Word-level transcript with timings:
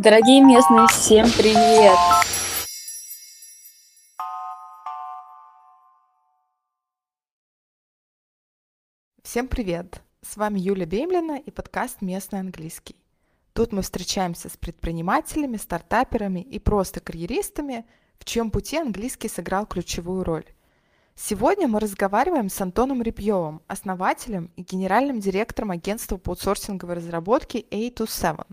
Дорогие 0.00 0.40
местные, 0.44 0.86
всем 0.86 1.26
привет! 1.36 1.98
Всем 9.24 9.48
привет! 9.48 10.00
С 10.22 10.36
вами 10.36 10.60
Юля 10.60 10.86
Беймлина 10.86 11.38
и 11.38 11.50
подкаст 11.50 12.00
«Местный 12.00 12.38
английский». 12.38 12.94
Тут 13.54 13.72
мы 13.72 13.82
встречаемся 13.82 14.48
с 14.48 14.56
предпринимателями, 14.56 15.56
стартаперами 15.56 16.42
и 16.42 16.60
просто 16.60 17.00
карьеристами, 17.00 17.84
в 18.20 18.24
чьем 18.24 18.52
пути 18.52 18.76
английский 18.76 19.28
сыграл 19.28 19.66
ключевую 19.66 20.22
роль. 20.22 20.44
Сегодня 21.16 21.66
мы 21.66 21.80
разговариваем 21.80 22.50
с 22.50 22.60
Антоном 22.60 23.02
Репьевым, 23.02 23.62
основателем 23.66 24.52
и 24.54 24.62
генеральным 24.62 25.18
директором 25.18 25.72
агентства 25.72 26.18
по 26.18 26.30
аутсорсинговой 26.30 26.94
разработке 26.94 27.62
A27. 27.62 28.44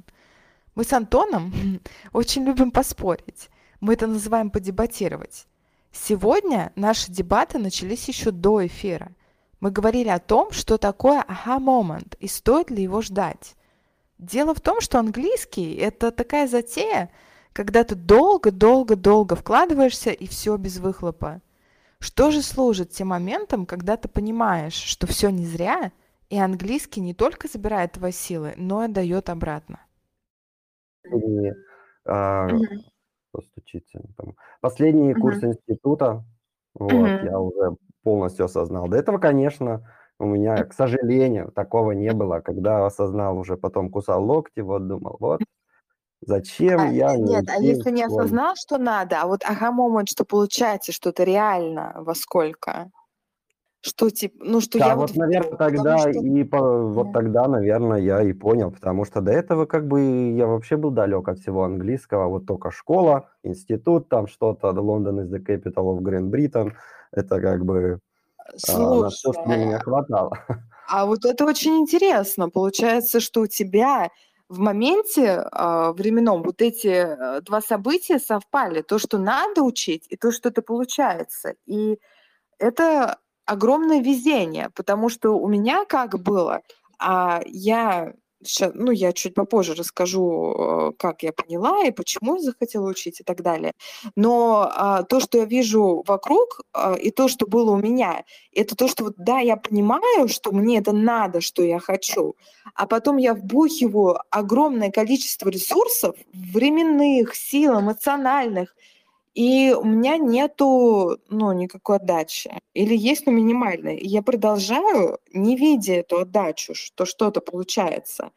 Мы 0.75 0.83
с 0.83 0.91
Антоном 0.91 1.53
очень 2.13 2.43
любим 2.43 2.71
поспорить. 2.71 3.49
Мы 3.79 3.93
это 3.93 4.07
называем 4.07 4.49
подебатировать. 4.49 5.47
Сегодня 5.91 6.73
наши 6.75 7.11
дебаты 7.11 7.57
начались 7.57 8.07
еще 8.09 8.31
до 8.31 8.65
эфира. 8.65 9.11
Мы 9.61 9.71
говорили 9.71 10.09
о 10.09 10.19
том, 10.19 10.51
что 10.51 10.77
такое 10.77 11.21
ага-момент 11.21 12.15
и 12.19 12.27
стоит 12.27 12.69
ли 12.69 12.83
его 12.83 13.01
ждать. 13.01 13.55
Дело 14.17 14.53
в 14.53 14.59
том, 14.59 14.81
что 14.81 14.99
английский– 14.99 15.75
это 15.77 16.11
такая 16.11 16.47
затея, 16.47 17.09
когда 17.53 17.85
ты 17.85 17.95
долго-долго-долго 17.95 19.35
вкладываешься 19.35 20.11
и 20.11 20.27
все 20.27 20.57
без 20.57 20.77
выхлопа. 20.77 21.41
Что 21.99 22.31
же 22.31 22.41
служит 22.41 22.91
тем 22.91 23.09
моментом, 23.09 23.65
когда 23.65 23.95
ты 23.95 24.09
понимаешь, 24.09 24.73
что 24.73 25.07
все 25.07 25.29
не 25.29 25.45
зря, 25.45 25.91
и 26.29 26.37
английский 26.37 26.99
не 26.99 27.13
только 27.13 27.47
забирает 27.47 27.93
твои 27.93 28.11
силы, 28.11 28.53
но 28.57 28.83
и 28.83 28.89
дает 28.89 29.29
обратно? 29.29 29.79
И, 31.13 31.53
а, 32.05 32.49
постучиться. 33.31 34.01
Там. 34.17 34.35
Последний 34.61 35.11
Мгм. 35.11 35.21
курс 35.21 35.43
института, 35.43 36.25
вот, 36.73 37.11
я 37.21 37.39
уже 37.39 37.77
полностью 38.03 38.45
осознал. 38.45 38.87
До 38.87 38.97
этого, 38.97 39.17
конечно, 39.17 39.89
у 40.19 40.25
меня, 40.25 40.63
к 40.65 40.73
сожалению, 40.73 41.51
такого 41.51 41.91
не 41.91 42.13
было. 42.13 42.39
Когда 42.39 42.85
осознал, 42.85 43.37
уже 43.37 43.57
потом 43.57 43.89
кусал 43.89 44.23
локти, 44.23 44.61
вот 44.61 44.87
думал, 44.87 45.17
вот 45.19 45.41
зачем 46.21 46.81
А, 46.81 46.91
я 46.91 47.13
э, 47.13 47.17
не 47.17 47.35
нет, 47.35 47.45
а 47.49 47.57
если 47.57 47.91
не 47.91 48.03
осознал, 48.03 48.55
что 48.55 48.77
надо, 48.77 49.21
а 49.21 49.27
вот 49.27 49.43
ага-момент, 49.45 50.09
что 50.09 50.25
получается, 50.25 50.91
что 50.91 51.09
это 51.09 51.23
реально 51.23 51.93
во 51.97 52.15
сколько? 52.15 52.91
Что 53.87 54.09
типа, 54.09 54.43
ну 54.43 54.61
что 54.61 54.79
Да, 54.79 54.87
я 54.87 54.95
вот 54.95 55.11
вот, 55.11 55.15
наверное, 55.15 55.57
тогда 55.57 55.95
что 55.95 56.09
и 56.11 56.43
по 56.43 56.59
вот 56.89 57.13
тогда, 57.13 57.47
наверное, 57.47 57.99
я 57.99 58.21
и 58.21 58.33
понял, 58.33 58.71
потому 58.71 59.05
что 59.05 59.21
до 59.21 59.31
этого 59.31 59.65
как 59.65 59.87
бы 59.87 60.33
я 60.35 60.47
вообще 60.47 60.75
был 60.75 60.91
далек 60.91 61.29
от 61.29 61.39
всего 61.39 61.63
английского. 61.63 62.27
Вот 62.27 62.45
только 62.45 62.71
школа, 62.71 63.29
институт, 63.43 64.09
там 64.09 64.27
что-то, 64.27 64.69
London 64.71 65.21
is 65.23 65.29
the 65.31 65.39
capital 65.39 65.95
of 65.97 65.99
Great 66.01 66.29
Britain. 66.29 66.73
Это 67.11 67.39
как 67.39 67.63
бы, 67.63 67.99
а, 68.67 68.95
на 68.95 69.11
всё, 69.11 69.33
что 69.33 69.55
меня 69.57 69.79
Слушай, 69.79 69.81
хватало. 69.81 70.31
а 70.87 71.05
вот 71.05 71.25
это 71.25 71.45
очень 71.45 71.77
интересно. 71.79 72.49
Получается, 72.49 73.19
что 73.19 73.41
у 73.41 73.47
тебя 73.47 74.09
в 74.49 74.59
моменте, 74.59 75.43
а, 75.51 75.93
временном 75.93 76.43
вот 76.43 76.61
эти, 76.61 76.87
э, 76.87 77.41
2 77.41 77.61
события 77.61 78.19
совпали: 78.19 78.81
то, 78.81 78.99
что 78.99 79.17
надо 79.19 79.63
учить, 79.63 80.05
и 80.09 80.17
то, 80.17 80.31
что 80.31 80.49
это 80.49 80.61
получается. 80.61 81.55
И 81.67 81.99
это 82.59 83.19
огромное 83.45 84.01
везение, 84.01 84.69
потому 84.75 85.09
что 85.09 85.31
у 85.31 85.47
меня 85.47 85.85
как 85.85 86.19
было, 86.21 86.61
а, 86.99 87.41
я 87.45 88.13
ща 88.47 88.71
ну, 88.73 88.91
я 88.91 89.13
чуть 89.13 89.33
попозже 89.33 89.73
расскажу, 89.73 90.91
э, 90.91 90.91
как 90.97 91.23
я 91.23 91.31
поняла 91.33 91.83
и 91.85 91.91
почему 91.91 92.35
я 92.35 92.41
захотела 92.41 92.87
учить 92.89 93.19
и 93.21 93.23
так 93.23 93.41
далее. 93.41 93.73
Но, 94.15 94.69
а, 94.73 95.03
то, 95.03 95.19
что 95.19 95.37
я 95.39 95.45
вижу 95.45 96.03
вокруг, 96.07 96.61
а, 96.73 96.93
и 96.95 97.11
то, 97.11 97.27
что 97.27 97.47
было 97.47 97.71
у 97.71 97.77
меня, 97.77 98.23
это 98.53 98.75
то, 98.75 98.87
что 98.87 99.05
вот, 99.05 99.15
да, 99.17 99.39
я 99.39 99.57
понимаю, 99.57 100.27
что 100.27 100.51
мне 100.51 100.77
это 100.79 100.91
надо, 100.91 101.41
что 101.41 101.63
я 101.63 101.79
хочу, 101.79 102.35
а 102.75 102.85
потом 102.87 103.17
я 103.17 103.33
вбухиваю 103.33 104.19
огромное 104.29 104.91
количество 104.91 105.49
ресурсов 105.49 106.15
временных, 106.33 107.35
сил, 107.35 107.79
эмоциональных, 107.79 108.75
и 109.35 109.73
у 109.73 109.83
меня 109.85 110.17
нету, 110.17 111.19
ну, 111.29 111.53
никакой 111.53 111.97
отдачи. 111.97 112.51
Или 112.73 112.95
есть, 112.97 113.27
но 113.27 113.33
минимальной. 113.33 113.97
И 113.97 114.07
я 114.07 114.23
продолжаю, 114.23 115.19
не 115.33 115.57
видя 115.57 115.95
эту 115.95 116.19
отдачу, 116.21 116.75
что 116.75 117.05
что-то 117.05 117.41
получается. 117.41 118.31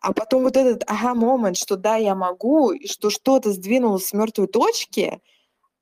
А 0.00 0.12
потом 0.14 0.42
вот 0.44 0.56
этот 0.56 0.84
ага-момент, 0.88 1.56
что 1.58 1.76
да, 1.76 1.96
я 1.96 2.14
могу, 2.16 2.72
и 2.72 2.88
что 2.88 3.10
что-то 3.10 3.52
сдвинулось 3.52 4.06
с 4.08 4.14
мертвой 4.14 4.48
точки, 4.48 5.20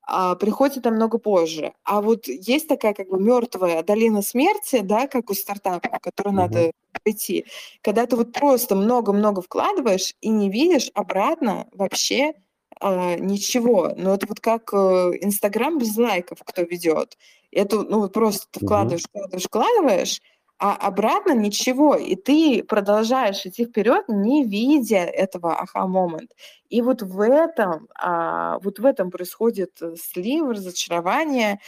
а, 0.03 0.35
приходит 0.35 0.85
намного 0.85 1.17
позже. 1.19 1.73
А 1.83 2.01
вот 2.01 2.27
есть 2.27 2.67
такая 2.67 2.93
как 2.93 3.09
бы 3.09 3.19
мертвая 3.19 3.83
долина 3.83 4.21
смерти, 4.21 4.79
да, 4.81 5.07
как 5.07 5.29
у 5.29 5.33
стартапов, 5.33 5.99
которую 6.01 6.33
Мгм. 6.33 6.35
надо 6.35 6.71
пройти, 7.03 7.45
когда 7.81 8.05
ты 8.07 8.15
вот 8.17 8.33
просто 8.33 8.75
много-много 8.75 9.41
вкладываешь 9.41 10.13
и 10.21 10.29
не 10.29 10.49
видишь 10.49 10.89
обратно 10.93 11.67
вообще, 11.73 12.33
а, 12.81 13.15
ничего. 13.17 13.93
Ну, 13.97 14.13
это 14.13 14.27
вот 14.27 14.39
как, 14.41 14.73
э, 14.73 14.77
"Инстаграм" 15.21 15.77
без 15.79 15.95
лайков 15.97 16.39
кто 16.45 16.63
ведёт. 16.63 17.17
Это, 17.51 17.81
ну, 17.83 17.99
вот 18.01 18.13
просто 18.13 18.47
ты 18.51 18.59
вкладываешь, 18.61 19.03
вкладываешь, 19.05 19.45
вкладываешь, 19.45 20.21
а 20.59 20.75
обратно 20.75 21.33
ничего. 21.33 21.95
И 21.95 22.15
ты 22.15 22.63
продолжаешь 22.63 23.45
идти 23.45 23.65
вперёд, 23.65 24.05
не 24.09 24.45
видя 24.45 24.97
этого 25.05 25.55
ага-момент. 25.59 26.31
И 26.69 26.81
вот 26.81 27.01
в 27.03 27.21
этом, 27.21 27.87
а, 27.99 28.59
вот 28.59 28.79
в 28.79 28.85
этом 28.85 29.11
происходит, 29.11 29.81
э, 29.81 29.95
слив, 29.97 30.49
разочарование, 30.49 31.59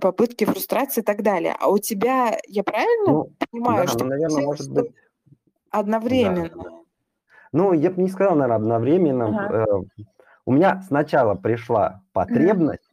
попытки, 0.00 0.44
фрустрации 0.44 1.00
и 1.02 1.04
так 1.04 1.22
далее. 1.22 1.56
А 1.60 1.68
у 1.70 1.78
тебя, 1.78 2.38
я 2.48 2.62
правильно 2.64 3.14
Ну 3.14 3.32
понимаю, 3.50 3.86
да, 3.86 3.88
что 3.88 3.98
ну, 3.98 4.04
наверно, 4.04 4.40
получилось, 4.40 4.40
может 4.40 4.70
быть 4.70 4.86
Да, 6.08 6.32
да. 6.32 6.48
одновременно? 6.50 6.82
Ну, 7.52 7.72
я 7.74 7.90
б 7.90 8.02
не 8.02 8.08
сказал, 8.08 8.34
наверно, 8.36 8.56
одновременно. 8.56 9.26
Ага. 9.28 9.56
У 10.46 10.52
меня 10.52 10.80
сначала 10.86 11.34
пришла 11.34 12.04
потребность, 12.12 12.88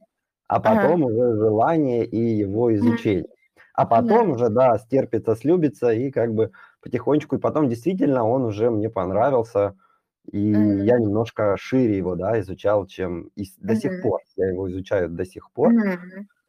а 0.48 0.60
Ага. 0.64 0.94
потом 0.94 1.04
уже 1.04 1.36
желание 1.38 2.04
и 2.04 2.18
его 2.18 2.74
изучение. 2.76 3.28
А 3.76 3.86
Мгм. 3.96 4.14
потом 4.16 4.32
уже, 4.32 4.50
да, 4.50 4.78
стерпится, 4.80 5.36
слюбится, 5.36 5.92
и 5.94 6.10
как 6.12 6.34
бы 6.34 6.52
потихонечку. 6.82 7.36
И 7.36 7.40
потом 7.40 7.70
действительно 7.70 8.28
он 8.28 8.44
уже 8.44 8.72
мне 8.72 8.90
понравился, 8.90 9.76
и 10.32 10.40
я 10.40 10.98
Мгм. 10.98 11.00
немножко 11.00 11.56
шире 11.58 11.96
его, 11.98 12.16
да, 12.16 12.40
изучал, 12.40 12.88
чем 12.88 13.30
и 13.36 13.46
до 13.60 13.76
сих 13.76 13.98
Мгм. 13.98 14.00
пор. 14.00 14.22
Я 14.36 14.48
его 14.50 14.70
изучаю 14.72 15.10
до 15.10 15.24
сих 15.26 15.52
пор. 15.52 15.76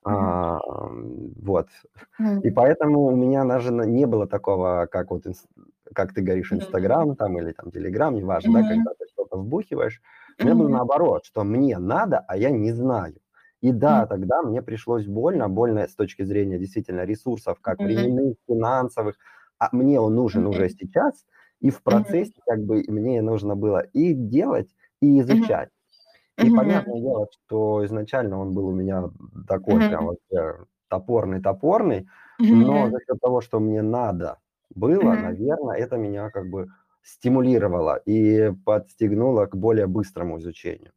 Мгм. 0.09 0.41
Ам, 0.57 1.33
вот. 1.43 1.69
И 2.43 2.51
Мгм. 2.51 2.53
поэтому 2.53 3.05
у 3.07 3.17
меня 3.17 3.45
даже 3.47 3.73
не 3.73 4.07
было 4.07 4.27
такого, 4.29 4.87
как 4.91 5.11
вот 5.13 5.25
как 5.95 6.15
ты 6.15 6.23
говоришь. 6.23 6.53
"Инстаграм" 6.53 7.17
там 7.17 7.39
или 7.39 7.53
там 7.53 7.71
"Телеграм", 7.73 8.15
неважно, 8.15 8.53
да, 8.55 8.63
Мгм. 8.63 8.65
когда 8.65 8.93
ты 8.99 9.07
что-то 9.13 9.39
вбухиваешь. 9.39 10.03
У 10.41 10.45
меня 10.45 10.55
было 10.55 10.69
наоборот, 10.69 11.25
что 11.25 11.45
мне 11.45 11.79
надо, 11.79 12.19
а 12.29 12.37
я 12.37 12.51
не 12.51 12.73
знаю. 12.73 13.17
И 13.61 13.73
да, 13.73 14.07
тогда 14.07 14.43
мне 14.43 14.63
пришлось 14.63 15.07
больно. 15.07 15.49
Больно 15.49 15.87
с 15.89 15.95
точки 15.95 16.23
зрения 16.25 16.59
действительно 16.59 17.05
ресурсов, 17.05 17.61
как 17.61 17.83
временных, 17.83 18.37
финансовых. 18.49 19.17
А 19.59 19.69
мне 19.73 20.01
он 20.01 20.15
нужен 20.15 20.47
уже 20.47 20.69
сейчас, 20.69 21.25
и 21.61 21.71
в 21.71 21.83
процессе 21.83 22.33
как 22.47 22.61
бы 22.65 22.85
мне 22.89 23.23
нужно 23.23 23.57
было 23.57 23.81
и 23.81 24.13
делать, 24.15 24.75
и 25.01 25.21
изучать. 25.21 25.71
И 26.39 26.51
Мгм. 26.51 26.51
понятное 26.51 27.01
дело, 27.01 27.27
что 27.47 27.85
изначально 27.87 28.39
он 28.41 28.55
был 28.55 28.69
у 28.69 28.73
меня 28.75 29.11
такой 29.49 29.83
прям 29.85 30.07
вообще 30.07 30.67
топорный-топорный, 30.89 32.09
но 32.51 32.89
Мгм. 32.89 32.93
за 32.93 32.99
счет 33.01 33.21
того, 33.21 33.41
что 33.41 33.61
мне 33.61 33.83
надо 33.83 34.39
было, 34.75 35.17
Мгм. 35.17 35.17
наверно, 35.17 35.73
это 35.73 35.97
меня 35.97 36.31
как 36.31 36.49
бы 36.51 36.69
стимулировало 37.05 37.97
и 38.07 38.53
подстегнуло 38.67 39.47
к 39.47 39.57
более 39.57 39.87
быстрому 39.89 40.39
изучению. 40.41 40.93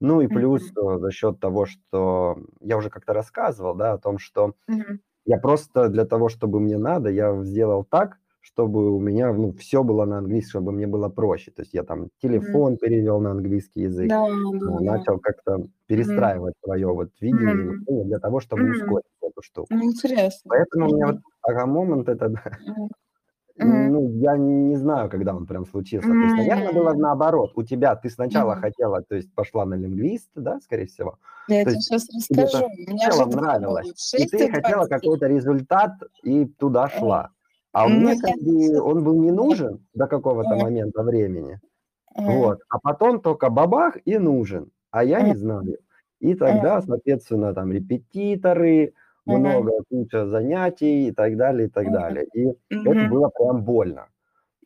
Ну 0.00 0.20
и 0.22 0.28
плюс, 0.28 0.72
э, 0.76 0.98
за 1.00 1.12
счет 1.12 1.40
того, 1.40 1.66
что 1.66 2.38
я 2.60 2.76
уже 2.78 2.90
как-то 2.90 3.14
рассказывал, 3.14 3.74
да, 3.76 3.94
о 3.94 3.98
том, 3.98 4.18
что 4.18 4.54
Мгм. 4.68 5.00
я 5.26 5.38
просто 5.38 5.88
для 5.90 6.06
того, 6.06 6.28
чтобы 6.30 6.60
мне 6.60 6.78
надо, 6.78 7.10
я 7.10 7.42
сделал 7.44 7.84
так, 7.84 8.18
чтобы 8.40 8.92
у 8.96 9.00
меня, 9.00 9.32
ну, 9.34 9.52
всё 9.54 9.84
было 9.84 10.04
на 10.06 10.18
английском, 10.18 10.62
чтобы 10.62 10.72
мне 10.72 10.86
было 10.88 11.08
проще. 11.10 11.52
То 11.52 11.62
есть 11.62 11.74
я 11.74 11.84
там 11.84 12.10
телефон 12.22 12.78
перевёл 12.78 13.20
на 13.20 13.32
английский 13.32 13.82
язык, 13.82 14.12
Да, 14.12 14.28
ну, 14.64 14.80
да-да. 14.80 14.80
начал 14.80 15.18
как-то 15.20 15.66
Мгм. 16.00 16.34
перестраивать 16.36 16.54
своё 16.64 16.94
вот 16.94 17.10
видение 17.20 17.58
мышление 17.64 18.06
для 18.06 18.18
того, 18.20 18.40
чтобы 18.40 18.68
Мгм. 18.68 18.70
ускорить 18.70 19.04
эту 19.22 19.42
штуку. 19.42 19.70
Ну, 19.70 19.84
интересно. 19.84 20.50
Поэтому 20.50 20.88
у 20.90 20.94
меня 20.94 21.06
вот 21.08 21.16
Мгм. 21.16 21.24
ага-момент 21.42 22.08
это, 22.10 22.28
да, 22.30 22.42
Мгм. 23.58 23.92
ну, 23.92 24.10
я 24.18 24.36
не 24.36 24.76
знаю, 24.76 25.08
когда 25.10 25.34
он 25.34 25.46
прям 25.46 25.64
случился. 25.66 26.16
То 26.16 26.24
есть, 26.24 26.36
наверно, 26.36 26.72
было 26.72 26.92
наоборот. 26.94 27.52
У 27.54 27.62
тебя 27.62 27.94
ты 27.96 28.10
сначала 28.10 28.56
Мгм. 28.56 28.56
хотела, 28.56 29.02
то 29.02 29.14
есть 29.14 29.32
пошла 29.34 29.64
на 29.64 29.74
лингвиста, 29.74 30.40
да, 30.40 30.60
скорее 30.60 30.86
всего? 30.86 31.18
Я 31.48 31.64
То 31.64 31.70
тебе 31.76 31.96
это 32.30 32.46
расскажу. 32.48 32.66
У 32.66 32.90
в 32.96 32.96
меня 32.96 33.10
же 33.12 33.24
целом 33.24 33.30
2 33.30 33.42
нравилось, 33.60 33.94
и 34.16 34.26
6 34.26 34.28
ты 34.28 34.46
и 34.46 34.48
2 34.48 34.48
хотела 34.48 34.86
какой-то 34.86 35.26
результат 35.28 35.92
и 36.22 36.46
туда 36.46 36.88
шла. 36.88 37.30
А 37.72 37.88
ну, 37.88 38.00
мне 38.00 38.16
как 38.16 38.32
бы 38.40 38.52
сейчас 38.60 38.80
он 38.80 39.04
был 39.04 39.20
не 39.22 39.30
да. 39.32 39.32
нужен 39.32 39.86
до 39.94 40.06
какого-то 40.08 40.56
Ага. 40.56 40.56
момента 40.56 41.02
времени. 41.02 41.60
Вот. 42.24 42.60
А 42.70 42.78
потом 42.80 43.20
только 43.22 43.50
бабах 43.50 43.96
и 44.06 44.18
нужен, 44.18 44.70
а 44.92 45.04
я 45.04 45.22
не 45.22 45.36
знаю. 45.36 45.78
И 46.20 46.34
тогда, 46.34 46.82
соответственно, 46.82 47.54
там 47.54 47.72
репетиторы, 47.72 48.94
много, 49.26 49.72
куча 49.88 50.26
занятий 50.26 51.08
и 51.08 51.12
так 51.12 51.36
далее, 51.36 51.68
и 51.68 51.70
так 51.70 51.90
далее. 51.90 52.26
И 52.34 52.48
это 52.70 53.08
было 53.08 53.28
прям 53.28 53.62
больно. 53.62 54.08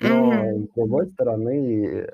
Но, 0.00 0.32
с 0.32 0.74
другой 0.74 1.08
стороны, 1.08 1.86
э, 1.86 2.08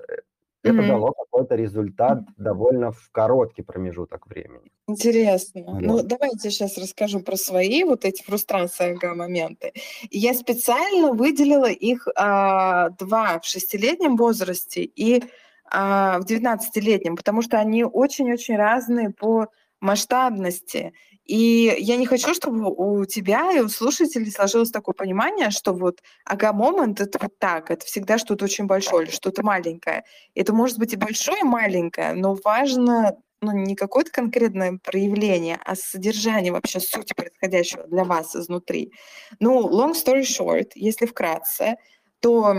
это 0.64 0.86
дало 0.88 1.12
какой-то 1.12 1.54
результат 1.56 2.20
довольно 2.38 2.90
в 2.90 3.10
короткий 3.12 3.62
промежуток 3.62 4.26
времени. 4.26 4.72
Интересно. 4.88 5.78
Ну, 5.80 6.02
давайте 6.02 6.50
сейчас 6.50 6.78
расскажу 6.78 7.20
про 7.20 7.36
свои 7.36 7.84
вот 7.84 8.06
эти 8.06 8.22
фрустрации, 8.22 8.98
моменты. 9.14 9.72
Я 10.10 10.32
специально 10.32 11.12
выделила 11.12 11.70
их 11.70 12.08
а, 12.16 12.90
два 12.90 13.40
в 13.40 13.44
шестилетнем 13.44 14.16
возрасте 14.16 14.84
и 14.84 15.22
а, 15.70 16.18
в 16.20 16.24
девятнадцатилетнем, 16.24 17.16
потому 17.16 17.42
что 17.42 17.58
они 17.58 17.84
очень-очень 17.84 18.56
разные 18.56 19.10
по 19.10 19.48
масштабности. 19.80 20.94
И 21.24 21.74
я 21.78 21.96
не 21.96 22.06
хочу, 22.06 22.34
чтобы 22.34 22.70
у 22.70 23.04
тебя 23.06 23.52
и 23.52 23.60
у 23.60 23.68
слушателей 23.68 24.30
сложилось 24.30 24.70
такое 24.70 24.94
понимание, 24.94 25.50
что 25.50 25.72
вот 25.72 26.02
ага-момент— 26.24 27.00
это 27.00 27.18
вот 27.20 27.38
так, 27.38 27.70
это 27.70 27.86
всегда 27.86 28.18
что-то 28.18 28.44
очень 28.44 28.66
большое 28.66 29.06
или 29.06 29.10
что-то 29.10 29.42
маленькое. 29.42 30.04
Это 30.34 30.52
может 30.52 30.78
быть 30.78 30.92
и 30.92 30.96
большое, 30.96 31.40
и 31.40 31.44
маленькое, 31.44 32.12
но 32.12 32.34
важно 32.44 33.16
ну, 33.40 33.52
не 33.52 33.74
какое-то 33.74 34.10
конкретное 34.10 34.78
проявление, 34.82 35.58
а 35.64 35.76
содержание 35.76 36.52
вообще 36.52 36.80
сути 36.80 37.14
происходящего 37.14 37.84
для 37.84 38.04
вас 38.04 38.34
изнутри. 38.36 38.92
Ну, 39.40 39.68
long 39.68 39.92
story 39.92 40.22
short, 40.22 40.72
если 40.74 41.06
вкратце, 41.06 41.76
то 42.20 42.54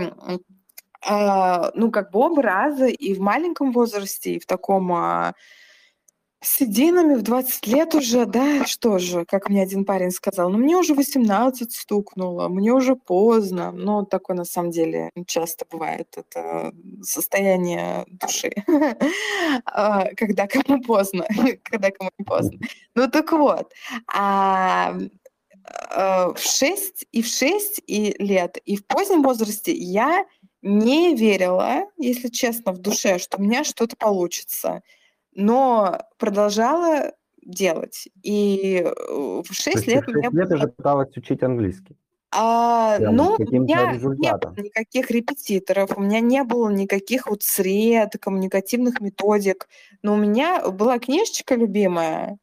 э, 1.08 1.70
ну, 1.74 1.90
как 1.90 2.10
бы 2.10 2.20
оба 2.20 2.42
раза 2.42 2.86
и 2.86 3.14
в 3.14 3.20
маленьком 3.20 3.72
возрасте, 3.72 4.34
и 4.34 4.40
в 4.40 4.46
таком 4.46 4.92
э, 4.92 5.32
с 6.46 6.62
идейными 6.62 7.16
в 7.16 7.22
20 7.22 7.66
лет 7.66 7.94
уже, 7.96 8.24
да, 8.24 8.64
что 8.66 8.98
же, 8.98 9.24
как 9.24 9.48
мне 9.48 9.62
один 9.62 9.84
парень 9.84 10.12
сказал, 10.12 10.48
ну 10.48 10.58
мне 10.58 10.76
уже 10.76 10.94
18 10.94 11.72
стукнуло, 11.72 12.48
мне 12.48 12.72
уже 12.72 12.94
поздно. 12.94 13.72
Но 13.72 14.04
такое 14.04 14.36
на 14.36 14.44
самом 14.44 14.70
деле 14.70 15.10
часто 15.26 15.66
бывает, 15.68 16.16
это 16.16 16.72
состояние 17.02 18.06
души, 18.06 18.52
а, 19.64 20.06
когда 20.14 20.46
кому 20.46 20.80
поздно, 20.82 21.26
когда 21.64 21.90
кому 21.90 22.10
не 22.16 22.24
поздно. 22.24 22.60
Ну 22.94 23.10
так 23.10 23.32
вот, 23.32 23.72
а, 24.14 24.94
а, 25.90 26.32
в 26.32 26.38
6 26.38 27.06
и 27.10 27.22
в 27.22 27.26
6 27.26 27.82
и 27.88 28.14
лет, 28.20 28.56
и 28.64 28.76
в 28.76 28.86
позднем 28.86 29.22
возрасте 29.22 29.74
я 29.74 30.24
не 30.62 31.16
верила, 31.16 31.88
если 31.96 32.28
честно, 32.28 32.72
в 32.72 32.78
душе, 32.78 33.18
что 33.18 33.38
у 33.38 33.42
меня 33.42 33.64
что-то 33.64 33.96
получится 33.96 34.82
но 35.36 36.00
продолжала 36.18 37.12
делать. 37.44 38.08
И 38.22 38.82
э, 38.84 39.42
в 39.46 39.52
6 39.52 39.86
лет... 39.86 40.04
В 40.04 40.12
6 40.12 40.34
лет 40.34 40.48
ты 40.48 40.56
же 40.56 40.68
пыталась 40.68 41.16
учить 41.16 41.42
английский. 41.42 41.96
А, 42.32 42.98
ну, 42.98 43.36
у 43.38 43.42
меня 43.42 43.92
не 43.92 43.98
было 43.98 44.52
никаких 44.56 45.10
репетиторов, 45.10 45.96
у 45.96 46.00
меня 46.00 46.20
не 46.20 46.42
было 46.42 46.68
никаких 46.68 47.28
вот 47.28 47.42
сред, 47.42 48.14
коммуникативных 48.20 49.00
методик, 49.00 49.68
но 50.02 50.14
у 50.14 50.16
меня 50.16 50.68
была 50.68 50.98
книжечка 50.98 51.54
любимая, 51.54 52.38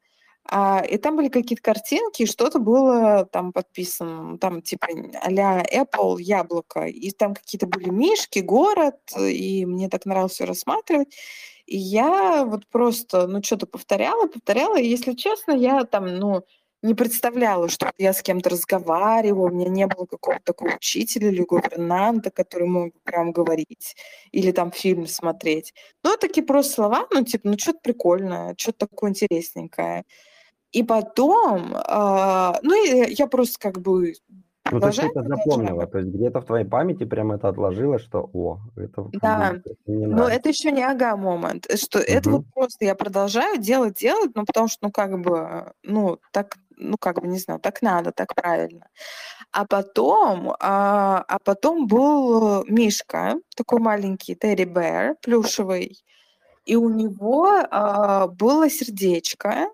а, 0.46 0.82
и 0.88 0.96
там 0.96 1.16
были 1.16 1.28
какие-то 1.28 1.62
картинки, 1.62 2.26
что-то 2.26 2.58
было 2.58 3.26
там 3.30 3.52
подписано, 3.52 4.38
там 4.38 4.62
типа 4.62 4.88
а-ля 5.22 5.62
Apple, 5.62 6.20
яблоко, 6.20 6.86
и 6.86 7.10
там 7.12 7.34
какие-то 7.34 7.66
были 7.66 7.90
мишки, 7.90 8.40
город, 8.40 8.96
и 9.16 9.64
мне 9.64 9.88
так 9.88 10.06
нравилось 10.06 10.32
все 10.32 10.44
рассматривать. 10.44 11.14
И 11.66 11.76
я 11.76 12.44
вот 12.44 12.66
просто, 12.68 13.26
ну, 13.26 13.42
что-то 13.42 13.66
повторяла, 13.66 14.26
повторяла. 14.26 14.78
И, 14.78 14.86
если 14.86 15.14
честно, 15.14 15.52
я 15.52 15.84
там, 15.84 16.16
ну, 16.18 16.44
не 16.82 16.94
представляла, 16.94 17.68
что 17.70 17.90
я 17.96 18.12
с 18.12 18.20
кем-то 18.20 18.50
разговариваю, 18.50 19.50
у 19.50 19.54
меня 19.54 19.70
не 19.70 19.86
было 19.86 20.04
какого-то 20.04 20.44
такого 20.44 20.76
учителя 20.76 21.28
или 21.28 21.42
гувернанта, 21.42 22.30
который 22.30 22.68
мог 22.68 22.92
прям 23.04 23.32
говорить, 23.32 23.96
или 24.32 24.52
там 24.52 24.70
фильм 24.70 25.06
смотреть. 25.06 25.72
Ну, 26.02 26.16
такие 26.18 26.44
просто 26.44 26.74
слова, 26.74 27.06
ну, 27.10 27.24
типа, 27.24 27.48
ну, 27.48 27.58
что-то 27.58 27.78
прикольное, 27.82 28.54
что-то 28.58 28.86
такое 28.86 29.10
интересненькое. 29.10 30.04
И 30.72 30.82
потом, 30.82 31.74
э, 31.74 32.52
ну, 32.62 32.84
я 32.84 33.26
просто 33.28 33.58
как 33.58 33.80
бы 33.80 34.14
ну, 34.74 34.80
то 34.80 34.86
есть 34.88 35.00
ты 35.00 35.06
это 35.06 35.22
запомнила, 35.22 35.86
то 35.86 35.98
есть 35.98 36.10
где-то 36.10 36.40
в 36.40 36.46
твоей 36.46 36.66
памяти 36.66 37.04
прям 37.04 37.32
это 37.32 37.48
отложилось, 37.48 38.02
что 38.02 38.28
о, 38.32 38.58
это 38.76 39.08
Да, 39.12 39.54
но 39.86 40.28
это 40.28 40.48
еще 40.48 40.72
не 40.72 40.82
ага-момент, 40.82 41.66
э, 41.68 41.76
что 41.76 41.98
это 41.98 42.30
вот 42.30 42.44
просто 42.52 42.84
я 42.84 42.94
продолжаю 42.94 43.58
делать, 43.58 43.98
делать, 43.98 44.32
ну, 44.34 44.44
потому 44.44 44.68
что, 44.68 44.86
ну, 44.86 44.92
как 44.92 45.20
бы, 45.20 45.72
ну, 45.82 46.18
так, 46.32 46.56
ну, 46.76 46.96
как 46.98 47.20
бы, 47.20 47.28
не 47.28 47.38
знаю, 47.38 47.60
так 47.60 47.82
надо, 47.82 48.10
так 48.12 48.34
правильно. 48.34 48.88
А 49.52 49.64
потом, 49.66 50.54
а, 50.58 51.24
а 51.28 51.38
потом 51.38 51.86
был 51.86 52.64
Мишка, 52.64 53.36
такой 53.56 53.78
маленький 53.78 54.34
Терри 54.34 54.64
Бэр, 54.64 55.14
плюшевый, 55.22 56.04
и 56.64 56.76
у 56.76 56.88
него 56.88 57.48
а, 57.70 58.26
было 58.26 58.68
сердечко, 58.68 59.68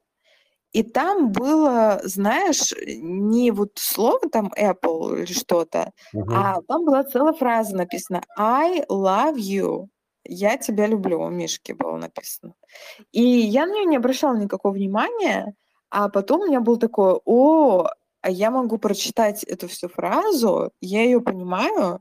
и 0.73 0.83
там 0.83 1.33
было, 1.33 2.01
знаешь, 2.05 2.73
не 2.87 3.51
вот 3.51 3.73
слово 3.75 4.29
там 4.31 4.53
Apple 4.57 5.23
или 5.23 5.33
что-то, 5.33 5.93
угу. 6.13 6.33
а 6.33 6.61
там 6.69 6.85
была 6.85 7.03
целая 7.05 7.33
фраза 7.33 7.77
написана 7.77 8.23
I 8.37 8.85
love 8.89 9.37
you. 9.37 9.89
Я 10.25 10.59
тебя 10.59 10.87
люблю, 10.87 11.21
у 11.21 11.29
Мишки 11.29 11.73
было 11.73 11.97
написано. 11.97 12.55
И 13.11 13.23
я 13.23 13.67
на 13.67 13.73
нее 13.73 13.85
не 13.87 13.97
обращала 13.97 14.37
никакого 14.37 14.75
внимания, 14.75 15.55
а 15.91 16.09
потом 16.09 16.43
у 16.43 16.47
меня 16.47 16.61
был 16.61 16.77
такой, 16.77 17.21
о, 17.25 17.89
а 18.21 18.31
я 18.31 18.51
могу 18.51 18.79
прочитать 18.79 19.43
эту 19.45 19.67
всю 19.67 19.89
фразу, 19.89 20.71
я 20.81 21.03
ее 21.03 21.21
понимаю, 21.21 22.01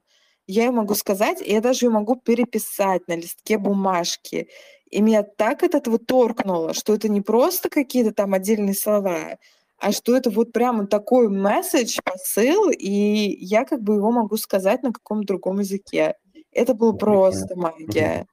я 0.52 0.66
ее 0.66 0.72
могу 0.72 0.96
сказать, 0.96 1.42
и 1.42 1.52
я 1.52 1.62
даже 1.62 1.86
ее 1.86 1.92
могу 1.92 2.16
переписать 2.16 3.08
на 3.08 3.16
листке 3.16 3.58
бумажки. 3.58 4.50
И 4.90 5.02
меня 5.02 5.24
так 5.24 5.64
это 5.64 5.90
вот 5.90 6.06
торкнуло, 6.08 6.74
что 6.74 6.94
это 6.96 7.10
не 7.10 7.22
просто 7.22 7.70
какие-то 7.70 8.14
там 8.14 8.34
отдельные 8.34 8.74
слова, 8.74 9.38
а 9.78 9.92
что 9.92 10.16
это 10.16 10.30
вот 10.30 10.52
прямо 10.52 10.88
такой 10.88 11.30
месседж, 11.30 12.00
посыл, 12.04 12.70
и 12.70 13.38
я 13.40 13.66
как 13.66 13.82
бы 13.82 13.96
его 13.96 14.12
могу 14.12 14.38
сказать 14.38 14.84
на 14.84 14.92
каком-то 14.92 15.28
другом 15.28 15.60
языке. 15.60 16.16
Это 16.52 16.74
было 16.74 16.92
просто 16.94 17.56
магия. 17.56 18.28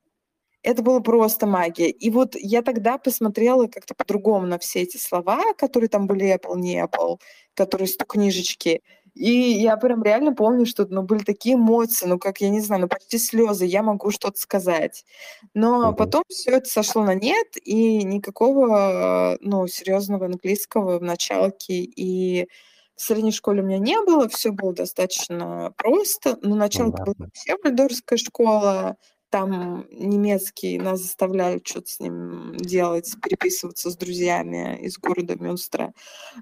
Это 0.62 0.82
было 0.82 0.98
просто 1.00 1.46
магия. 1.46 1.90
И 1.90 2.10
вот 2.10 2.34
я 2.34 2.62
тогда 2.62 2.98
посмотрела 2.98 3.68
как-то 3.68 3.94
по-другому 3.94 4.46
на 4.46 4.58
все 4.58 4.80
эти 4.82 4.96
слова, 4.96 5.40
которые 5.56 5.88
там 5.88 6.08
были 6.08 6.34
Apple, 6.34 6.56
не 6.56 6.82
Apple, 6.82 7.20
которые 7.54 7.86
с 7.86 7.96
книжечки. 7.96 8.82
И 9.16 9.30
я 9.30 9.78
прям 9.78 10.02
реально 10.02 10.34
помню, 10.34 10.66
что 10.66 10.86
ну, 10.90 11.02
были 11.02 11.24
такие 11.24 11.54
эмоции, 11.54 12.06
ну, 12.06 12.18
как, 12.18 12.42
я 12.42 12.50
не 12.50 12.60
знаю, 12.60 12.82
ну, 12.82 12.88
почти 12.88 13.16
слезы, 13.16 13.64
я 13.64 13.82
могу 13.82 14.10
что-то 14.10 14.38
сказать. 14.38 15.06
Но 15.54 15.88
mm-hmm. 15.90 15.96
потом 15.96 16.22
все 16.28 16.50
это 16.50 16.68
сошло 16.68 17.02
на 17.02 17.14
нет, 17.14 17.46
и 17.64 18.04
никакого, 18.04 19.38
ну, 19.40 19.66
серьезного 19.68 20.26
английского 20.26 20.98
в 20.98 21.02
началке 21.02 21.80
и 21.80 22.46
в 22.94 23.00
средней 23.00 23.32
школе 23.32 23.62
у 23.62 23.64
меня 23.64 23.78
не 23.78 23.98
было, 24.02 24.28
все 24.28 24.50
было 24.50 24.74
достаточно 24.74 25.72
просто. 25.78 26.38
Но 26.42 26.54
началка 26.54 27.02
mm-hmm. 27.02 27.14
была 27.16 27.28
Севальдорская 27.32 28.18
школа, 28.18 28.96
там 29.30 29.86
немецкий, 29.90 30.78
нас 30.78 31.00
заставляли 31.00 31.60
что-то 31.64 31.88
с 31.88 32.00
ним 32.00 32.56
делать, 32.56 33.12
переписываться 33.22 33.90
с 33.90 33.96
друзьями 33.96 34.78
из 34.80 34.98
города 34.98 35.36
Мюнстера. 35.36 35.92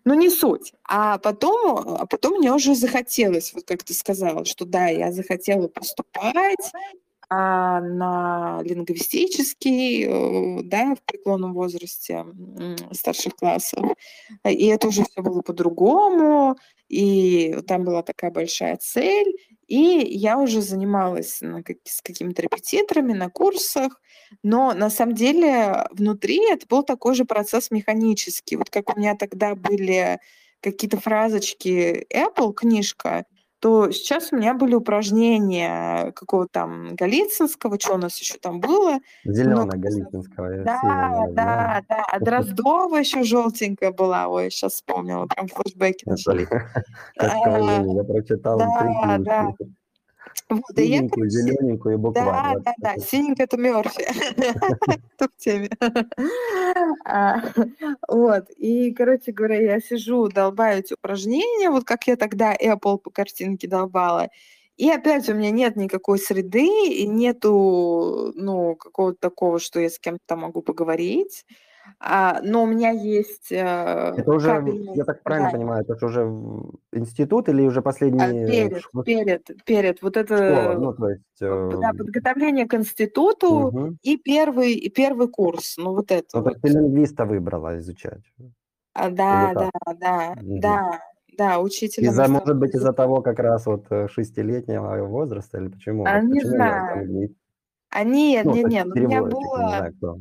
Но 0.04 0.14
не 0.14 0.30
суть. 0.30 0.72
А 0.88 1.18
потом, 1.18 1.96
а 2.00 2.06
потом 2.06 2.38
мне 2.38 2.52
уже 2.52 2.74
захотелось, 2.74 3.52
вот 3.54 3.64
как 3.64 3.82
ты 3.84 3.94
сказала, 3.94 4.44
что 4.44 4.64
да, 4.64 4.88
я 4.88 5.12
захотела 5.12 5.68
поступать, 5.68 6.72
а 7.28 7.80
на 7.80 8.60
лингвистический, 8.62 10.04
э, 10.06 10.62
да, 10.64 10.94
в 10.94 11.02
преклонном 11.02 11.54
возрасте 11.54 12.24
старших 12.92 13.36
классов. 13.36 13.84
И 14.44 14.66
это 14.66 14.88
уже 14.88 15.04
все 15.04 15.22
было 15.22 15.42
по-другому, 15.42 16.56
и 16.88 17.56
там 17.66 17.84
была 17.84 18.02
такая 18.02 18.30
большая 18.30 18.76
цель, 18.76 19.34
и 19.66 19.76
я 19.76 20.38
уже 20.38 20.60
занималась 20.60 21.40
на, 21.40 21.62
с 21.84 22.02
какими-то 22.02 22.42
репетиторами 22.42 23.12
на 23.12 23.30
курсах, 23.30 24.00
но 24.42 24.74
на 24.74 24.90
самом 24.90 25.14
деле 25.14 25.86
внутри 25.90 26.40
это 26.50 26.66
был 26.66 26.82
такой 26.82 27.14
же 27.14 27.24
процесс 27.24 27.70
механический. 27.70 28.56
Вот 28.56 28.70
как 28.70 28.94
у 28.94 28.98
меня 28.98 29.14
тогда 29.16 29.54
были 29.54 30.18
какие-то 30.60 30.98
фразочки 30.98 32.06
Apple 32.12 32.52
книжка, 32.54 33.26
то 33.64 33.90
сейчас 33.92 34.30
у 34.30 34.36
меня 34.36 34.52
были 34.52 34.74
упражнения 34.74 36.12
какого-то 36.12 36.52
там 36.52 36.94
Голицынского, 36.96 37.80
что 37.80 37.94
у 37.94 37.96
нас 37.96 38.20
еще 38.20 38.36
там 38.36 38.60
было. 38.60 38.98
Зеленая 39.24 39.78
Голицынского. 39.78 40.50
Да, 40.64 40.80
да, 40.82 41.26
да, 41.30 41.82
да. 41.88 42.04
А 42.12 42.20
Дроздова 42.20 42.96
еще 42.96 43.22
желтенькая 43.22 43.90
была. 43.90 44.28
Ой, 44.28 44.50
сейчас 44.50 44.74
вспомнила, 44.74 45.24
прям 45.24 45.48
флешбеки 45.48 46.06
начали. 46.06 46.46
Я 47.18 48.04
прочитал 48.04 48.58
Да, 48.58 49.16
да. 49.18 49.52
Вот, 50.48 50.78
и 50.78 50.84
я, 50.84 50.98
Синенькую, 50.98 51.30
зелененькую 51.30 51.98
букварь. 51.98 52.24
да, 52.24 52.52
Вот 52.54 52.62
да, 52.64 52.72
да, 52.78 52.92
это. 52.94 53.00
синенькая 53.00 53.46
это 53.46 53.56
Мёрфи. 53.56 54.04
Кто 55.14 55.26
в 55.26 55.36
теме? 55.38 55.70
А, 57.04 57.40
Вот, 58.08 58.50
и, 58.56 58.92
короче 58.92 59.32
говоря, 59.32 59.60
я 59.60 59.80
сижу, 59.80 60.28
долбаю 60.28 60.80
эти 60.80 60.94
упражнения, 60.94 61.70
вот 61.70 61.84
как 61.84 62.06
я 62.06 62.16
тогда 62.16 62.54
Apple 62.54 62.98
по 62.98 63.10
картинке 63.10 63.68
долбала. 63.68 64.28
И 64.76 64.90
опять 64.90 65.28
у 65.28 65.34
меня 65.34 65.50
нет 65.50 65.76
никакой 65.76 66.18
среды, 66.18 66.66
и 66.88 67.06
нету, 67.06 68.32
ну, 68.34 68.74
какого-то 68.74 69.18
такого, 69.20 69.60
что 69.60 69.78
я 69.80 69.88
с 69.88 69.98
кем-то 69.98 70.36
могу 70.36 70.62
поговорить. 70.62 71.46
А, 72.00 72.40
но 72.42 72.62
у 72.64 72.66
меня 72.66 72.90
есть 72.90 73.50
э, 73.52 74.14
Это 74.16 74.30
уже, 74.32 74.48
кабельные 74.48 74.94
я 74.96 75.04
так 75.04 75.22
правильно 75.22 75.48
задания. 75.50 75.66
понимаю, 75.66 75.84
это 75.84 75.98
же 75.98 76.06
уже 76.06 76.20
институт 76.92 77.48
или 77.48 77.62
уже 77.62 77.80
А, 77.80 77.82
последний 77.82 78.46
перед, 78.46 78.82
перед, 79.04 79.64
перед. 79.64 80.02
Вот 80.02 80.16
школа? 80.16 80.22
это 80.24 80.78
Ну, 80.78 80.92
то 80.94 81.08
есть... 81.10 81.22
э, 81.40 81.46
э, 81.46 81.80
да, 81.80 81.90
подготовление 81.96 82.66
к 82.66 82.74
институту 82.74 83.70
мгм. 83.70 83.98
и 84.02 84.16
первый, 84.16 84.72
и 84.74 84.88
первый 84.90 85.28
курс. 85.28 85.76
Ну, 85.76 85.94
вот 85.94 86.10
это 86.10 86.26
Ну, 86.34 86.40
то 86.42 86.42
вот. 86.42 86.48
есть 86.50 86.62
ты 86.62 86.68
лингвиста 86.68 87.24
выбрала 87.24 87.78
изучать? 87.78 88.22
А, 88.94 89.10
да, 89.10 89.52
да, 89.54 89.70
да, 90.00 90.34
Мгм. 90.36 90.60
да, 90.60 91.00
да, 91.36 91.60
учителем 91.60 92.10
Из-за, 92.10 92.28
может 92.28 92.56
быть, 92.56 92.74
из-за 92.74 92.92
того 92.92 93.22
как 93.22 93.38
раз 93.38 93.66
вот 93.66 93.86
э, 93.90 94.08
шестилетнего 94.08 95.04
возраста 95.06 95.58
или 95.58 95.68
почему? 95.68 96.04
А, 96.06 96.20
Вот 96.20 96.24
не 96.28 96.40
почему 96.40 96.50
знаю. 96.52 97.00
английский? 97.00 97.36
А, 97.90 98.04
нет, 98.04 98.44
Ну, 98.44 98.54
нет, 98.54 98.62
то 98.62 98.68
есть 98.68 98.84
нет, 98.84 98.86
у 98.86 98.98
меня 98.98 99.16
я 99.16 99.22
не 99.22 99.30
было... 99.30 99.56
знаю 99.56 99.94
кто. 99.94 100.18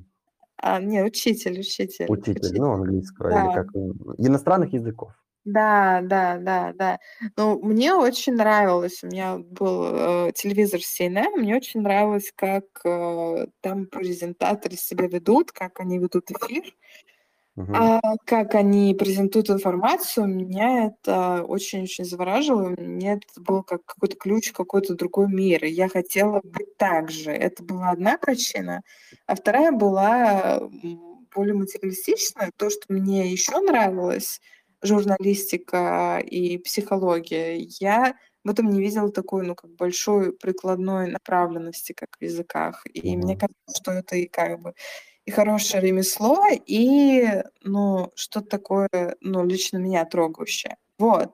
А, 0.65 0.79
не, 0.79 1.03
учитель, 1.03 1.59
учитель, 1.59 2.05
Учитель, 2.07 2.39
учитель. 2.39 2.57
ну, 2.61 2.71
английского 2.71 3.27
или 3.27 3.35
Да, 3.47 3.53
как... 3.53 3.75
м, 3.75 3.91
Иностранных 4.17 4.71
языков. 4.73 5.11
да, 5.43 5.99
да, 6.03 6.37
да, 6.37 6.71
да. 6.73 6.99
Ну, 7.35 7.59
мне 7.61 7.93
очень 7.93 8.35
нравилось. 8.35 9.03
У 9.03 9.07
меня 9.07 9.39
был 9.39 10.27
э, 10.29 10.31
телевизор 10.33 10.79
CNN, 10.79 11.35
мне 11.35 11.57
очень 11.57 11.81
нравилось, 11.81 12.31
как 12.33 12.63
э, 12.85 13.47
там 13.59 13.87
презентаторы 13.87 14.77
себя 14.77 15.07
ведут, 15.07 15.51
как 15.51 15.81
они 15.81 15.99
ведут 15.99 16.31
эфир. 16.31 16.63
Мгм. 17.57 17.93
А 17.95 17.99
как 18.25 18.55
они 18.55 18.93
презентуют 18.95 19.49
информацию, 19.49 20.27
меня 20.27 20.87
это 20.87 21.43
очень-очень 21.43 22.05
завораживало. 22.05 22.69
Мне 22.77 23.13
это 23.13 23.41
был 23.41 23.63
как 23.63 23.83
какой-то 23.85 24.15
ключ 24.17 24.49
в 24.51 24.53
какой-то 24.53 24.95
другой 24.95 25.27
мир. 25.27 25.65
И 25.65 25.69
я 25.71 25.89
хотела 25.89 26.41
быть 26.43 26.77
так 26.77 27.09
же. 27.11 27.31
Это 27.31 27.63
была 27.63 27.89
одна 27.91 28.17
причина. 28.19 28.81
А 29.25 29.35
вторая 29.35 29.71
была 29.71 30.61
более 31.35 31.55
материалистичная. 31.55 32.51
То, 32.57 32.69
что 32.69 32.81
мне 32.89 33.31
еще 33.31 33.59
нравилось, 33.59 34.39
журналистика 34.83 36.19
и 36.23 36.57
психология, 36.59 37.57
я 37.79 38.15
в 38.43 38.49
этом 38.51 38.69
не 38.69 38.81
видела 38.81 39.09
такой, 39.11 39.45
ну, 39.47 39.55
как 39.55 39.71
большой 39.71 40.33
прикладной 40.33 41.09
направленности, 41.09 41.93
как 41.93 42.09
в 42.19 42.23
языках. 42.23 42.83
И 42.93 43.17
мне 43.17 43.35
Мгм. 43.35 43.37
кажется, 43.37 43.57
что 43.81 43.91
это 43.93 44.15
и 44.17 44.27
как 44.27 44.59
бы 44.61 44.73
и 45.25 45.31
хорошее 45.31 45.83
ремесло, 45.83 46.43
и, 46.65 47.43
ну, 47.63 48.11
что-то 48.15 48.47
такое, 48.47 48.89
ну, 49.21 49.45
лично 49.45 49.77
меня 49.77 50.05
трогающее. 50.05 50.77
Вот. 50.99 51.33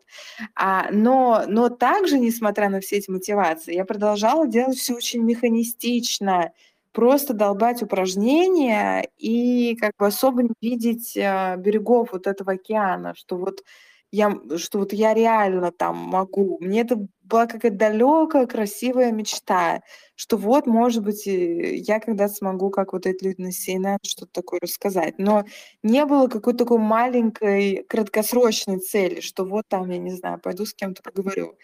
А, 0.55 0.89
но, 0.91 1.43
но 1.47 1.69
также, 1.69 2.17
несмотря 2.19 2.69
на 2.69 2.79
все 2.79 2.97
эти 2.97 3.09
мотивации, 3.09 3.75
я 3.75 3.85
продолжала 3.85 4.47
делать 4.47 4.77
все 4.77 4.95
очень 4.95 5.21
механистично, 5.23 6.53
просто 6.91 7.33
долбать 7.33 7.83
упражнения 7.83 9.07
и 9.17 9.75
как 9.75 9.91
бы 9.97 10.07
особо 10.07 10.43
не 10.43 10.53
видеть 10.61 11.17
а, 11.17 11.55
берегов 11.57 12.09
вот 12.13 12.27
этого 12.27 12.53
океана, 12.53 13.13
что 13.15 13.37
вот 13.37 13.63
я, 14.11 14.33
что 14.57 14.79
вот 14.79 14.93
я 14.93 15.13
реально 15.13 15.71
там 15.71 15.97
могу. 15.97 16.57
Мне 16.59 16.81
это 16.81 17.07
была 17.23 17.45
какая-то 17.45 17.77
далекая, 17.77 18.47
красивая 18.47 19.11
мечта, 19.11 19.81
что 20.15 20.37
вот, 20.37 20.65
может 20.65 21.03
быть, 21.03 21.25
я 21.25 21.99
когда-то 21.99 22.33
смогу, 22.33 22.71
как 22.71 22.93
вот 22.93 23.05
эти 23.05 23.23
люди 23.23 23.41
на 23.41 23.49
CNN, 23.49 23.99
что-то 24.03 24.31
такое 24.33 24.59
рассказать. 24.61 25.19
Но 25.19 25.45
не 25.83 26.05
было 26.05 26.27
какой-то 26.27 26.59
такой 26.59 26.79
маленькой 26.79 27.83
краткосрочной 27.87 28.79
цели, 28.79 29.21
что 29.21 29.45
вот 29.45 29.65
там, 29.67 29.89
я 29.89 29.99
не 29.99 30.11
знаю, 30.11 30.39
пойду 30.39 30.65
с 30.65 30.73
кем-то 30.73 31.03
поговорю. 31.03 31.55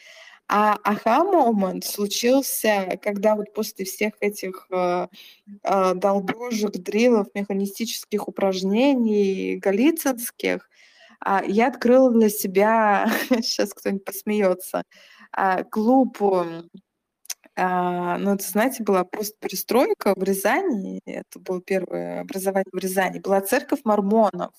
А 0.48 0.78
аха-момент 0.84 1.84
случился, 1.86 3.00
когда 3.02 3.36
вот 3.36 3.52
после 3.54 3.84
всех 3.84 4.14
этих 4.20 4.68
э, 4.70 5.08
э, 5.64 5.94
долбежек, 5.96 6.74
дрилов, 6.74 7.28
механистических 7.34 8.28
упражнений, 8.28 9.56
галицинских, 9.56 10.70
я 11.48 11.68
открыла 11.68 12.12
для 12.12 12.30
себя, 12.30 13.08
сейчас 13.30 13.74
кто-нибудь 13.74 14.06
посмеется, 14.06 14.84
а, 15.32 15.64
клуб, 15.64 16.18
а, 17.58 18.18
ну, 18.18 18.34
это, 18.34 18.44
знаете, 18.44 18.84
была 18.84 19.06
просто 19.06 19.36
перестройка 19.40 20.14
в 20.16 20.24
Рязани, 20.24 21.00
это 21.06 21.40
было 21.40 21.62
первое 21.62 22.22
образование 22.22 22.70
в 22.72 22.78
Рязани, 22.78 23.20
была 23.20 23.40
церковь 23.42 23.80
мормонов. 23.86 24.52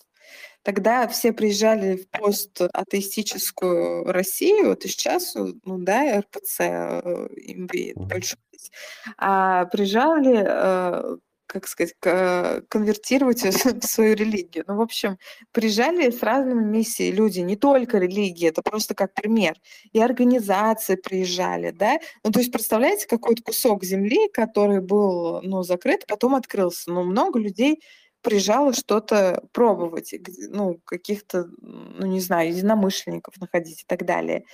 Тогда 0.63 1.07
все 1.07 1.33
приезжали 1.33 1.97
в 1.97 2.09
постатеистическую 2.11 4.05
Россию, 4.05 4.71
вот 4.71 4.85
и 4.85 4.89
сейчас, 4.89 5.37
э, 5.37 5.53
ну 5.65 5.79
да, 5.79 6.21
РПЦ 6.21 6.61
э, 6.61 7.29
имеет 7.37 7.97
власть, 7.97 8.73
а 9.19 9.67
приезжали, 9.67 10.45
э, 10.45 11.17
как 11.47 11.67
сказать, 11.69 11.95
ка- 12.01 12.63
конвертировать 12.69 13.43
в 13.83 13.87
свою 13.87 14.15
религию. 14.15 14.65
Ну, 14.67 14.77
в 14.77 14.81
общем, 14.81 15.19
приезжали 15.53 16.11
с 16.11 16.23
разными 16.23 16.65
миссиями 16.65 17.17
люди, 17.17 17.41
не 17.41 17.57
только 17.57 17.99
религии, 17.99 18.49
это 18.49 18.63
просто 18.63 18.95
как 18.95 19.15
пример. 19.15 19.57
И 19.93 20.01
организации 20.01 20.97
приезжали, 20.97 21.71
да. 21.71 21.99
Ну, 22.25 22.31
то 22.31 22.41
есть, 22.41 22.53
представляете, 22.53 23.07
какой-то 23.07 23.43
кусок 23.43 23.85
земли, 23.85 24.29
который 24.33 24.81
был, 24.81 25.41
ну, 25.43 25.63
закрыт, 25.63 26.07
потом 26.07 26.35
открылся. 26.35 26.91
Но 26.91 27.03
много 27.03 27.39
людей 27.39 27.81
приезжало 28.27 28.73
что-то 28.73 29.45
пробовать, 29.53 30.13
ну, 30.49 30.81
каких-то, 30.85 31.47
ну, 31.61 32.07
не 32.07 32.19
знаю, 32.19 32.49
единомышленников 32.49 33.41
находить 33.41 33.83
и 33.83 33.85
так 33.87 34.05
далее. 34.05 34.45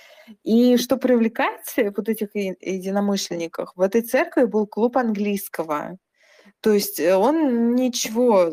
И 0.43 0.77
что 0.77 0.97
привлекает 0.97 1.61
вот 1.97 2.07
этих 2.07 2.35
единомышленников, 2.35 3.71
в 3.75 3.81
этой 3.81 4.01
церкви 4.01 4.43
был 4.45 4.67
клуб 4.67 4.97
английского. 4.97 5.97
То 6.63 6.71
есть 6.71 6.97
э, 6.97 7.13
он 7.13 7.75
ничего 7.75 8.49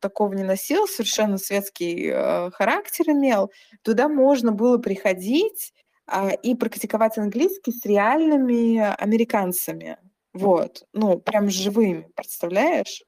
такого 0.00 0.34
не 0.34 0.44
носил, 0.44 0.86
совершенно 0.86 1.38
светский 1.38 2.10
э, 2.12 2.50
характер 2.50 3.06
имел. 3.08 3.50
Туда 3.82 4.08
можно 4.08 4.52
было 4.52 4.76
приходить 4.76 5.72
а, 6.06 6.30
и 6.30 6.54
практиковать 6.54 7.16
английский 7.16 7.72
с 7.72 7.86
реальными 7.86 8.78
американцами. 8.78 9.96
Вот, 10.34 10.84
ну, 10.92 11.18
прям 11.18 11.48
живыми, 11.48 12.08
представляешь? 12.14 13.02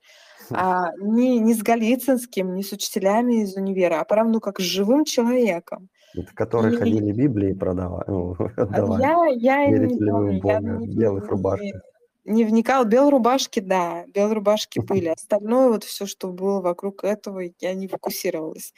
А, 0.51 0.93
не, 0.99 1.39
не 1.41 1.53
с 1.53 1.63
Голицынским, 1.63 2.55
не 2.55 2.63
с 2.63 2.73
учителями 2.73 3.43
из 3.43 3.55
универа, 3.55 4.01
а 4.01 4.05
прям, 4.05 4.33
ну, 4.33 4.41
как 4.41 4.61
с 4.61 4.63
живым 4.63 5.05
человеком. 5.05 5.91
Это 6.15 6.35
которые 6.35 6.75
И 6.75 6.79
ходили 6.79 7.13
Библии 7.13 7.53
продавать, 7.53 8.09
ну, 8.09 8.35
отдавать. 8.57 9.03
я, 9.03 9.67
я 9.67 9.69
не 9.69 9.99
помню, 9.99 10.41
я 10.43 10.59
не, 10.61 10.87
белых 10.87 11.29
рубашках? 11.29 11.83
Не 12.29 12.45
вникала. 12.45 12.85
Белые 12.85 13.11
рубашки, 13.11 13.61
да, 13.61 14.05
белые 14.07 14.35
рубашки 14.35 14.79
были. 14.79 15.09
Остальное 15.09 15.69
вот 15.69 15.85
все, 15.85 16.07
что 16.07 16.29
было 16.29 16.61
вокруг 16.61 17.05
этого, 17.05 17.43
я 17.61 17.75
не 17.75 17.89
фокусировалась. 17.89 18.73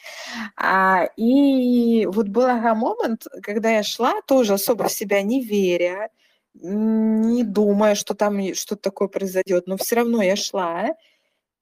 А, 0.57 1.05
и 1.17 2.07
вот 2.07 2.29
был 2.29 2.45
ага 2.47 2.75
момент, 2.75 3.27
когда 3.43 3.71
я 3.71 3.83
шла, 3.83 4.21
тоже 4.27 4.55
особо 4.55 4.89
в 4.89 4.93
себя 4.93 5.23
не 5.23 5.43
веря, 5.45 6.11
не 6.55 7.45
думая, 7.45 7.95
что 7.95 8.15
там 8.15 8.55
что-то 8.55 8.83
такое 8.83 9.09
произойдет, 9.09 9.67
но 9.67 9.77
все 9.77 9.97
равно 9.97 10.23
я 10.23 10.37
шла. 10.37 10.91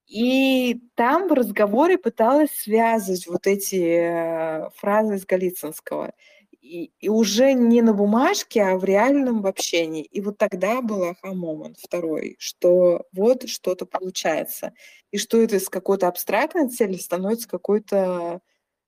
И 0.09 0.81
там 0.95 1.29
в 1.29 1.33
разговоре 1.33 1.99
пыталась 1.99 2.51
связывать 2.51 3.27
вот 3.27 3.47
эти 3.47 3.77
э, 3.77 4.71
фразы 4.77 5.17
из 5.17 5.27
Голицынского. 5.27 6.15
И, 6.69 7.09
уже 7.09 7.55
не 7.55 7.83
на 7.83 7.95
бумажке, 7.95 8.63
а 8.63 8.79
в 8.79 8.85
реальном 8.85 9.43
в 9.43 9.47
общении. 9.47 10.03
И 10.05 10.21
вот 10.21 10.39
тогда 10.39 10.83
был 10.83 11.05
аха-момент 11.05 11.79
второй, 11.79 12.37
что 12.39 13.07
вот 13.13 13.49
что-то 13.49 13.87
получается. 13.87 14.73
И 15.11 15.19
что 15.19 15.41
это 15.41 15.57
из 15.57 15.69
какой-то 15.69 16.09
абстрактной 16.09 16.69
цели 16.69 16.97
становится 16.97 17.49
какой-то, 17.49 18.41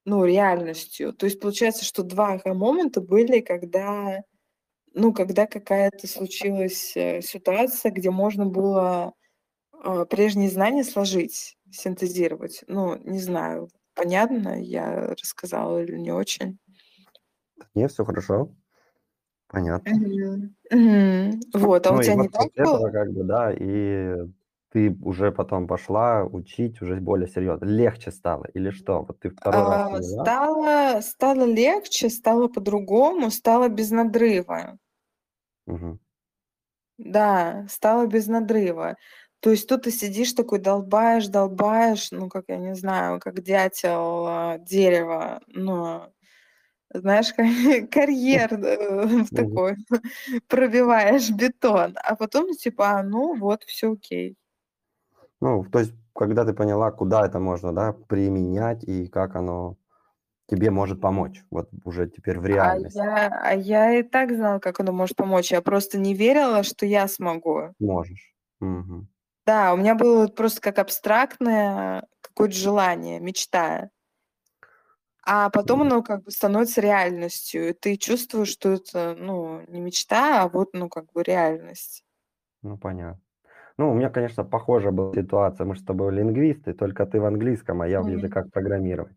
ну, 0.05 0.25
реальностью. 0.25 1.13
То 1.15 1.27
есть 1.27 1.41
получается, 1.41 1.85
что 1.85 2.03
два 2.03 2.35
аха-момента 2.35 3.01
были, 3.01 3.41
когда, 3.41 4.23
ну, 4.95 5.13
когда 5.15 5.47
какая-то 5.47 6.07
случилась 6.07 6.97
э, 6.97 7.23
ситуация, 7.23 7.93
где 7.93 8.11
можно 8.11 8.47
было 8.47 9.15
а, 9.83 10.05
прежние 10.05 10.51
знания 10.51 10.85
сложить, 10.85 11.57
синтезировать. 11.71 12.63
Ну, 12.67 12.97
не 12.97 13.19
знаю, 13.19 13.69
понятно 13.95 14.63
я 14.63 15.15
рассказала 15.15 15.83
или 15.83 15.97
не 15.97 16.13
очень. 16.13 16.59
Не, 17.75 17.89
все 17.89 18.05
хорошо, 18.05 18.55
понятно. 19.49 20.03
Мгм. 20.71 21.41
Вот, 21.55 21.87
а 21.87 21.93
у 21.95 21.99
Ну 21.99 22.03
и 22.03 22.11
тебя 22.11 22.15
не 22.17 22.29
вот 22.29 22.31
так 22.31 22.49
после 22.55 22.65
этого 22.65 22.91
было? 22.91 22.91
как 22.91 23.13
бы, 23.13 23.25
да, 23.25 23.53
и 23.53 24.17
ты 24.71 24.97
уже 25.03 25.33
потом 25.33 25.67
пошла 25.67 26.25
учить 26.25 26.81
уже 26.83 26.97
более 27.01 27.29
серьезно. 27.29 27.65
Легче 27.67 28.11
стало 28.13 28.45
или 28.55 28.71
что? 28.71 29.03
Вот 29.03 29.21
ты 29.21 29.31
второй 29.31 29.65
раз 29.67 29.83
А, 29.83 29.89
поняла? 29.89 30.31
стало, 30.31 31.01
стало 31.03 31.45
легче, 31.45 32.09
стало 32.11 32.49
по-другому, 32.49 33.31
стало 33.31 33.69
без 33.69 33.91
надрыва. 33.91 34.79
Мгм. 35.67 35.99
Да, 36.99 37.67
стало 37.69 38.07
без 38.07 38.27
надрыва. 38.27 38.97
То 39.41 39.51
есть 39.51 39.69
тут 39.69 39.83
ты 39.85 39.91
сидишь 39.91 40.33
такой, 40.35 40.59
долбаешь, 40.61 41.27
долбаешь, 41.29 42.11
ну, 42.11 42.29
как, 42.29 42.45
я 42.49 42.57
не 42.59 42.75
знаю, 42.75 43.21
как 43.21 43.43
дятел 43.43 44.27
а, 44.27 44.59
дерево, 44.59 45.41
ну, 45.47 46.13
знаешь, 46.93 47.33
карьер 47.91 48.55
э, 48.55 49.25
такой, 49.35 49.77
пробиваешь 50.49 51.31
бетон, 51.31 51.95
а 52.03 52.17
потом 52.17 52.53
типа, 52.55 52.99
а, 52.99 53.03
ну 53.03 53.37
вот, 53.39 53.65
все 53.65 53.93
окей. 53.93 54.37
Ну, 55.41 55.65
то 55.65 55.79
есть, 55.79 55.95
когда 56.15 56.45
ты 56.45 56.53
поняла, 56.53 56.91
куда 56.91 57.25
это 57.25 57.39
можно, 57.39 57.73
да, 57.73 57.93
применять 57.93 58.85
и 58.85 59.07
как 59.09 59.37
оно 59.37 59.77
тебе 60.47 60.71
может 60.71 61.01
помочь, 61.01 61.45
вот 61.51 61.71
уже 61.85 62.09
теперь 62.09 62.39
в 62.39 62.45
А 62.45 62.49
реальности. 62.49 62.99
я, 62.99 63.29
а 63.29 63.55
я 63.55 63.99
и 63.99 64.03
так 64.03 64.33
знала, 64.35 64.59
как 64.59 64.81
оно 64.81 64.93
может 64.93 65.17
помочь. 65.17 65.53
Я 65.53 65.63
просто 65.63 65.99
не 65.99 66.15
верила, 66.15 66.63
что 66.65 66.85
я 66.87 67.07
смогу. 67.07 67.73
Можешь. 67.79 68.35
Мгм. 68.59 69.09
Да, 69.47 69.73
у 69.73 69.77
меня 69.77 69.95
было 69.95 70.27
просто 70.27 70.61
как 70.61 70.79
абстрактное 70.79 72.05
какое-то 72.21 72.55
желание, 72.55 73.21
мечта. 73.21 73.91
А 75.25 75.51
потом 75.51 75.83
оно 75.83 76.03
как 76.03 76.25
бы 76.25 76.31
становится 76.31 76.81
реальностью, 76.81 77.69
и 77.71 77.73
ты 77.73 77.97
чувствуешь, 77.97 78.49
что 78.49 78.71
это, 78.73 79.15
ну, 79.19 79.63
не 79.69 79.81
мечта, 79.81 80.43
а 80.45 80.49
вот, 80.49 80.71
ну, 80.73 80.89
как 80.89 81.13
бы 81.13 81.23
реальность. 81.23 82.03
Ну, 82.63 82.77
понятно. 82.79 83.21
Ну, 83.79 83.91
у 83.91 83.95
меня, 83.95 84.11
конечно, 84.11 84.45
похожая 84.45 84.93
была 84.93 85.15
ситуация. 85.15 85.67
Мы 85.67 85.75
же 85.77 85.83
с 85.83 85.85
тобой 85.85 86.15
лингвисты, 86.15 86.75
только 86.75 87.07
ты 87.07 87.21
в 87.21 87.27
английском, 87.27 87.83
а 87.83 87.89
я 87.89 88.03
в 88.03 88.09
языках 88.09 88.51
программирования. 88.53 89.17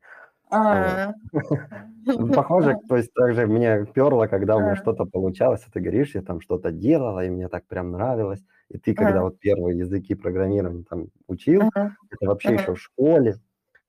А. 0.50 1.14
Похоже, 2.36 2.76
то 2.88 2.98
есть 2.98 3.14
также 3.14 3.48
мне 3.48 3.86
перло, 3.88 4.28
когда 4.28 4.58
у 4.58 4.62
меня 4.62 4.76
А. 4.76 4.78
что-то 4.78 5.06
получалось, 5.06 5.64
а 5.68 5.72
ты 5.72 5.80
говоришь, 5.82 6.16
я 6.16 6.22
там 6.24 6.42
что-то 6.42 6.72
делала, 6.72 7.26
и 7.26 7.30
мне 7.30 7.50
так 7.50 7.68
прям 7.68 7.92
нравилось. 7.92 8.44
И 8.70 8.78
ты, 8.80 8.96
когда 8.96 9.22
Ага. 9.22 9.24
вот 9.24 9.40
первые 9.40 9.80
языки 9.80 10.16
программирования 10.16 10.86
там 10.90 11.08
учил, 11.28 11.72
это 12.12 12.28
вообще 12.28 12.56
еще 12.56 12.76
в 12.76 12.82
школе, 12.82 13.38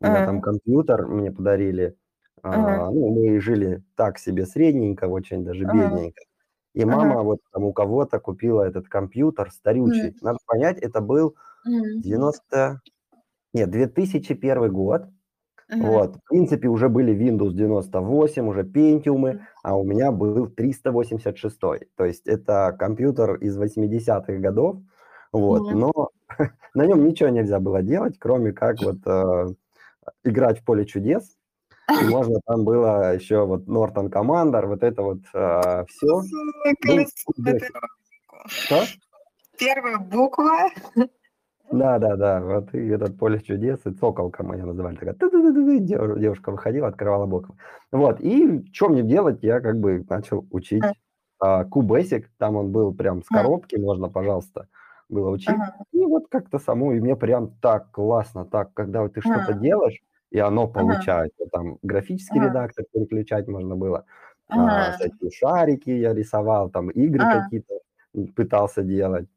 у 0.00 0.06
меня 0.06 0.23
там 0.23 0.40
Ага. 0.40 0.42
компьютер 0.42 1.06
мне 1.09 1.33
подарили, 1.33 1.97
Ага. 2.50 2.84
а, 2.86 2.90
ну, 2.90 3.10
мы 3.10 3.40
жили 3.40 3.82
так 3.96 4.18
себе 4.18 4.46
средненько, 4.46 5.06
очень 5.06 5.44
даже 5.44 5.64
Ага. 5.64 5.72
бедненько. 5.72 6.22
И 6.74 6.84
Ага. 6.88 7.14
мама 7.14 7.22
вот 7.22 7.40
там 7.52 7.64
у 7.64 7.72
кого-то 7.74 8.20
купила 8.20 8.62
этот 8.64 8.88
компьютер 8.88 9.50
старючий. 9.52 10.16
Надо 10.22 10.38
понять, 10.46 10.78
это 10.80 11.00
был 11.02 11.36
Мгм. 11.64 12.04
90 12.04 12.82
нет, 13.54 13.70
2001 13.70 14.70
год. 14.70 15.04
Вот. 15.78 16.16
В 16.16 16.20
принципе, 16.28 16.68
уже 16.68 16.88
были 16.88 17.14
Windows 17.16 17.52
98, 17.54 18.48
уже 18.48 18.62
Pentium, 18.64 19.40
а 19.62 19.76
у 19.78 19.84
меня 19.84 20.12
был 20.12 20.48
386. 20.48 21.88
То 21.96 22.04
есть 22.06 22.26
это 22.28 22.76
компьютер 22.78 23.36
из 23.36 23.58
80-х 23.58 24.38
годов. 24.40 24.78
Вот. 25.32 25.70
Но 25.70 25.92
на 26.74 26.86
нем 26.86 27.04
ничего 27.04 27.30
нельзя 27.30 27.60
было 27.60 27.82
делать, 27.82 28.18
кроме 28.18 28.52
как 28.52 28.82
вот 28.82 28.98
э, 29.06 29.54
играть 30.24 30.60
в 30.60 30.64
поле 30.64 30.86
чудес. 30.86 31.36
И 31.90 32.04
можно 32.08 32.40
там 32.46 32.64
было 32.64 33.14
еще 33.14 33.44
вот 33.44 33.66
Norton 33.66 34.10
Commander, 34.10 34.66
вот 34.66 34.82
это 34.82 35.02
вот 35.02 35.20
э, 35.34 35.84
все. 35.88 36.22
Кубик. 36.80 37.08
первая 37.42 37.58
буква. 37.58 37.88
Что? 38.46 38.84
Первая 39.58 39.98
буква. 39.98 40.70
Да, 41.70 41.98
да, 41.98 42.16
да, 42.16 42.40
вот 42.40 42.74
и 42.74 42.88
этот 42.88 43.18
поле 43.18 43.40
чудес, 43.40 43.80
и 43.84 43.90
цоколка 43.90 44.44
моя 44.44 44.64
называли, 44.66 44.96
такая, 44.96 45.14
девушка 45.14 46.52
выходила, 46.52 46.88
открывала 46.88 47.26
боком. 47.26 47.56
Вот, 47.90 48.20
и 48.20 48.64
что 48.72 48.88
мне 48.88 49.02
делать, 49.02 49.38
я 49.42 49.60
как 49.60 49.80
бы 49.80 50.04
начал 50.08 50.46
учить 50.50 50.84
а, 51.40 51.64
QBasic, 51.64 52.26
там 52.38 52.56
он 52.56 52.70
был 52.70 52.94
прям 52.94 53.23
с 53.23 53.28
коробки, 53.28 53.76
можно, 53.76 54.08
пожалуйста, 54.08 54.68
было 55.08 55.30
учить. 55.30 55.49
Ага. 55.49 55.75
И 55.92 56.04
вот 56.04 56.28
как-то 56.28 56.58
само, 56.58 56.92
и 56.92 57.00
мне 57.00 57.16
прям 57.16 57.50
так 57.60 57.90
классно, 57.90 58.44
так, 58.44 58.73
когда 58.75 59.02
вот 59.02 59.14
ты 59.14 59.20
что-то 59.20 59.54
делаешь, 59.54 60.00
и 60.34 60.38
оно 60.40 60.64
Ага. 60.64 60.73
получается, 60.75 61.47
там 61.52 61.78
графический 61.82 62.40
Ага. 62.40 62.49
редактор 62.49 62.84
переключать 62.92 63.47
можно 63.47 63.76
было, 63.76 64.04
а, 64.49 64.56
Ага. 64.56 64.92
всякие 64.92 65.30
шарики 65.30 65.90
я 65.90 66.12
рисовал, 66.12 66.70
там 66.70 66.90
игры 66.90 67.25
Ага. 67.26 67.42
какие-то 67.42 67.75
пытался 68.34 68.82
делать. 68.82 69.28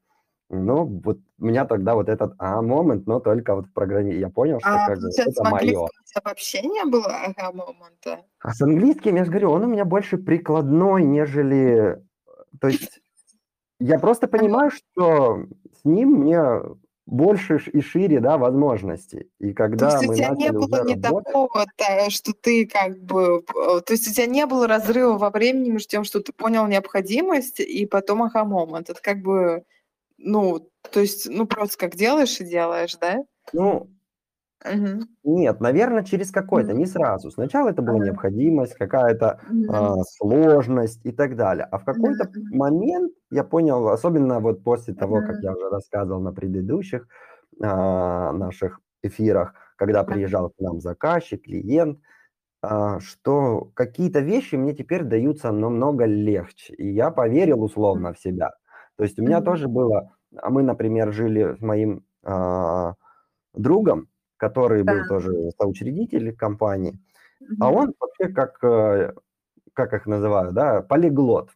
Ну, 0.50 0.86
вот 0.86 1.20
у 1.40 1.46
меня 1.46 1.66
тогда 1.66 1.94
вот 1.94 2.10
этот 2.10 2.34
а 2.40 2.62
момент, 2.64 3.06
но 3.06 3.20
только 3.20 3.54
вот 3.56 3.68
в 3.68 3.74
программе. 3.74 4.18
Я 4.18 4.30
понял, 4.30 4.60
что 4.60 4.72
А 4.72 4.88
как 4.88 5.00
бы 5.00 5.10
это 5.16 5.44
мое. 5.44 5.88
вообще 6.26 6.62
не 6.64 6.84
было 6.86 7.06
ага 7.06 7.52
момента? 7.52 8.26
А 8.40 8.54
с 8.54 8.62
английским, 8.62 9.18
я 9.18 9.26
же 9.26 9.30
говорю, 9.32 9.52
он 9.52 9.64
у 9.66 9.68
меня 9.68 9.86
больше 9.86 10.18
прикладной, 10.18 11.04
нежели... 11.04 12.02
То 12.60 12.70
есть 12.70 13.02
я 13.80 14.00
просто 14.00 14.28
Ага. 14.28 14.38
понимаю, 14.38 14.72
что 14.72 15.46
с 15.80 15.86
ним 15.86 16.10
мне 16.22 16.40
больше 17.08 17.58
и 17.72 17.82
шире, 17.82 18.20
да, 18.20 18.38
возможностей. 18.38 19.32
И 19.40 19.50
То 19.50 19.56
когда 19.56 19.88
есть 19.92 20.04
у 20.04 20.08
мы 20.08 20.16
тебя 20.16 20.30
не 20.30 20.52
было 20.52 20.84
не 20.84 20.96
работать, 20.96 21.26
такого, 21.26 21.66
та- 21.78 22.10
что 22.10 22.34
ты 22.34 22.68
как 22.68 23.00
бы... 23.00 23.42
п- 23.42 23.82
То 23.82 23.94
есть 23.94 24.08
у 24.10 24.14
тебя 24.14 24.26
не 24.26 24.46
было 24.46 24.68
разрыва 24.68 25.18
во 25.18 25.30
времени 25.30 25.70
между 25.72 25.88
тем, 25.88 26.04
что 26.04 26.20
ты 26.20 26.34
понял 26.34 26.68
необходимость, 26.68 27.62
и 27.62 27.86
потом 27.86 28.24
ага 28.24 28.44
момент. 28.44 28.90
Это 28.90 29.02
как 29.02 29.22
бы, 29.22 29.64
ну, 30.18 30.70
то 30.92 31.00
есть, 31.00 31.28
ну, 31.30 31.48
просто 31.48 31.78
как 31.78 31.96
делаешь 31.96 32.40
и 32.42 32.46
делаешь, 32.46 32.96
да? 33.00 33.24
ну, 33.54 33.90
Мгм. 34.66 35.18
нет, 35.24 35.60
наверное, 35.62 36.04
через 36.04 36.32
какой-то, 36.32 36.74
Мгм. 36.74 36.76
не 36.76 36.86
сразу. 36.86 37.32
Сначала 37.32 37.70
это 37.70 37.82
была 37.82 38.00
необходимость, 38.00 38.76
какая-то 38.76 39.42
Мгм. 39.42 39.68
а, 39.68 39.96
сложность 40.04 41.06
и 41.06 41.12
так 41.12 41.36
далее. 41.36 41.66
А 41.72 41.78
в 41.80 41.86
какой-то 41.86 42.32
Мгм. 42.34 42.52
момент 42.52 43.14
я 43.32 43.44
понял, 43.44 43.90
особенно 43.90 44.40
вот 44.40 44.64
после 44.64 44.94
того, 44.96 45.22
как 45.22 45.38
Мгм. 45.38 45.44
я 45.44 45.54
уже 45.54 45.70
рассказывал 45.70 46.22
на 46.22 46.32
предыдущих 46.34 47.08
а, 47.62 48.32
наших 48.34 48.82
эфирах, 49.04 49.54
когда 49.78 50.04
приезжал 50.04 50.50
к 50.52 50.60
нам 50.60 50.80
заказчик, 50.82 51.44
клиент, 51.44 52.00
а, 52.62 53.00
что 53.02 53.72
какие-то 53.76 54.20
вещи 54.22 54.56
мне 54.56 54.74
теперь 54.76 55.04
даются 55.04 55.52
намного 55.52 56.06
легче. 56.06 56.74
И 56.76 56.90
я 56.94 57.12
поверил 57.12 57.64
условно 57.64 58.14
в 58.14 58.20
себя. 58.20 58.52
То 58.98 59.04
есть 59.04 59.20
у 59.20 59.24
меня 59.24 59.42
тоже 59.42 59.68
было, 59.70 60.12
а 60.38 60.50
мы, 60.52 60.64
например, 60.64 61.14
жили 61.14 61.56
с 61.58 61.62
моим 61.62 62.06
а, 62.26 62.96
другом, 63.54 64.10
который 64.38 64.84
Да. 64.84 64.94
был 64.94 65.08
тоже 65.08 65.52
соучредитель 65.60 66.36
компании, 66.36 67.00
а 67.60 67.70
Мгм. 67.70 67.76
он 67.78 67.94
вообще 68.00 68.34
как, 68.34 68.58
э, 68.64 69.14
как 69.74 69.94
их 69.94 70.06
называют, 70.08 70.54
да, 70.54 70.82
полиглот. 70.82 71.50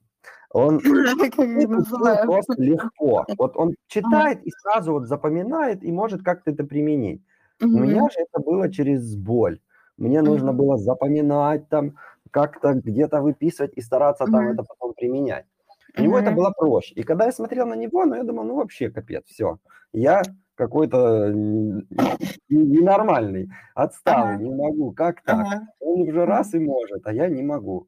Он 0.54 0.80
просто 2.26 2.54
легко. 2.62 3.26
Вот 3.38 3.56
он 3.58 3.76
читает 3.88 4.44
и 4.46 4.52
сразу 4.62 4.94
вот 4.94 5.08
запоминает 5.08 5.84
и 5.84 5.92
может 5.92 6.24
как-то 6.24 6.52
это 6.52 6.64
применить. 6.64 7.22
У 7.62 7.68
меня 7.68 8.02
же 8.10 8.20
это 8.20 8.42
было 8.44 8.70
через 8.72 9.16
боль. 9.16 9.60
Мне 9.98 10.22
нужно 10.22 10.52
было 10.54 10.78
запоминать 10.78 11.70
там, 11.70 11.96
как-то 12.32 12.74
где-то 12.74 13.22
выписывать 13.22 13.74
и 13.78 13.82
стараться 13.82 14.26
там 14.26 14.48
это 14.50 14.64
потом 14.64 14.94
применять. 14.94 15.46
У 15.98 16.02
него 16.02 16.18
это 16.20 16.32
было 16.32 16.52
проще. 16.58 16.96
И 16.96 17.04
когда 17.04 17.26
я 17.26 17.32
смотрел 17.32 17.68
на 17.68 17.76
него, 17.76 18.06
ну, 18.06 18.16
я 18.16 18.24
думал, 18.24 18.44
ну, 18.46 18.56
вообще 18.56 18.90
капец, 18.90 19.26
все. 19.28 19.58
Я 19.94 20.22
какой-то 20.62 20.98
н- 21.32 21.88
ненормальный, 22.50 23.50
отсталый, 23.74 24.36
Ага. 24.36 24.44
не 24.44 24.54
могу. 24.54 24.92
Как 24.94 25.24
так? 25.24 25.48
Ага. 25.48 25.68
Он 25.80 26.02
уже 26.02 26.26
раз 26.26 26.54
и 26.54 26.60
может, 26.60 27.02
а 27.08 27.14
я 27.14 27.28
не 27.30 27.42
могу. 27.42 27.88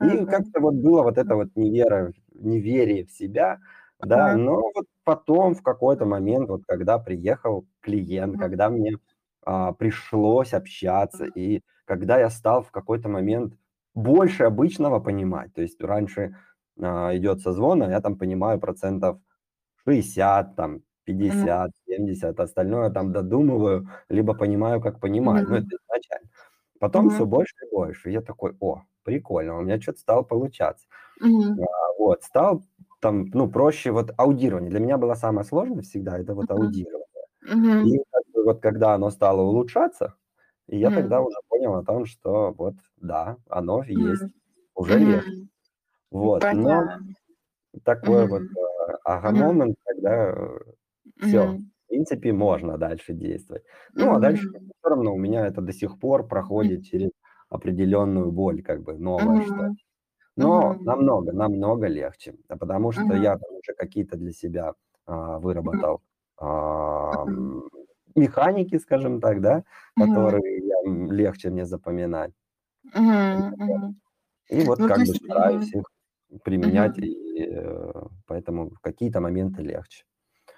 И 0.00 0.10
Ага. 0.10 0.26
как-то 0.26 0.60
вот 0.60 0.74
было 0.74 1.02
вот 1.02 1.16
это 1.18 1.34
вот 1.34 1.48
невера, 1.56 2.12
неверие 2.34 3.06
в 3.06 3.10
себя, 3.10 3.58
да. 4.02 4.32
Ага. 4.32 4.38
Но 4.38 4.56
вот 4.74 4.86
потом 5.04 5.54
в 5.54 5.62
какой-то 5.62 6.04
момент, 6.04 6.50
вот 6.50 6.62
когда 6.66 6.98
приехал 6.98 7.66
клиент, 7.80 8.32
Мгм. 8.34 8.40
когда 8.40 8.68
мне 8.70 8.96
а, 9.46 9.72
пришлось 9.72 10.52
общаться, 10.52 11.24
и 11.24 11.62
когда 11.86 12.18
я 12.18 12.28
стал 12.30 12.62
в 12.62 12.70
какой-то 12.70 13.08
момент 13.08 13.54
больше 13.94 14.44
обычного 14.44 15.00
понимать, 15.00 15.54
то 15.54 15.62
есть 15.62 15.82
раньше 15.82 16.36
а, 16.82 17.16
идет 17.16 17.40
созвон, 17.40 17.82
а 17.82 17.90
я 17.90 18.00
там 18.02 18.16
понимаю 18.18 18.60
процентов 18.60 19.18
60, 19.84 20.56
там. 20.56 20.82
50, 21.04 21.70
70, 21.86 22.40
остальное 22.40 22.90
там 22.90 23.12
додумываю, 23.12 23.88
либо 24.08 24.34
понимаю, 24.34 24.80
как 24.80 25.00
понимаю, 25.00 25.46
ну, 25.48 25.56
это 25.56 25.66
изначально. 25.66 26.30
Потом 26.78 27.10
все 27.10 27.26
больше 27.26 27.54
и 27.66 27.70
больше. 27.74 28.10
И 28.10 28.12
я 28.12 28.22
такой, 28.22 28.56
о, 28.60 28.82
прикольно, 29.02 29.58
у 29.58 29.62
меня 29.62 29.80
что-то 29.80 30.00
стало 30.00 30.22
получаться. 30.22 30.86
А, 31.22 31.66
Вот, 31.98 32.22
стал 32.22 32.62
там, 33.00 33.26
ну, 33.34 33.50
проще 33.50 33.90
вот 33.92 34.12
аудирование. 34.16 34.70
Для 34.70 34.80
меня 34.80 34.98
было 34.98 35.14
самое 35.14 35.44
сложное 35.46 35.82
всегда, 35.82 36.18
это 36.18 36.34
вот 36.34 36.50
аудирование. 36.50 37.06
И 37.86 38.02
как 38.10 38.22
бы 38.32 38.44
вот 38.44 38.60
когда 38.60 38.94
оно 38.94 39.10
стало 39.10 39.42
улучшаться, 39.42 40.14
и 40.68 40.78
я 40.78 40.90
тогда 40.90 41.20
уже 41.20 41.36
понял 41.48 41.74
о 41.74 41.84
том, 41.84 42.06
что 42.06 42.52
вот, 42.56 42.74
да, 42.96 43.36
оно 43.48 43.82
есть, 43.82 44.22
уже 44.74 44.98
легче. 44.98 45.48
Вот, 46.10 46.44
но 46.52 46.84
такой 47.84 48.26
вот 48.26 48.42
э, 48.42 48.96
ага 49.04 49.32
момент, 49.32 49.76
когда 49.84 50.34
все, 51.20 51.46
в 51.48 51.54
Мгм. 51.54 51.70
принципе, 51.88 52.32
можно 52.32 52.78
дальше 52.78 53.12
действовать. 53.14 53.64
Ну, 53.94 54.12
а 54.14 54.18
дальше 54.20 54.42
все 54.80 54.88
равно 54.90 55.14
у 55.14 55.18
меня 55.18 55.46
это 55.46 55.60
до 55.62 55.72
сих 55.72 55.98
пор 56.00 56.28
проходит 56.28 56.84
через 56.84 57.10
определенную 57.50 58.32
боль, 58.32 58.62
как 58.62 58.82
бы 58.82 58.98
новое 58.98 59.40
что-то. 59.40 59.68
Мгм. 59.68 59.76
Но 60.36 60.76
Мгм. 60.78 60.84
намного, 60.84 61.32
намного 61.32 61.88
легче, 61.88 62.34
а 62.48 62.56
потому 62.58 62.92
что 62.92 63.14
Мгм. 63.14 63.16
я 63.16 63.38
там 63.38 63.50
уже 63.56 63.74
какие-то 63.76 64.16
для 64.18 64.32
себя, 64.32 64.74
а, 65.06 65.38
выработал, 65.40 66.02
ам, 66.38 67.62
механики, 68.16 68.78
скажем 68.78 69.20
так, 69.20 69.40
да, 69.42 69.64
Мгм. 69.96 70.40
которые 70.40 70.58
я, 70.66 70.76
легче 71.12 71.50
мне 71.50 71.66
запоминать. 71.66 72.32
Мгм. 72.84 74.00
И 74.48 74.62
вот 74.62 74.80
Ну, 74.80 74.86
как 74.86 75.04
бы 75.04 75.14
есть 75.14 75.26
стараюсь 75.26 75.74
их 75.74 75.84
применять, 76.44 76.98
Мгм. 76.98 77.02
и, 77.02 77.44
э, 77.44 77.92
поэтому 78.26 78.70
в 78.70 78.80
какие-то 78.80 79.20
моменты 79.20 79.62
легче. 79.62 80.04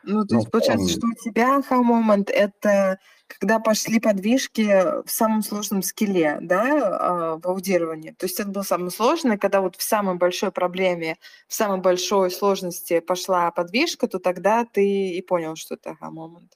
Ну, 0.05 0.25
то 0.27 0.35
Но 0.35 0.37
есть 0.37 0.51
получается, 0.51 0.91
что 0.91 1.07
у 1.07 1.13
тебя 1.15 1.57
aha-момент- 1.59 2.31
это 2.31 2.99
когда 3.29 3.59
пошли 3.61 3.99
подвижки 4.01 5.05
в 5.07 5.11
самом 5.11 5.43
сложном 5.43 5.83
скилле, 5.83 6.39
да, 6.43 6.99
а, 7.35 7.37
в 7.39 7.47
аудировании? 7.49 8.11
То 8.11 8.27
есть 8.27 8.39
это 8.41 8.51
было 8.51 8.63
самое 8.63 8.91
сложное, 8.91 9.39
когда 9.39 9.61
вот 9.63 9.77
в 9.77 9.83
самой 9.83 10.17
большой 10.17 10.51
проблеме, 10.53 11.17
в 11.49 11.55
самой 11.55 11.81
большой 11.81 12.31
сложности 12.31 13.01
пошла 13.01 13.51
подвижка, 13.53 14.09
то 14.09 14.19
тогда 14.19 14.65
ты 14.65 15.11
и 15.11 15.23
понял, 15.23 15.55
что 15.57 15.75
это 15.77 15.91
aha-момент. 15.93 16.53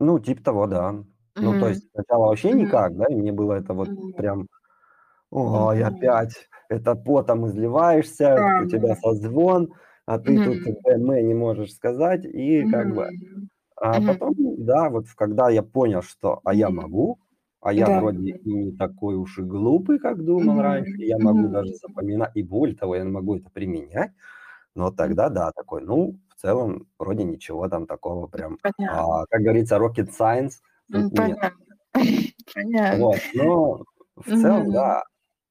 Ну, 0.00 0.18
типа 0.20 0.42
того, 0.42 0.66
да. 0.66 0.94
Ну, 1.40 1.54
то 1.56 1.68
есть 1.68 1.82
сначала 1.92 2.26
вообще 2.26 2.52
Мгм. 2.52 2.52
никак, 2.52 2.96
да, 2.96 3.06
и 3.08 3.14
мне 3.14 3.32
было 3.32 3.54
это 3.54 3.74
вот 3.74 3.90
Мгм. 3.90 4.12
прям: 4.14 4.46
"Ой, 5.30 5.82
Мгм. 5.84 5.84
опять 5.84 6.48
это 6.70 6.96
потом 6.96 7.46
изливаешься, 7.48 8.44
у 8.56 8.66
тебя 8.66 8.94
Ага. 8.94 9.02
созвон, 9.02 9.74
а 10.08 10.18
ты 10.18 10.40
тут 10.40 10.60
Мгм. 10.60 10.76
бэ-мэ 10.84 11.22
не 11.22 11.34
можешь 11.34 11.74
сказать". 11.74 12.24
И 12.26 12.66
как 12.66 12.90
бы 12.92 13.06
а 13.76 14.00
потом, 14.02 14.34
Мгм. 14.34 14.56
да, 14.58 14.90
вот 14.90 15.06
когда 15.16 15.50
я 15.50 15.62
понял, 15.62 16.02
что, 16.02 16.40
а 16.44 16.54
я 16.54 16.70
могу, 16.70 17.20
а 17.60 17.72
я 17.74 17.88
Да, 17.88 17.92
вроде 17.92 18.30
и 18.30 18.50
не 18.50 18.72
такой 18.76 19.16
уж 19.16 19.38
и 19.38 19.42
глупый, 19.42 19.98
как 20.00 20.24
думал 20.24 20.62
раньше, 20.62 20.92
Мгм. 20.92 21.04
я 21.04 21.18
могу 21.18 21.48
даже 21.48 21.74
Мгм. 21.74 21.78
запоминать, 21.82 22.32
и 22.36 22.42
более 22.44 22.76
того, 22.76 22.96
я 22.96 23.04
могу 23.04 23.36
это 23.36 23.50
применять, 23.50 24.12
но 24.76 24.90
тогда 24.92 25.28
да, 25.30 25.52
такой, 25.52 25.82
ну, 25.82 26.18
в 26.36 26.40
целом 26.40 26.88
вроде 26.98 27.24
ничего 27.24 27.68
там 27.68 27.86
такого 27.86 28.26
прям, 28.28 28.58
а, 28.86 29.26
как 29.26 29.42
говорится, 29.42 29.76
rocket 29.78 30.10
science 30.18 30.54
тут 30.92 31.12
нет. 31.12 31.38
понятно. 31.38 31.76
Понятно. 32.54 32.90
Вот, 32.90 33.20
но 33.32 33.84
в 34.16 34.32
целом, 34.32 34.72
да. 34.72 35.02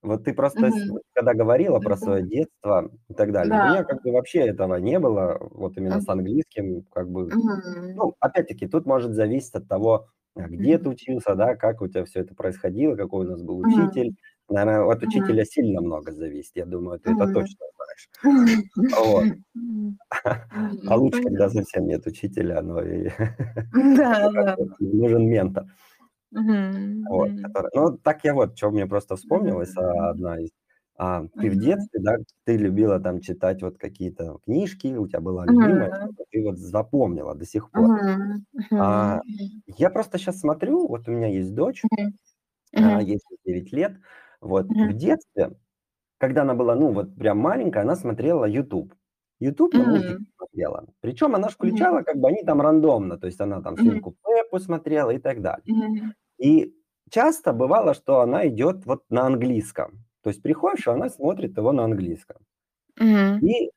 Вот 0.04 0.24
ты 0.26 0.34
просто 0.34 0.70
Мгм. 0.70 1.00
когда 1.14 1.34
говорила 1.34 1.80
про 1.80 1.98
своё 1.98 2.22
детство 2.26 2.92
и 3.10 3.14
так 3.14 3.32
далее, 3.32 3.58
у 3.58 3.60
Да. 3.60 3.64
меня 3.64 3.84
как 3.84 4.02
бы 4.04 4.12
вообще 4.12 4.40
этого 4.48 4.76
не 4.76 5.00
было, 5.00 5.38
вот 5.52 5.78
именно 5.78 6.00
с 6.00 6.08
английским, 6.08 6.84
как 6.92 7.10
бы. 7.10 7.36
Мгм. 7.36 7.94
Ну, 7.96 8.16
опять-таки, 8.20 8.68
тут 8.68 8.86
может 8.86 9.14
зависеть 9.14 9.56
от 9.56 9.68
того, 9.68 10.08
а, 10.36 10.48
где 10.50 10.78
ты 10.80 10.90
Мгм. 10.90 10.92
учился, 10.92 11.36
да, 11.36 11.56
как 11.56 11.82
у 11.82 11.88
тебя 11.88 12.06
всё 12.06 12.22
это 12.22 12.36
происходило, 12.36 12.96
какой 12.96 13.26
у 13.28 13.30
нас 13.30 13.44
был 13.44 13.60
учитель. 13.60 14.12
Мгм. 14.12 14.18
Наверно, 14.50 14.92
от 14.92 15.04
учителя 15.04 15.46
сильно 15.46 15.82
много 15.82 16.12
зависит, 16.14 16.54
я 16.56 16.66
думаю, 16.66 17.00
ты 17.00 17.12
это 17.12 17.28
Мгм. 17.28 17.30
точно 17.30 17.66
знаешь. 17.76 18.10
Вот. 18.98 19.28
А 20.86 20.96
Мгм. 20.96 20.98
лучше, 20.98 21.22
когда 21.24 21.50
совсем 21.50 21.88
нет 21.88 22.06
учителя, 22.08 22.62
но 22.64 22.82
и 22.84 23.10
нужен 24.80 25.28
ментор. 25.30 25.66
Мгм. 26.32 27.08
Вот, 27.10 27.30
который 27.42 27.70
ну, 27.76 27.98
так 27.98 28.24
я 28.26 28.34
вот, 28.34 28.56
чё 28.56 28.72
мне 28.72 28.86
просто 28.88 29.16
вспомнилось, 29.16 29.74
Мгм. 29.78 30.12
одна 30.12 30.40
из 30.42 30.50
а, 31.00 31.26
ты 31.40 31.50
в 31.52 31.56
Мгм. 31.56 31.58
детстве, 31.58 32.00
да, 32.02 32.16
ты 32.44 32.58
любила 32.58 33.00
там 33.00 33.22
читать 33.22 33.62
вот 33.62 33.78
какие-то 33.78 34.40
книжки, 34.46 34.88
у 34.98 35.08
тя 35.08 35.20
была 35.22 35.46
любимая, 35.46 35.92
что-то 35.94 36.24
ты 36.32 36.44
вот 36.44 36.58
запомнила 36.58 37.36
до 37.36 37.46
сих 37.46 37.72
пор. 37.72 37.92
Мгм. 38.54 38.78
А, 38.78 39.22
я 39.68 39.90
просто 39.92 40.18
щас 40.20 40.40
смотрю, 40.42 40.88
вот 40.88 41.08
у 41.10 41.12
меня 41.12 41.28
есть 41.30 41.56
дочь, 41.56 41.84
Мгм. 41.84 42.18
а, 42.76 43.02
ей 43.02 43.20
сейчас 43.20 43.40
9 43.46 43.74
лет. 43.74 43.94
Вот 44.42 44.74
в 44.82 44.94
Мгм. 44.94 44.94
детстве, 44.94 45.54
когда 46.20 46.44
она 46.44 46.56
была, 46.56 46.76
ну, 46.76 46.94
вот 46.94 47.16
прям 47.18 47.40
маленькая, 47.40 47.84
она 47.84 47.96
смотрела 47.98 48.46
"Ютуб". 48.46 48.94
"Ютуб", 49.42 49.76
ну, 49.76 49.86
мультики 49.86 50.18
смотрела. 50.38 50.86
Причём 51.02 51.36
она 51.36 51.50
ж 51.50 51.54
Мгм. 51.62 51.88
включала, 51.94 52.02
как 52.04 52.18
бы 52.18 52.30
они 52.30 52.44
там 52.44 52.62
рандомно, 52.62 53.18
то 53.18 53.28
есть 53.28 53.42
она 53.42 53.62
там. 53.62 53.78
"Свинку 53.78 54.16
Пеппу" 54.26 54.60
смотрела 54.60 55.12
и 55.12 55.20
так 55.20 55.42
далее. 55.42 55.66
Мгм. 55.66 56.14
И 56.40 56.74
часто 57.12 57.54
бывало, 57.54 57.94
что 57.96 58.22
она 58.22 58.48
идёт 58.48 58.86
вот 58.88 59.04
на 59.10 59.28
английском. 59.28 60.06
То 60.24 60.30
есть 60.32 60.44
приходишь, 60.44 60.88
а 60.90 60.94
она 60.94 61.10
смотрит 61.10 61.58
его 61.58 61.74
на 61.74 61.84
английском. 61.86 62.38
Мгм. 62.96 63.42
И 63.42 63.72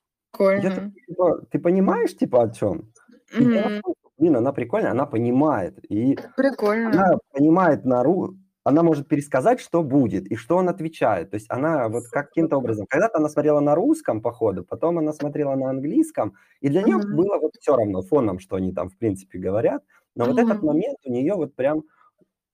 я 0.57 0.71
Прикольно. 0.71 0.73
такой 0.73 1.03
типа: 1.07 1.47
"Ты 1.53 1.59
понимаешь, 1.61 2.17
типа, 2.17 2.45
о 2.45 2.51
чём?" 2.51 2.93
И 3.39 3.47
в 3.47 3.51
Мгм. 3.51 3.83
том, 3.83 3.95
что, 3.95 4.11
блин, 4.19 4.37
она 4.37 4.53
прикольная, 4.53 4.93
она 4.93 5.07
понимает. 5.07 5.79
И 5.93 6.21
Прикольно. 6.37 6.81
она 6.85 7.19
понимает 7.33 7.85
на 7.87 8.05
ру 8.05 8.37
она 8.65 8.83
может 8.83 9.09
пересказать, 9.09 9.61
что 9.61 9.83
будет 9.83 10.27
и 10.31 10.37
что 10.37 10.57
он 10.57 10.69
отвечает. 10.69 11.31
То 11.31 11.37
есть 11.37 11.47
она 11.51 11.89
вот 11.89 12.09
каким-то 12.09 12.57
образом 12.59 12.87
когда-то 12.89 13.19
она 13.19 13.29
смотрела 13.29 13.61
на 13.61 13.75
русском 13.75 14.23
по 14.23 14.33
ходу, 14.33 14.65
потом 14.65 14.99
она 14.99 15.13
смотрела 15.13 15.55
на 15.57 15.71
английском, 15.71 16.35
и 16.61 16.69
для 16.69 16.83
неё 16.83 16.99
Мгм. 16.99 17.05
было 17.09 17.39
вот 17.39 17.53
всё 17.61 17.77
равно 17.77 18.03
фоном, 18.03 18.39
что 18.41 18.57
они 18.57 18.73
там 18.73 18.89
в 18.91 18.97
принципе 18.99 19.39
говорят. 19.39 19.83
Но 20.17 20.27
вот 20.27 20.39
этот 20.39 20.63
момент 20.63 20.99
у 21.07 21.13
неё 21.13 21.37
вот 21.37 21.55
прям 21.57 21.85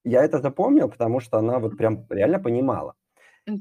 я 0.05 0.25
это 0.25 0.41
запомнил, 0.41 0.89
потому 0.91 1.21
что 1.21 1.39
она 1.39 1.59
вот 1.61 1.77
прям 1.79 2.07
реально 2.11 2.41
понимала. 2.41 2.95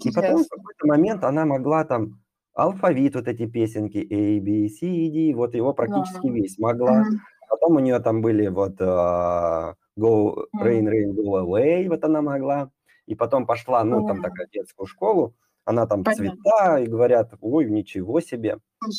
И 0.03 0.11
потом 0.11 0.43
в 0.45 0.47
Интересно. 0.47 0.49
какой-то 0.49 0.87
момент 0.87 1.23
она 1.25 1.45
могла 1.45 1.85
там 1.85 2.21
алфавит, 2.55 3.15
вот 3.15 3.27
эти 3.27 3.47
песенки 3.47 3.99
A, 3.99 4.41
B, 4.41 4.69
C, 4.69 4.87
D, 5.11 5.33
вот 5.35 5.55
его 5.55 5.73
практически 5.73 6.27
весь 6.27 6.57
могла. 6.59 7.05
Мгм. 7.05 7.25
Потом 7.49 7.77
у 7.77 7.79
неё 7.79 7.99
там 8.01 8.21
были 8.21 8.47
вот, 8.49 8.75
а, 8.81 9.75
Go. 9.97 10.47
Rain, 10.59 10.87
Rain, 10.87 11.13
Go 11.15 11.39
Away, 11.41 11.87
вот 11.87 12.03
она 12.03 12.21
могла. 12.21 12.71
И 13.05 13.15
потом 13.15 13.45
пошла, 13.45 13.83
ну, 13.83 14.03
там 14.03 14.21
такая 14.21 14.47
детскую 14.51 14.87
школу, 14.87 15.35
она 15.63 15.85
там 15.87 16.05
Понятно. 16.05 16.45
цвета, 16.45 16.79
и 16.79 16.87
говорят: 16.87 17.33
"Ой, 17.41 17.65
ничего 17.69 18.19
себе". 18.19 18.57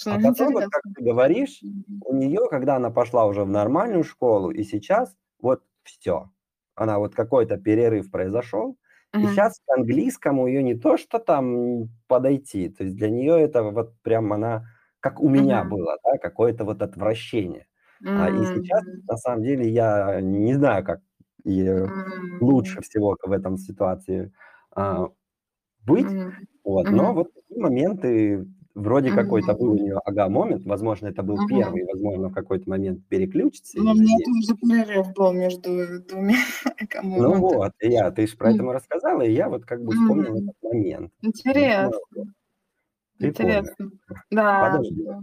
А 0.09 0.19
Слушай, 0.21 0.21
потом, 0.21 0.53
вот 0.55 0.67
как 0.69 0.83
ты 0.95 1.03
говоришь, 1.05 1.65
у 2.01 2.15
неё, 2.15 2.49
когда 2.49 2.77
она 2.77 2.91
пошла 2.91 3.27
уже 3.27 3.45
в 3.45 3.49
нормальную 3.51 4.05
школу, 4.05 4.51
и 4.51 4.63
сейчас 4.65 5.17
вот 5.41 5.63
всё. 5.83 6.31
Она 6.75 6.99
вот 6.99 7.15
какой-то 7.15 7.57
перерыв 7.59 8.11
произошёл, 8.11 8.79
и 9.19 9.27
Мгм. 9.27 9.29
щас 9.29 9.61
к 9.67 9.71
английскому 9.77 10.47
её 10.47 10.63
не 10.63 10.75
то 10.75 10.97
что 10.99 11.19
там 11.19 11.89
подойти, 12.07 12.69
то 12.69 12.85
есть 12.85 12.97
для 12.97 13.09
неё 13.11 13.37
это 13.39 13.63
вот 13.65 13.95
прям 14.03 14.33
она, 14.33 14.67
как 15.01 15.21
у 15.21 15.29
меня 15.29 15.65
Мгм. 15.65 15.65
было, 15.65 15.97
да, 16.05 16.19
какое-то 16.19 16.65
вот 16.65 16.83
отвращение. 16.83 17.67
А, 18.15 18.31
и 18.31 18.47
сейчас 18.47 18.83
на 19.09 19.17
самом 19.17 19.43
деле 19.45 19.69
я 19.71 20.21
не 20.21 20.55
знаю, 20.55 20.85
как 20.85 21.01
и 21.45 21.71
лучше 22.41 22.81
М. 22.81 22.83
всего 22.83 23.17
в 23.23 23.33
этом 23.33 23.57
ситуации, 23.59 24.33
а, 24.75 25.09
быть. 25.87 26.15
Мгм. 26.15 26.47
Вот, 26.65 26.91
но 26.93 27.13
Мгм. 27.13 27.15
вот 27.15 27.33
такие 27.35 27.61
моменты, 27.63 28.47
вроде 28.75 29.13
какой-то 29.13 29.55
был 29.55 29.73
у 29.73 29.77
неё 29.77 30.01
ага-момент, 30.05 30.67
возможно, 30.67 31.09
это 31.09 31.23
был 31.25 31.41
Мгм. 31.41 31.47
1, 31.47 31.87
возможно, 31.87 32.29
в 32.31 32.35
какой-то 32.35 32.69
момент 32.71 33.09
переключится, 33.09 33.79
Ну, 33.79 33.83
я 33.83 33.93
у 33.93 33.95
меня 33.95 34.19
тоже 34.25 34.55
перерыв 34.57 35.13
был 35.15 35.33
между 35.33 36.01
2 36.01 36.37
Ну 37.15 37.39
ага-моментами. 37.39 37.41
вот, 37.41 37.73
я 37.81 38.11
ты 38.11 38.27
ж 38.27 38.37
про 38.37 38.51
это 38.51 38.63
М. 38.63 38.63
м 38.63 38.71
рассказала, 38.71 39.23
и 39.23 39.33
я 39.33 39.49
вот 39.49 39.65
как 39.65 39.83
бы 39.85 39.95
вспомнил 39.95 40.35
Мгм. 40.35 40.37
этот 40.37 40.55
момент. 40.63 41.13
Думаю: 41.53 41.71
Интересно. 41.71 41.91
вот, 42.17 42.27
прикольно. 43.19 43.71
Интересно. 43.71 43.91
Да. 44.31 44.47
Подождёт. 44.59 45.17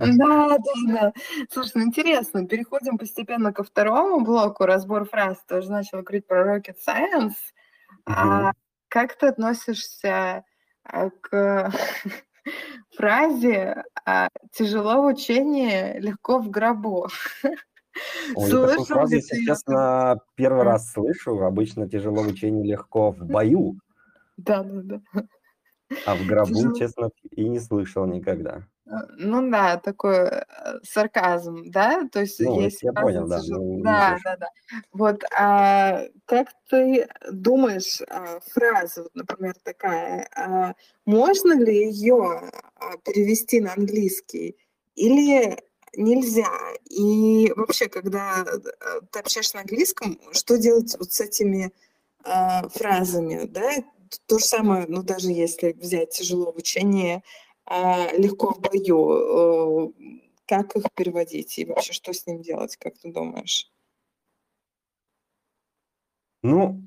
Да, 0.00 0.58
да, 0.58 0.72
да. 0.86 1.12
Слушай, 1.50 1.72
ну 1.76 1.82
интересно, 1.84 2.46
переходим 2.46 2.98
постепенно 2.98 3.52
ко 3.52 3.62
2 3.64 4.24
блоку. 4.24 4.64
Разбор 4.64 5.04
фраз. 5.06 5.38
Ты 5.46 5.58
уже 5.58 5.70
начала 5.70 6.02
говорить 6.02 6.26
про 6.26 6.56
rocket 6.58 6.76
science. 6.86 7.34
А 8.06 8.52
как 8.88 9.16
ты 9.18 9.26
относишься, 9.28 10.44
а, 10.84 11.10
к 11.10 11.72
фразе, 12.96 13.84
а, 14.06 14.28
"тяжело 14.52 15.02
в 15.02 15.06
учении, 15.06 15.98
легко 16.00 16.38
в 16.40 16.50
гробу"? 16.50 17.08
Ой, 18.36 18.50
такую 18.50 18.68
Слышал 18.70 18.84
фразу, 18.86 19.12
ли 19.12 19.16
если 19.18 19.44
честно, 19.44 20.20
1 20.36 20.62
А. 20.62 20.64
раз 20.64 20.92
слышу. 20.92 21.42
Обычно 21.44 21.88
тяжело 21.88 22.22
в 22.22 22.28
учении, 22.28 22.66
легко 22.70 23.10
в 23.12 23.18
бою. 23.26 23.76
Да-да-да. 24.36 25.00
А 26.06 26.14
в 26.14 26.26
гробу, 26.26 26.72
честно, 26.78 27.10
и 27.30 27.48
не 27.48 27.58
слышал 27.60 28.06
никогда. 28.06 28.66
Ну 29.18 29.50
да, 29.50 29.76
такой, 29.76 30.14
э, 30.28 30.44
сарказм, 30.82 31.70
да? 31.70 32.08
То 32.10 32.20
есть 32.20 32.40
Ну, 32.40 32.60
есть 32.60 32.82
я 32.82 32.92
понял, 32.92 33.26
да, 33.26 33.42
ну, 33.42 33.58
то, 33.84 34.00
что 34.00 34.18
Да-да-да. 34.22 34.48
Вот, 34.92 35.22
а 35.36 36.04
как 36.26 36.48
ты 36.70 37.06
думаешь, 37.30 38.00
а, 38.08 38.40
фраза, 38.40 39.02
вот, 39.04 39.14
например, 39.14 39.54
такая, 39.62 40.28
а, 40.36 40.74
можно 41.06 41.52
ли 41.52 41.88
её, 41.88 42.22
а, 42.76 42.96
перевести 43.04 43.60
на 43.60 43.72
английский 43.74 44.56
или 44.94 45.58
нельзя? 45.96 46.50
И 46.90 47.52
вообще, 47.56 47.88
когда, 47.88 48.44
э, 48.44 49.00
ты 49.12 49.18
общаешься 49.20 49.56
на 49.56 49.62
английском, 49.62 50.18
что 50.32 50.56
делать 50.58 50.96
вот 50.98 51.12
с 51.12 51.20
этими, 51.20 51.72
а, 52.24 52.68
фразами, 52.70 53.46
да? 53.46 53.70
То 54.26 54.38
же 54.38 54.44
самое, 54.46 54.86
ну, 54.88 55.02
даже 55.02 55.30
если 55.32 55.72
взять 55.72 56.10
"тяжело 56.12 56.52
в 56.52 56.56
учении, 56.58 57.22
легко 58.18 58.52
в 58.54 58.60
бою", 58.60 59.90
э, 59.90 59.92
как 60.46 60.76
их 60.76 60.84
переводить 60.94 61.58
и 61.58 61.64
вообще 61.66 61.92
что 61.92 62.12
с 62.12 62.26
ним 62.26 62.42
делать, 62.42 62.76
как 62.76 62.98
ты 62.98 63.12
думаешь? 63.12 63.70
Ну, 66.42 66.82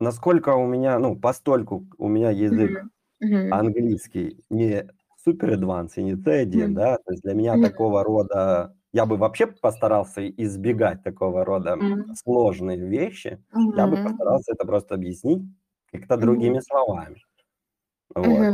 насколько 0.00 0.54
у 0.56 0.66
меня, 0.66 0.98
ну, 0.98 1.16
постольку 1.18 1.86
у 1.98 2.08
меня 2.08 2.30
язык. 2.30 2.84
Мгм. 3.20 3.50
английский 3.50 4.44
не 4.50 4.88
супер 5.24 5.54
advanced 5.54 5.94
и 5.96 6.02
не 6.04 6.16
C1, 6.16 6.74
Мгм. 6.74 6.74
да, 6.74 6.98
то 6.98 7.12
есть 7.12 7.22
для 7.24 7.34
меня 7.34 7.58
Мгм. 7.58 7.60
такого 7.60 8.04
рода 8.04 8.76
я 8.92 9.06
бы 9.06 9.16
вообще 9.18 9.46
постарался 9.48 10.28
избегать 10.30 11.02
такого 11.04 11.44
рода 11.44 11.78
Мгм. 11.80 12.14
сложные 12.14 12.78
вещи. 12.78 13.44
Я 13.74 13.86
бы 13.88 13.98
постарался 13.98 14.52
это 14.54 14.66
просто 14.66 14.94
объяснить 14.96 15.42
как-то 15.92 16.16
Мгм. 16.18 16.18
другими 16.18 16.60
словами. 16.60 17.22
Вот. 18.20 18.50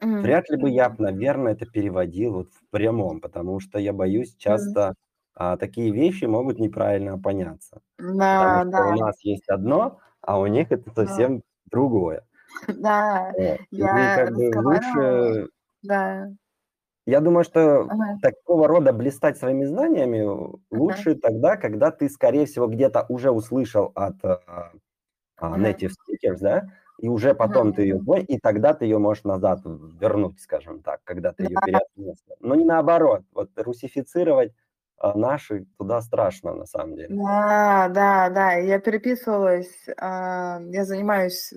Мгм. 0.00 0.22
Вряд 0.22 0.50
ли 0.50 0.56
бы 0.58 0.70
я, 0.70 0.90
наверное, 0.98 1.52
это 1.54 1.66
переводил 1.66 2.34
вот 2.34 2.52
в 2.54 2.68
прямом, 2.70 3.20
потому 3.20 3.60
что 3.60 3.78
я 3.78 3.92
боюсь, 3.92 4.36
часто 4.36 4.94
а, 5.34 5.56
такие 5.58 5.92
вещи 5.92 6.24
могут 6.26 6.58
неправильно 6.60 7.18
поняться. 7.20 7.82
Потому 8.36 8.60
Да, 8.60 8.64
что 8.74 8.82
да, 8.82 8.84
у 8.84 8.94
нас 8.94 9.16
есть 9.24 9.48
одно, 9.48 10.00
а 10.22 10.40
у 10.40 10.46
них 10.48 10.72
это 10.72 10.90
да. 11.02 11.28
совсем 11.30 11.42
другое. 11.70 12.26
Да, 12.82 13.34
Вот. 13.34 13.60
Я 13.70 14.10
как 14.10 14.30
бы 14.32 14.52
лучше 14.56 15.48
Да. 15.82 16.30
я 17.06 17.20
думаю, 17.20 17.44
что 17.44 17.90
Ага. 17.90 18.18
такого 18.20 18.68
рода 18.68 18.92
блистать 18.92 19.38
своими 19.38 19.64
знаниями 19.64 20.26
Ага. 20.74 21.04
лучше 21.04 21.14
тогда, 21.14 21.56
когда 21.56 21.90
ты, 21.90 22.08
скорее 22.08 22.46
всего, 22.46 22.66
где-то 22.66 23.06
уже 23.08 23.30
услышал 23.30 23.92
от, 23.94 24.22
а, 24.24 24.72
а, 25.38 25.56
Ага. 25.56 25.58
native 25.58 25.90
speakers, 25.92 26.38
да, 26.40 26.68
и 26.98 27.08
уже 27.08 27.34
потом 27.34 27.72
ты 27.74 27.82
ее 27.82 28.00
и 28.28 28.38
тогда 28.40 28.74
ты 28.74 28.84
ее 28.86 28.98
можешь 28.98 29.24
назад 29.24 29.60
вернуть, 29.64 30.40
скажем 30.40 30.82
так, 30.82 31.00
когда 31.04 31.32
ты 31.32 31.44
ее 31.44 31.58
Да. 31.70 31.78
переосмыслил. 31.96 32.36
Но 32.40 32.54
не 32.56 32.64
наоборот. 32.64 33.22
Вот 33.32 33.50
русифицировать, 33.56 34.52
а, 34.98 35.16
наши 35.18 35.66
туда 35.78 36.00
страшно 36.02 36.54
на 36.54 36.66
самом 36.66 36.96
деле. 36.96 37.10
Да, 37.10 37.88
да, 37.88 38.28
да. 38.28 38.52
Я 38.54 38.78
переписывалась, 38.80 39.86
а, 39.96 40.60
я 40.70 40.84
занимаюсь 40.84 41.54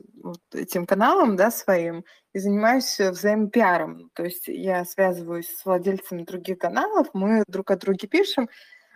этим 0.53 0.85
каналом, 0.85 1.35
да, 1.35 1.51
своим, 1.51 2.05
и 2.33 2.39
занимаюсь 2.39 2.97
взаимопиаром. 2.99 4.09
То 4.13 4.23
есть 4.23 4.47
я 4.47 4.85
связываюсь 4.85 5.49
с 5.53 5.65
владельцами 5.65 6.23
других 6.23 6.57
каналов, 6.57 7.07
мы 7.13 7.43
друг 7.47 7.69
о 7.71 7.75
друге 7.75 8.07
пишем, 8.07 8.47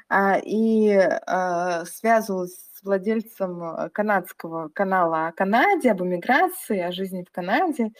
а, 0.09 0.39
и 0.43 0.89
а, 0.95 1.85
связывалась 1.85 2.74
владельцем 2.85 3.63
э, 3.63 3.89
канадского 3.89 4.69
канала 4.69 5.27
о 5.27 5.31
Канаде, 5.31 5.91
об 5.91 6.03
эмиграции, 6.03 6.79
о 6.79 6.91
жизни 6.91 7.25
в 7.27 7.31
Канаде. 7.31 7.91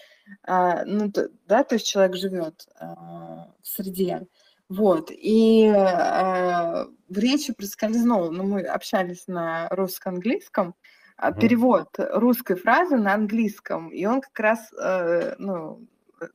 А, 0.44 0.86
ну, 0.86 1.12
да, 1.48 1.64
то 1.64 1.76
есть 1.76 1.88
человек 1.88 2.16
живет 2.16 2.68
а, 2.80 3.52
в 3.62 3.68
среде. 3.68 4.28
Вот, 4.68 5.12
и 5.12 5.72
в 5.72 6.88
речи 7.16 7.54
проскользнул, 7.54 8.32
ну, 8.32 8.44
мы 8.44 8.62
общались 8.62 9.28
на 9.28 9.68
русско-английском, 9.70 10.74
а, 11.18 11.32
перевод 11.32 11.96
русской 11.98 12.56
фразы 12.56 12.98
на 12.98 13.14
английском, 13.14 13.90
и 13.90 14.06
он 14.06 14.22
как 14.22 14.38
раз, 14.38 14.74
э, 14.74 15.36
ну, 15.38 15.88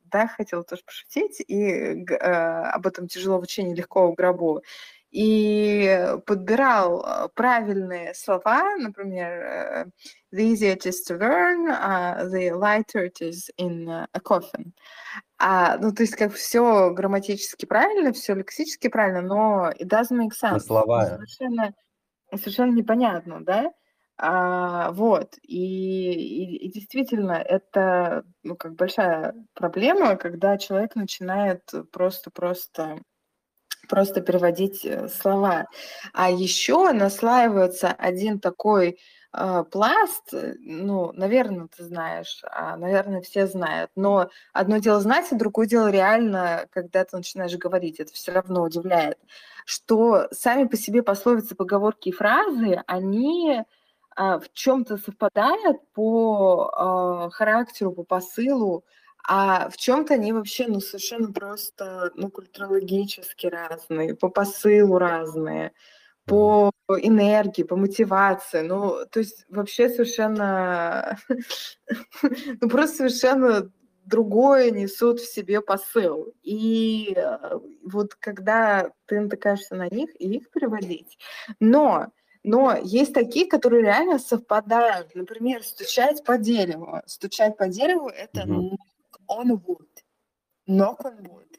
да, 0.05 0.27
хотел 0.27 0.63
тоже 0.63 0.81
пошутить, 0.83 1.43
и 1.47 2.03
э, 2.03 2.15
об 2.15 2.87
этом 2.87 3.07
тяжело 3.07 3.37
в 3.37 3.43
учении, 3.43 3.75
легко 3.75 4.11
в 4.11 4.15
гробу, 4.15 4.63
и 5.11 6.15
подбирал 6.25 7.05
э, 7.05 7.27
правильные 7.35 8.13
слова, 8.13 8.75
например, 8.77 9.31
э, 9.31 9.85
the 10.33 10.53
easier 10.53 10.73
it 10.75 10.85
is 10.85 11.03
to 11.05 11.17
learn, 11.17 11.69
uh, 11.69 12.29
the 12.31 12.51
lighter 12.51 13.05
it 13.05 13.21
is 13.21 13.49
in 13.57 13.89
a 13.89 14.19
coffin. 14.23 14.73
А, 15.37 15.77
ну, 15.77 15.91
то 15.91 16.03
есть 16.03 16.15
как 16.15 16.33
все 16.33 16.91
грамматически 16.91 17.65
правильно, 17.65 18.13
все 18.13 18.35
лексически 18.35 18.87
правильно, 18.87 19.21
но 19.21 19.71
it 19.71 19.87
doesn't 19.87 20.17
make 20.17 20.31
Но 20.41 20.55
sense. 20.55 20.59
слова 20.61 21.05
Совершенно, 21.05 21.73
совершенно 22.33 22.71
непонятно, 22.71 23.43
да? 23.43 23.71
А, 24.17 24.91
вот, 24.91 25.35
и, 25.41 26.13
и, 26.13 26.67
и 26.67 26.71
действительно, 26.71 27.33
это 27.33 28.23
ну, 28.43 28.55
как 28.55 28.75
большая 28.75 29.33
проблема, 29.55 30.15
когда 30.15 30.57
человек 30.57 30.95
начинает 30.95 31.63
просто-просто 31.91 33.01
просто 33.91 34.21
переводить 34.21 34.85
э, 34.85 35.09
слова. 35.09 35.67
А 36.13 36.31
еще 36.31 36.93
наслаивается 36.93 37.91
один 37.91 38.39
такой 38.39 38.97
э, 39.33 39.63
пласт, 39.69 40.33
э, 40.33 40.55
ну, 40.61 41.11
наверное, 41.11 41.67
ты 41.67 41.83
знаешь, 41.83 42.41
а, 42.49 42.77
наверное, 42.77 43.21
все 43.21 43.47
знают, 43.47 43.91
но 43.95 44.29
одно 44.53 44.77
дело 44.77 45.01
знать, 45.01 45.27
а 45.31 45.35
другое 45.35 45.67
дело 45.67 45.91
реально, 45.91 46.67
когда 46.71 47.03
ты 47.03 47.17
начинаешь 47.17 47.57
говорить, 47.57 47.99
это 47.99 48.13
все 48.13 48.31
равно 48.31 48.63
удивляет, 48.63 49.17
что 49.65 50.27
сами 50.31 50.67
по 50.67 50.77
себе 50.77 51.03
пословицы, 51.03 51.53
поговорки 51.53 52.09
и 52.09 52.13
фразы, 52.13 52.81
они 52.87 53.61
а, 54.15 54.39
в 54.39 54.53
чем-то 54.53 54.97
совпадают 54.97 55.81
по 55.93 56.71
а, 56.73 57.29
характеру, 57.29 57.91
по 57.91 58.03
посылу, 58.03 58.85
а 59.27 59.69
в 59.69 59.77
чем-то 59.77 60.15
они 60.15 60.33
вообще, 60.33 60.67
ну, 60.67 60.79
совершенно 60.79 61.31
просто, 61.31 62.11
ну, 62.15 62.29
культурологически 62.29 63.47
разные, 63.47 64.15
по 64.15 64.29
посылу 64.29 64.97
разные, 64.97 65.73
по 66.25 66.71
энергии, 66.87 67.63
по 67.63 67.75
мотивации. 67.75 68.61
Ну, 68.61 69.05
то 69.11 69.19
есть 69.19 69.45
вообще 69.49 69.89
совершенно, 69.89 71.17
ну, 72.61 72.69
просто 72.69 72.97
совершенно 72.97 73.71
другое 74.05 74.71
несут 74.71 75.19
в 75.19 75.33
себе 75.33 75.61
посыл. 75.61 76.33
И 76.43 77.13
э, 77.15 77.59
вот 77.83 78.15
когда 78.15 78.91
ты 79.05 79.19
натыкаешься 79.19 79.75
на 79.75 79.87
них, 79.89 80.09
и 80.19 80.37
их 80.37 80.49
переводить. 80.51 81.17
Но, 81.59 82.07
но 82.43 82.77
есть 82.83 83.13
такие, 83.13 83.47
которые 83.47 83.83
реально 83.83 84.19
совпадают. 84.19 85.15
Например, 85.15 85.63
стучать 85.63 86.23
по 86.23 86.37
дереву. 86.37 87.01
Стучать 87.05 87.57
по 87.57 87.67
дереву— 87.67 88.09
это. 88.09 88.45
On 89.27 89.49
wood. 89.49 89.87
Knock 90.67 91.01
on 91.03 91.21
wood. 91.23 91.57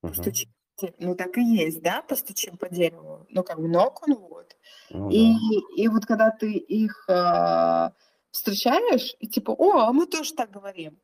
Постучим 0.00 0.50
дереву. 0.80 0.96
Ну, 0.98 1.14
так 1.14 1.36
и 1.38 1.42
есть, 1.42 1.82
да, 1.82 2.02
постучим 2.02 2.56
по 2.56 2.68
дереву. 2.68 3.26
Ну, 3.30 3.42
как 3.42 3.58
бы 3.58 3.68
knock 3.68 3.94
on 4.06 4.14
wood. 4.16 4.50
Ну 4.90 5.10
И, 5.10 5.32
да. 5.32 5.38
и 5.76 5.88
вот 5.88 6.06
когда 6.06 6.30
ты 6.30 6.52
их 6.52 7.04
а, 7.08 7.92
встречаешь, 8.30 9.14
и 9.18 9.26
типа, 9.26 9.50
о, 9.52 9.78
а 9.80 9.92
мы 9.92 10.06
тоже 10.06 10.34
так 10.34 10.50
говорим. 10.50 10.98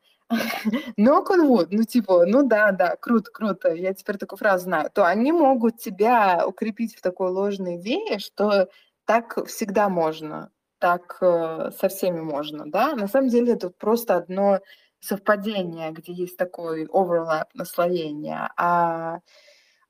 Knock 0.99 1.27
on 1.31 1.49
wood, 1.49 1.69
ну 1.71 1.85
типа, 1.85 2.25
ну 2.27 2.47
да, 2.47 2.73
да, 2.73 2.97
круто, 2.97 3.31
круто, 3.31 3.75
я 3.75 3.93
теперь 3.93 4.17
такую 4.17 4.39
фразу 4.39 4.65
знаю, 4.65 4.91
то 4.91 5.07
они 5.07 5.33
могут 5.33 5.79
тебя 5.79 6.45
укрепить 6.47 6.97
в 6.97 7.03
такой 7.03 7.31
ложной 7.31 7.77
идее, 7.77 8.19
что 8.19 8.69
так 9.05 9.47
всегда 9.47 9.91
можно, 9.91 10.51
так 10.79 11.19
э, 11.21 11.71
со 11.79 11.89
всеми 11.89 12.21
можно, 12.21 12.71
да. 12.71 12.95
На 12.97 13.07
самом 13.07 13.29
деле 13.29 13.53
это 13.53 13.69
просто 13.69 14.17
одно 14.17 14.61
совпадение, 15.05 15.91
где 15.93 16.13
есть 16.13 16.37
такой 16.37 16.87
overlap, 16.87 17.47
наслоение, 17.55 18.49
а 18.57 19.21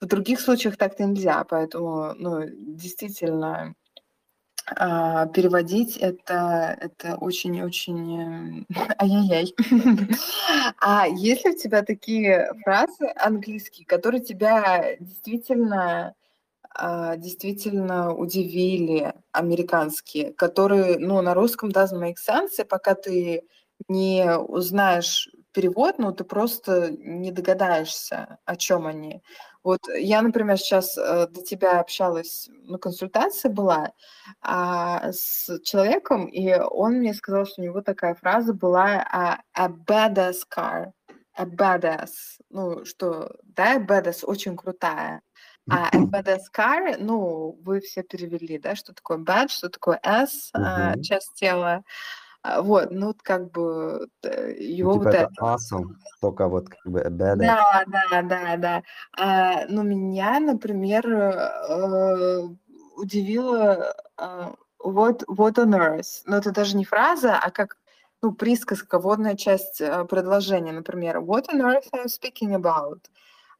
в 0.01 0.07
других 0.07 0.41
случаях 0.41 0.77
так-то 0.77 1.05
нельзя, 1.05 1.45
поэтому, 1.45 2.15
ну, 2.17 2.43
действительно, 2.51 3.75
а, 4.77 5.27
переводить 5.27 5.97
это 5.99 6.77
это 6.81 7.17
очень-очень, 7.17 8.67
ай-яй-яй. 9.01 9.55
А 10.81 11.07
есть 11.07 11.45
ли 11.45 11.53
у 11.53 11.57
тебя 11.57 11.83
такие 11.83 12.51
фразы 12.65 13.13
английские, 13.17 13.87
которые 13.87 14.23
тебя 14.23 14.97
действительно, 15.01 16.15
а, 16.71 17.17
действительно 17.17 18.15
удивили, 18.15 19.15
американские, 19.33 20.33
которые, 20.33 20.99
ну, 20.99 21.21
на 21.23 21.35
русском 21.35 21.71
doesn't 21.71 22.01
make 22.01 22.17
sense, 22.27 22.61
и 22.63 22.65
пока 22.65 22.95
ты 22.95 23.43
не 23.89 24.37
узнаешь 24.39 25.29
перевод, 25.53 25.99
ну, 25.99 26.13
ты 26.13 26.25
просто 26.25 26.91
не 26.91 27.31
догадаешься, 27.31 28.39
о 28.45 28.57
чем 28.57 28.87
они. 28.87 29.23
Вот 29.63 29.81
я, 29.97 30.21
например, 30.23 30.59
сейчас 30.59 30.99
э, 30.99 31.27
до 31.29 31.43
тебя 31.43 31.81
общалась, 31.81 32.49
ну, 32.65 32.79
консультация 32.79 33.51
была 33.53 33.93
а, 34.43 35.13
с 35.13 35.59
человеком, 35.63 36.27
и 36.27 36.53
он 36.55 36.95
мне 36.95 37.15
сказал, 37.15 37.47
что 37.47 37.63
у 37.63 37.65
него 37.65 37.81
такая 37.83 38.15
фраза 38.15 38.53
была 38.53 39.07
а, 39.13 39.41
a 39.55 39.69
badass 39.69 40.39
car, 40.55 40.93
a 41.37 41.45
badass, 41.47 42.11
ну, 42.51 42.85
что, 42.85 43.31
да, 43.45 43.79
badass 43.79 44.25
очень 44.25 44.57
крутая, 44.57 45.23
а 45.69 45.91
badass 46.13 46.43
car, 46.57 46.97
ну, 46.99 47.59
вы 47.63 47.81
все 47.81 48.03
перевели, 48.03 48.59
да, 48.59 48.75
что 48.75 48.93
такое 48.93 49.19
bad, 49.19 49.49
что 49.49 49.69
такое 49.69 49.99
s, 50.03 50.51
а, 50.55 50.97
Мгм. 50.97 51.03
часть 51.03 51.35
тела, 51.35 51.83
А, 51.83 51.83
вот, 52.45 52.91
ну, 52.91 53.15
как 53.23 53.51
бы 53.51 54.09
т- 54.21 54.55
Ну, 54.59 54.63
его 54.63 54.93
типа 54.93 55.05
вот 55.05 55.15
это 55.15 55.31
awesome, 55.41 55.85
только 56.21 56.49
вот 56.49 56.69
как 56.69 56.93
бы 56.93 57.01
badass. 57.01 57.37
Да, 57.37 57.85
да, 57.87 58.23
да, 58.23 58.57
да. 58.57 58.83
А, 59.17 59.65
ну, 59.69 59.83
меня, 59.83 60.41
например, 60.41 61.07
э, 61.09 62.49
удивило 62.97 63.95
э, 64.19 64.53
what, 64.85 65.25
what 65.27 65.55
on 65.55 65.75
earth. 65.75 66.23
Но 66.27 66.37
это 66.37 66.53
даже 66.53 66.77
не 66.77 66.85
фраза, 66.85 67.39
а 67.39 67.51
как 67.51 67.79
ну, 68.23 68.33
присказка, 68.33 68.99
водная 68.99 69.37
часть 69.37 69.81
э, 69.81 70.05
предложения. 70.05 70.73
Например, 70.73 71.19
what 71.19 71.47
on 71.49 71.61
earth 71.61 71.89
are 71.93 72.05
you 72.05 72.09
speaking 72.09 72.55
about? 72.55 73.01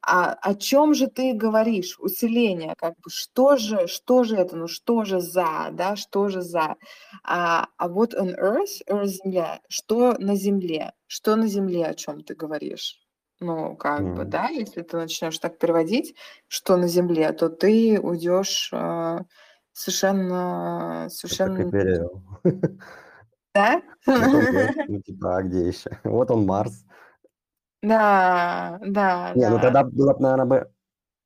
А 0.07 0.33
о 0.33 0.53
чем 0.53 0.93
же 0.93 1.07
ты 1.07 1.33
говоришь? 1.33 1.97
Усиление, 1.99 2.75
как 2.77 2.93
бы, 2.99 3.09
что 3.09 3.55
же, 3.57 3.87
что 3.87 4.23
же 4.23 4.35
это, 4.35 4.55
ну 4.55 4.67
что 4.67 5.03
же 5.03 5.19
за, 5.19 5.69
да, 5.71 5.95
что 5.95 6.29
же 6.29 6.41
за? 6.41 6.75
А, 7.23 7.67
а 7.77 7.87
вот 7.87 8.13
on 8.13 8.37
earth, 8.39 8.85
earth 8.87 9.07
земля, 9.07 9.61
что 9.67 10.15
на 10.19 10.35
земле? 10.35 10.93
Что 11.07 11.35
на 11.35 11.47
земле, 11.47 11.87
о 11.87 11.95
чем 11.95 12.23
ты 12.23 12.35
говоришь? 12.35 12.99
Ну, 13.39 13.75
как 13.75 14.01
mm. 14.01 14.15
бы, 14.15 14.25
да, 14.25 14.47
если 14.49 14.83
ты 14.83 14.95
начнешь 14.95 15.39
так 15.39 15.57
переводить, 15.57 16.15
что 16.47 16.77
на 16.77 16.87
земле, 16.87 17.31
то 17.33 17.49
ты 17.49 17.99
уйдешь 17.99 18.69
э, 18.71 19.19
совершенно, 19.73 21.07
совершенно. 21.09 21.69
Да? 23.53 23.81
Ну, 24.05 25.01
типа, 25.01 25.37
а 25.37 25.41
где 25.41 25.67
еще? 25.67 25.97
Вот 26.03 26.29
он 26.29 26.45
Марс. 26.45 26.85
Да, 27.87 28.79
да, 28.81 29.33
Не, 29.35 29.49
ну 29.49 29.55
да. 29.57 29.61
тогда 29.61 29.83
было 29.83 30.13
бы, 30.13 30.19
наверное, 30.21 30.45
бы 30.45 30.71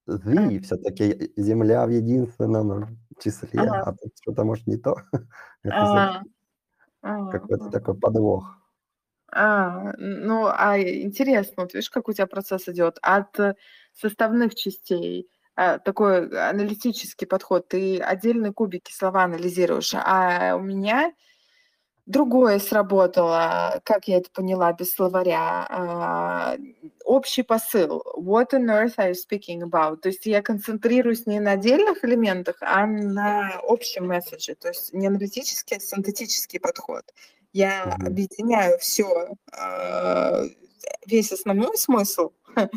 the 0.07 0.61
все-таки 0.61 1.33
Земля 1.37 1.85
в 1.85 1.89
единственном 1.91 2.99
числе, 3.19 3.67
Ага. 3.67 3.81
а 3.85 3.93
тут 3.93 4.13
что-то, 4.21 4.43
может, 4.45 4.67
не 4.67 4.77
то. 4.77 4.95
Это 5.63 5.85
Ага. 5.85 6.23
какой-то 7.29 7.65
Ага. 7.65 7.71
такой 7.71 7.95
подвох. 7.99 8.55
А, 9.31 9.93
ну, 9.97 10.47
а 10.47 10.79
интересно, 10.81 11.63
вот 11.63 11.73
видишь, 11.73 11.89
как 11.89 12.07
у 12.09 12.13
тебя 12.13 12.27
процесс 12.27 12.67
идет 12.67 12.97
от 13.01 13.39
э, 13.39 13.55
составных 13.93 14.55
частей, 14.55 15.29
а, 15.55 15.77
такой 15.79 16.27
аналитический 16.49 17.27
подход, 17.27 17.67
ты 17.67 17.99
отдельные 17.99 18.53
кубики 18.53 18.91
слова 18.91 19.23
анализируешь, 19.23 19.93
а 19.95 20.55
у 20.55 20.61
меня 20.61 21.13
другое 22.09 22.59
сработало, 22.59 23.81
как 23.85 24.07
я 24.07 24.17
это 24.17 24.29
поняла 24.31 24.73
без 24.73 24.91
словаря, 24.91 25.65
а, 25.69 26.57
общий 27.05 27.43
посыл. 27.43 28.03
What 28.17 28.51
on 28.53 28.65
earth 28.65 28.95
are 28.97 29.11
you 29.11 29.15
speaking 29.15 29.61
about? 29.61 29.97
То 30.01 30.09
есть 30.09 30.25
я 30.25 30.41
концентрируюсь 30.41 31.27
не 31.27 31.39
на 31.39 31.51
отдельных 31.51 32.03
элементах, 32.03 32.57
а 32.61 32.85
на 32.87 33.59
общем 33.63 34.07
месседже, 34.07 34.55
то 34.55 34.69
есть 34.69 34.91
не 34.91 35.07
аналитический, 35.07 35.77
а 35.77 35.79
синтетический 35.79 36.59
подход. 36.59 37.03
Я 37.53 37.95
Мгм. 37.97 38.07
объединяю 38.07 38.77
все, 38.79 39.29
весь 41.05 41.31
основной 41.31 41.77
смысл 41.77 42.31
э, 42.55 42.67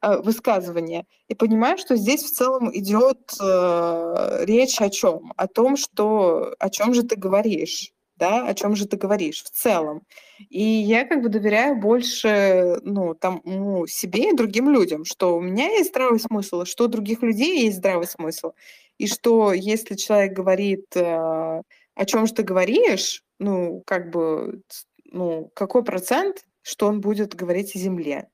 высказывания 0.22 1.06
и 1.28 1.34
понимаю, 1.34 1.78
что 1.78 1.96
здесь 1.96 2.24
в 2.24 2.32
целом 2.32 2.70
идет 2.76 3.18
э, 3.40 4.44
речь 4.44 4.80
о 4.80 4.90
чем? 4.90 5.32
О 5.36 5.46
том, 5.46 5.76
что 5.76 6.54
о 6.58 6.70
чем 6.70 6.94
же 6.94 7.02
ты 7.02 7.16
говоришь, 7.16 7.92
да, 8.22 8.46
о 8.46 8.54
чем 8.54 8.76
же 8.76 8.86
ты 8.86 8.96
говоришь 8.96 9.42
в 9.42 9.50
целом. 9.50 10.02
И 10.48 10.62
я 10.62 11.04
как 11.04 11.22
бы 11.22 11.28
доверяю 11.28 11.74
больше, 11.74 12.78
ну, 12.84 13.14
там, 13.14 13.42
ну, 13.44 13.88
себе 13.88 14.30
и 14.30 14.36
другим 14.36 14.70
людям, 14.70 15.04
что 15.04 15.36
у 15.36 15.40
меня 15.40 15.66
есть 15.66 15.90
здравый 15.90 16.20
смысл, 16.20 16.64
что 16.64 16.84
у 16.84 16.88
других 16.88 17.22
людей 17.22 17.64
есть 17.64 17.78
здравый 17.78 18.06
смысл. 18.06 18.52
И 18.96 19.08
что 19.08 19.52
если 19.52 19.96
человек 19.96 20.34
говорит, 20.34 20.86
э, 20.94 21.02
о 21.02 22.04
чем 22.06 22.28
же 22.28 22.34
ты 22.34 22.44
говоришь, 22.44 23.24
ну, 23.40 23.82
как 23.86 24.10
бы, 24.10 24.62
ну, 25.04 25.50
какой 25.52 25.82
процент, 25.82 26.46
что 26.62 26.86
он 26.86 27.00
будет 27.00 27.34
говорить 27.34 27.74
о 27.74 27.78
земле. 27.80 28.28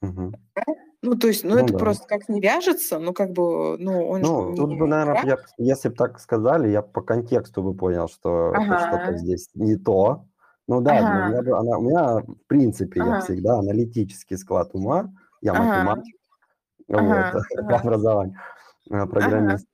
Мгм. 0.00 0.34
Ну, 1.02 1.14
то 1.16 1.28
есть, 1.28 1.44
ну, 1.44 1.50
Ну 1.50 1.58
это 1.64 1.72
да. 1.72 1.78
просто 1.78 2.06
как 2.08 2.28
не 2.28 2.40
вяжется, 2.40 2.98
ну, 2.98 3.12
как 3.12 3.30
бы, 3.30 3.78
ну, 3.78 4.08
он 4.08 4.20
Ну, 4.22 4.54
тут 4.56 4.76
бы, 4.76 4.86
наверное, 4.88 5.20
я, 5.24 5.36
если 5.58 5.90
бы 5.90 5.94
так 5.94 6.18
сказали, 6.18 6.68
я 6.70 6.82
по 6.82 7.02
контексту 7.02 7.62
бы 7.62 7.74
понял, 7.74 8.08
что 8.08 8.50
Ага. 8.54 8.76
что-то 8.78 9.16
здесь 9.16 9.48
не 9.54 9.76
то. 9.76 10.24
Ну 10.66 10.80
да, 10.80 10.94
ну, 11.02 11.20
у 11.20 11.22
Ага. 11.22 11.28
меня, 11.28 11.42
бы- 11.42 11.56
она, 11.58 11.78
у 11.78 11.82
меня, 11.82 12.16
в 12.18 12.46
принципе, 12.48 13.00
я 13.00 13.12
Ага. 13.12 13.20
всегда 13.20 13.58
аналитический 13.58 14.36
склад 14.36 14.70
ума, 14.72 15.12
я 15.40 15.52
Ага. 15.54 15.64
математик, 15.64 16.16
вот, 16.88 16.98
Ага. 16.98 17.32
по 17.32 17.40
Ага. 17.68 17.80
образованию, 17.80 18.36
э, 18.90 18.94
Ага. 18.94 19.06
программист. 19.08 19.66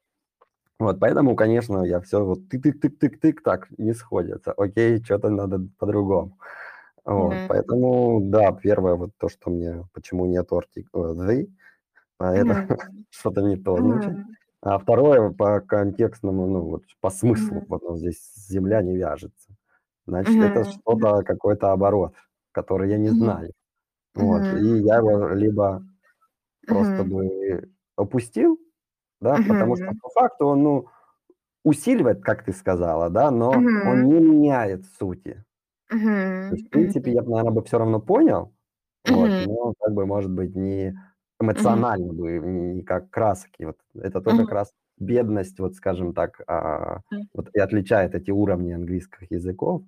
Вот, 0.81 1.01
поэтому, 1.01 1.37
конечно, 1.37 1.83
я 1.85 2.01
все 2.01 2.25
вот 2.25 2.41
тык-тык-тык-тык-тык, 2.53 3.43
так, 3.45 3.69
не 3.79 3.95
сходится. 3.95 4.53
Окей, 4.53 5.03
что-то 5.05 5.31
надо 5.31 5.61
по-другому. 5.79 6.39
Вот, 7.07 7.40
Мгм. 7.40 7.49
поэтому, 7.49 8.21
да, 8.23 8.53
первое, 8.53 8.95
вот 8.95 9.11
то, 9.19 9.29
что 9.29 9.51
мне, 9.51 9.87
почему 9.93 10.25
нет 10.27 10.51
ортик, 10.53 10.88
э, 10.95 10.99
the, 10.99 11.49
а 12.19 12.35
это 12.35 12.55
Мгм. 12.55 12.69
что-то 13.11 13.43
не 13.43 13.57
то. 13.57 13.83
Мгм. 13.83 14.37
А 14.62 14.79
второе, 14.79 15.31
по 15.33 15.61
контекстному, 15.61 16.47
ну, 16.49 16.61
вот 16.62 16.85
по 17.01 17.11
смыслу, 17.11 17.62
Мгм. 17.62 17.69
вот 17.69 17.83
ну, 17.83 17.97
здесь 17.99 18.21
земля 18.49 18.83
не 18.83 18.97
вяжется. 18.97 19.57
Значит, 20.07 20.43
это 20.43 20.64
Мгм. 20.64 20.71
что-то, 20.71 21.23
какой-то 21.25 21.73
оборот, 21.73 22.14
который 22.53 22.90
я 22.90 22.99
не 22.99 23.11
Мгм. 23.11 23.12
знаю. 23.12 23.53
Вот, 24.14 24.53
Мгм. 24.53 24.55
и 24.55 24.79
я 24.83 24.97
его 24.99 25.29
либо 25.31 25.85
просто 26.67 27.05
Мгм. 27.05 27.05
бы 27.05 27.71
опустил, 27.97 28.59
да, 29.21 29.40
потому 29.40 29.77
что 29.77 29.95
по 30.01 30.11
факту 30.11 30.47
он, 30.49 30.62
ну, 30.64 30.88
усиливает, 31.64 32.23
как 32.25 32.45
ты 32.45 32.53
сказала, 32.53 33.11
да, 33.11 33.31
но 33.33 33.71
он 33.81 33.99
Мгм. 33.99 34.11
не 34.11 34.21
меняет 34.21 34.87
сути. 34.99 35.45
То 36.49 36.55
Мгм. 36.55 36.57
есть, 36.57 36.66
в 36.68 36.70
принципе, 36.70 37.11
Мгм. 37.11 37.14
я 37.14 37.23
бы, 37.23 37.31
наверное, 37.31 37.53
бы 37.55 37.64
все 37.64 37.79
равно 37.79 38.01
понял, 38.01 38.55
вот, 39.05 39.33
Мгм. 39.33 39.38
но 39.38 39.73
как 39.81 39.94
бы, 39.94 40.05
может 40.07 40.31
быть, 40.31 40.55
не 40.55 40.94
Мгм. 41.55 41.85
эмоционально 41.88 42.12
бы, 42.12 42.38
не 42.38 42.83
как 42.83 43.11
краски. 43.11 43.64
Вот 43.64 43.79
это 43.94 44.20
то 44.20 44.35
как 44.35 44.51
Мгм. 44.51 44.55
раз 44.55 44.73
бедность, 44.99 45.59
вот 45.59 45.75
скажем 45.75 46.12
так, 46.14 46.40
а, 46.47 47.01
М. 47.12 47.29
вот 47.35 47.49
и 47.55 47.59
отличает 47.61 48.14
эти 48.14 48.31
уровни 48.31 48.73
английских 48.73 49.31
языков. 49.31 49.83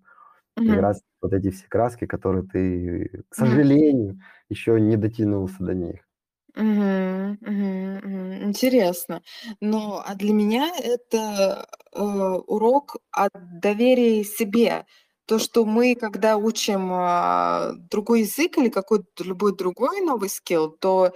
Как 0.66 0.76
Мгм. 0.76 0.80
раз 0.80 1.02
вот 1.22 1.32
эти 1.34 1.50
все 1.50 1.66
краски, 1.68 2.06
которые 2.06 2.44
ты, 2.46 3.24
к 3.30 3.34
Мгм. 3.38 3.60
сожалению, 3.64 4.20
еще 4.50 4.80
не 4.80 4.96
дотянулся 4.96 5.64
до 5.64 5.74
них. 5.74 6.06
Мгм. 6.54 7.38
Мгм. 7.40 7.96
Мгм. 8.02 8.44
Интересно. 8.48 9.22
Ну, 9.60 10.00
а 10.04 10.14
для 10.14 10.32
меня 10.32 10.70
это, 10.78 11.66
э, 11.92 11.98
урок 12.00 12.96
от 13.10 13.32
доверия 13.60 14.24
себе. 14.24 14.86
То, 15.26 15.38
что 15.40 15.64
мы, 15.64 15.96
когда 15.96 16.36
учим, 16.36 16.90
а, 16.92 17.72
другой 17.90 18.20
язык 18.20 18.58
или 18.58 18.68
какой-то 18.68 19.24
любой 19.24 19.56
другой 19.56 20.00
новый 20.02 20.28
скилл, 20.28 20.70
то, 20.70 21.12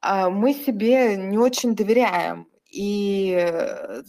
а, 0.00 0.30
мы 0.30 0.54
себе 0.54 1.16
не 1.16 1.38
очень 1.38 1.74
доверяем. 1.76 2.48
И, 2.70 3.32
э, 3.38 4.02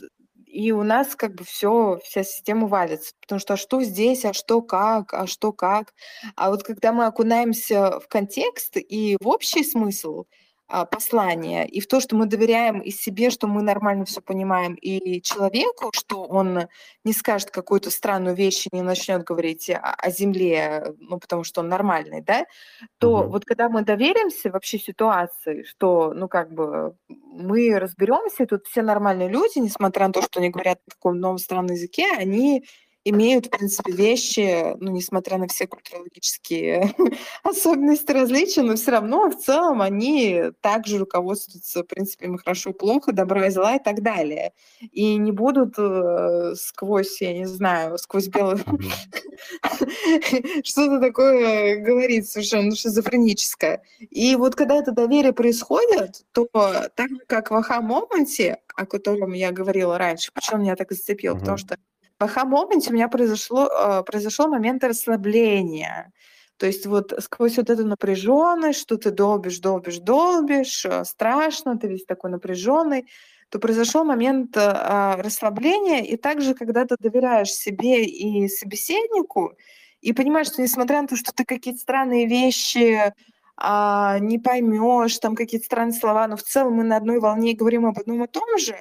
и 0.48 0.72
у 0.72 0.84
нас 0.84 1.16
как 1.16 1.36
бы 1.36 1.44
все, 1.46 2.00
вся 2.06 2.24
система 2.24 2.68
валится. 2.68 3.14
Потому 3.22 3.40
что: 3.40 3.56
а 3.56 3.58
что 3.58 3.82
здесь, 3.84 4.26
а 4.26 4.34
что 4.34 4.62
как, 4.62 5.14
а 5.14 5.28
что 5.28 5.54
как? 5.54 5.94
А 6.36 6.50
вот 6.52 6.64
когда 6.64 6.94
мы 6.94 7.06
окунаемся 7.06 8.00
в 8.00 8.08
контекст 8.10 8.78
и 8.78 9.18
в 9.22 9.28
общий 9.28 9.64
смысл, 9.66 10.26
послание, 10.92 11.68
и 11.68 11.80
в 11.82 11.88
то, 11.88 12.00
что 12.00 12.16
мы 12.16 12.26
доверяем 12.26 12.80
и 12.80 12.90
себе, 12.92 13.30
что 13.30 13.48
мы 13.48 13.62
нормально 13.62 14.06
все 14.06 14.22
понимаем, 14.22 14.74
и 14.76 15.22
человеку, 15.22 15.92
что 15.94 16.24
он 16.24 16.68
не 17.04 17.14
скажет 17.14 17.52
какую-то 17.52 17.92
странную 17.92 18.36
вещь 18.36 18.66
и 18.68 18.76
не 18.76 18.82
начнет 18.82 19.24
говорить 19.24 19.70
о 19.70 19.94
о 19.98 20.10
земле, 20.12 20.96
ну, 21.00 21.20
потому 21.20 21.44
что 21.44 21.62
он 21.62 21.70
нормальный, 21.70 22.22
да, 22.22 22.46
то 23.00 23.24
Мгм. 23.24 23.30
вот 23.30 23.46
когда 23.46 23.70
мы 23.70 23.84
доверимся 23.84 24.50
вообще 24.52 24.80
ситуации, 24.80 25.64
что, 25.64 26.14
ну, 26.16 26.28
как 26.28 26.52
бы 26.54 26.96
мы 27.10 27.78
разберемся, 27.80 28.46
тут 28.46 28.66
все 28.68 28.82
нормальные 28.82 29.30
люди, 29.30 29.60
несмотря 29.60 30.08
на 30.08 30.14
то, 30.14 30.22
что 30.22 30.40
они 30.40 30.50
говорят 30.50 30.80
на 30.88 30.92
каком 30.96 31.20
новом 31.20 31.38
странном 31.38 31.74
языке, 31.76 32.08
они 32.18 32.66
имеют, 33.06 33.48
в 33.48 33.50
принципе, 33.50 33.92
вещи, 33.92 34.76
ну, 34.80 34.92
несмотря 34.92 35.38
на 35.38 35.48
все 35.48 35.68
культурологические 35.68 36.94
особенности 37.44 38.12
различия, 38.12 38.62
но 38.62 38.76
все 38.76 38.92
равно 38.92 39.30
в 39.30 39.38
целом 39.38 39.82
они 39.82 40.52
также 40.62 40.98
руководствуются 40.98 41.84
принципами 41.84 42.38
хорошо 42.38 42.72
и 42.72 42.74
плохо, 42.74 43.12
добра 43.12 43.48
и 43.48 43.50
зла 43.50 43.76
и 43.76 43.84
так 43.84 44.02
далее. 44.02 44.54
И 44.92 45.16
не 45.16 45.32
будут 45.32 45.76
э, 45.78 46.56
сквозь, 46.56 47.22
я 47.22 47.34
не 47.34 47.46
знаю, 47.46 47.98
сквозь 47.98 48.28
Мгм. 48.34 48.90
что-то 50.64 51.00
такое 51.00 51.78
говорит 51.78 52.28
совершенно 52.28 52.76
шизофреническое. 52.76 53.84
И 54.00 54.36
вот 54.36 54.56
когда 54.56 54.76
это 54.76 54.92
доверие 54.92 55.34
происходит, 55.34 56.26
то 56.32 56.48
так 56.96 57.10
же, 57.10 57.20
как 57.28 57.52
в 57.52 57.56
аха-моменте, 57.56 58.58
о 58.76 58.86
котором 58.86 59.34
я 59.34 59.52
говорила 59.52 59.98
раньше, 59.98 60.32
почему 60.34 60.62
меня 60.62 60.76
так 60.76 60.92
зацепило, 60.92 61.36
потому 61.36 61.58
что 61.58 61.76
в 61.76 61.93
аха-моменте 62.24 62.90
у 62.90 62.94
меня 62.94 63.08
произошло, 63.08 63.68
э, 63.68 64.04
произошел 64.04 64.48
момент 64.48 64.84
расслабления. 64.84 66.12
То 66.58 66.68
есть 66.68 66.86
вот 66.86 67.14
сквозь 67.20 67.58
вот 67.58 67.70
эту 67.70 67.86
напряженность, 67.86 68.80
что 68.80 68.98
ты 68.98 69.12
долбишь, 69.12 69.60
долбишь, 69.60 70.00
долбишь, 70.00 70.86
э, 70.86 71.04
страшно, 71.06 71.78
ты 71.78 71.88
весь 71.88 72.06
такой 72.06 72.32
напряженный, 72.32 73.08
то 73.50 73.60
произошел 73.60 74.04
момент 74.04 74.58
э, 74.58 74.62
а, 74.64 75.16
расслабления, 75.18 76.04
и 76.04 76.18
также, 76.18 76.56
когда 76.56 76.86
ты 76.86 76.96
доверяешь 77.00 77.52
себе 77.52 78.04
и 78.04 78.48
собеседнику, 78.48 79.54
и 80.02 80.12
понимаешь, 80.14 80.48
что 80.48 80.62
несмотря 80.62 81.02
на 81.02 81.08
то, 81.08 81.16
что 81.16 81.32
ты 81.34 81.46
какие-то 81.46 81.80
странные 81.80 82.28
вещи 82.28 83.14
а, 83.56 84.18
не 84.20 84.40
поймешь, 84.40 85.20
там 85.20 85.36
какие-то 85.36 85.66
странные 85.66 85.94
слова, 85.94 86.28
но 86.28 86.36
в 86.36 86.42
целом 86.44 86.74
мы 86.74 86.84
на 86.84 86.98
одной 86.98 87.20
волне 87.20 87.54
говорим 87.54 87.86
об 87.86 88.00
одном 88.00 88.24
и 88.24 88.28
том 88.28 88.58
же, 88.58 88.76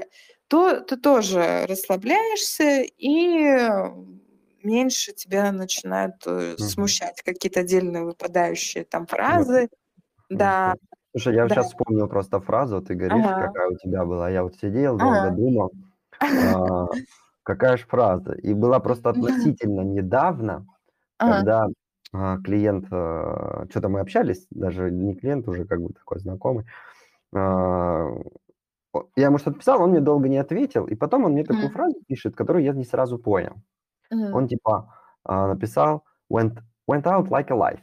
то 0.52 0.80
ты 0.82 0.98
тоже 0.98 1.64
расслабляешься, 1.66 2.82
и 2.82 3.38
э, 3.42 3.90
меньше 4.62 5.14
тебя 5.14 5.50
начинают 5.50 6.16
э, 6.26 6.56
Мгм. 6.58 6.68
смущать 6.68 7.22
какие-то 7.22 7.60
отдельные 7.60 8.04
выпадающие 8.04 8.84
там 8.84 9.06
фразы. 9.06 9.68
Да, 10.30 10.74
Мгм. 10.74 10.78
Слушай, 11.12 11.34
я 11.36 11.48
Да. 11.48 11.54
сейчас 11.54 11.68
вспомнил 11.68 12.08
просто 12.08 12.40
фразу, 12.40 12.82
ты 12.82 12.94
говоришь, 12.94 13.26
Ага. 13.28 13.36
какая 13.36 13.68
у 13.70 13.76
тебя 13.76 14.04
была. 14.04 14.30
Я 14.30 14.42
вот 14.44 14.56
сидел, 14.56 14.98
долго 14.98 15.30
Ага. 15.30 15.36
думал, 15.36 15.72
а, 16.36 16.86
какая 17.44 17.76
ж 17.78 17.82
фраза. 17.86 18.32
И 18.34 18.54
была 18.54 18.80
просто 18.80 19.10
относительно 19.10 19.82
недавно, 19.82 20.66
Ага. 21.18 21.42
когда 21.42 21.66
а, 22.14 22.38
клиент, 22.38 22.86
что-то 23.70 23.88
мы 23.90 24.00
общались, 24.00 24.46
даже 24.50 24.90
не 24.90 25.14
клиент 25.16 25.48
уже, 25.48 25.66
как 25.66 25.80
бы 25.82 25.92
такой 25.94 26.20
знакомый. 26.20 26.66
Я 29.16 29.26
ему 29.26 29.38
что-то 29.38 29.58
писал, 29.58 29.82
он 29.82 29.90
мне 29.90 30.00
долго 30.00 30.28
не 30.28 30.38
ответил, 30.38 30.86
и 30.86 30.94
потом 30.94 31.24
он 31.24 31.32
мне 31.32 31.44
такую 31.44 31.64
Мгм. 31.66 31.72
фразу 31.72 31.94
пишет, 32.06 32.36
которую 32.36 32.64
я 32.64 32.72
не 32.72 32.84
сразу 32.84 33.18
понял. 33.18 33.54
Мгм. 34.10 34.34
Он 34.34 34.48
типа 34.48 34.94
а, 35.24 35.48
написал 35.48 36.04
went, 36.32 36.58
went 36.90 37.04
out 37.04 37.28
like 37.28 37.50
a 37.50 37.56
light. 37.56 37.80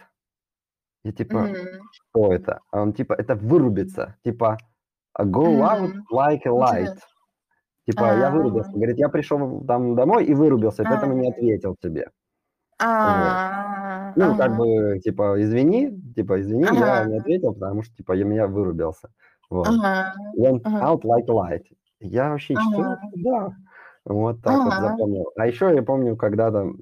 Я 1.04 1.12
типа, 1.12 1.38
Мгм. 1.40 1.56
что 1.92 2.34
это? 2.34 2.60
А 2.72 2.82
он 2.82 2.94
типа, 2.94 3.14
это 3.14 3.36
вырубиться. 3.36 4.16
Типа, 4.24 4.58
а 5.14 5.26
go 5.26 5.62
out 5.62 5.88
Мгм. 5.88 6.04
like 6.14 6.42
a 6.46 6.50
light. 6.50 6.82
Интересно. 6.82 7.02
Типа, 7.88 8.04
я 8.18 8.30
вырубился. 8.30 8.72
Говорит, 8.72 8.98
я 8.98 9.10
пришел 9.10 9.64
там 9.66 9.96
домой 9.96 10.26
и 10.26 10.36
вырубился, 10.36 10.84
поэтому 10.84 11.14
не 11.14 11.30
ответил 11.30 11.76
тебе. 11.82 12.12
А, 12.82 14.14
Ну, 14.16 14.36
как 14.38 14.56
бы, 14.58 15.00
типа, 15.00 15.42
извини, 15.42 16.00
типа, 16.16 16.40
извини, 16.40 16.66
я 16.80 17.06
не 17.06 17.18
ответил, 17.18 17.54
потому 17.54 17.82
что, 17.84 17.96
типа, 17.96 18.14
я 18.14 18.26
меня 18.26 18.48
вырубился. 18.48 19.10
Вот. 19.52 19.78
Ага. 19.78 20.14
Went 20.38 20.64
Ага. 20.64 20.82
out 20.82 21.04
like 21.06 21.26
a 21.30 21.34
light. 21.34 21.66
Я 22.00 22.30
вообще, 22.32 22.60
что 22.60 22.82
Ага. 22.82 22.86
это? 22.86 23.02
Да. 23.16 23.56
Вот 24.06 24.42
так 24.44 24.66
вот 24.66 24.76
Ага. 24.76 24.80
запомнил. 24.80 25.32
А 25.38 25.48
еще 25.48 25.74
я 25.76 25.84
помню, 25.84 26.18
когда-то, 26.18 26.74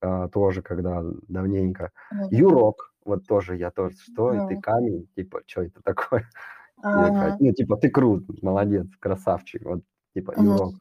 а, 0.00 0.28
тоже, 0.28 0.62
когда 0.62 1.02
давненько, 1.28 1.92
Мгм. 2.10 2.30
Юрок, 2.30 2.94
вот 3.04 3.26
тоже, 3.26 3.56
я 3.56 3.70
тоже, 3.70 3.96
что, 3.98 4.34
и 4.34 4.40
ты 4.42 4.56
Ага. 4.56 4.62
камень, 4.62 5.08
типа, 5.16 5.42
что 5.46 5.62
это 5.62 5.82
такое? 5.82 6.28
Ага. 6.82 7.38
ну, 7.40 7.52
типа, 7.54 7.76
ты 7.78 7.90
крут, 7.90 8.42
молодец, 8.42 8.88
красавчик, 9.00 9.64
вот, 9.66 9.82
типа, 10.14 10.34
Мгм. 10.34 10.38
Юрок. 10.38 10.76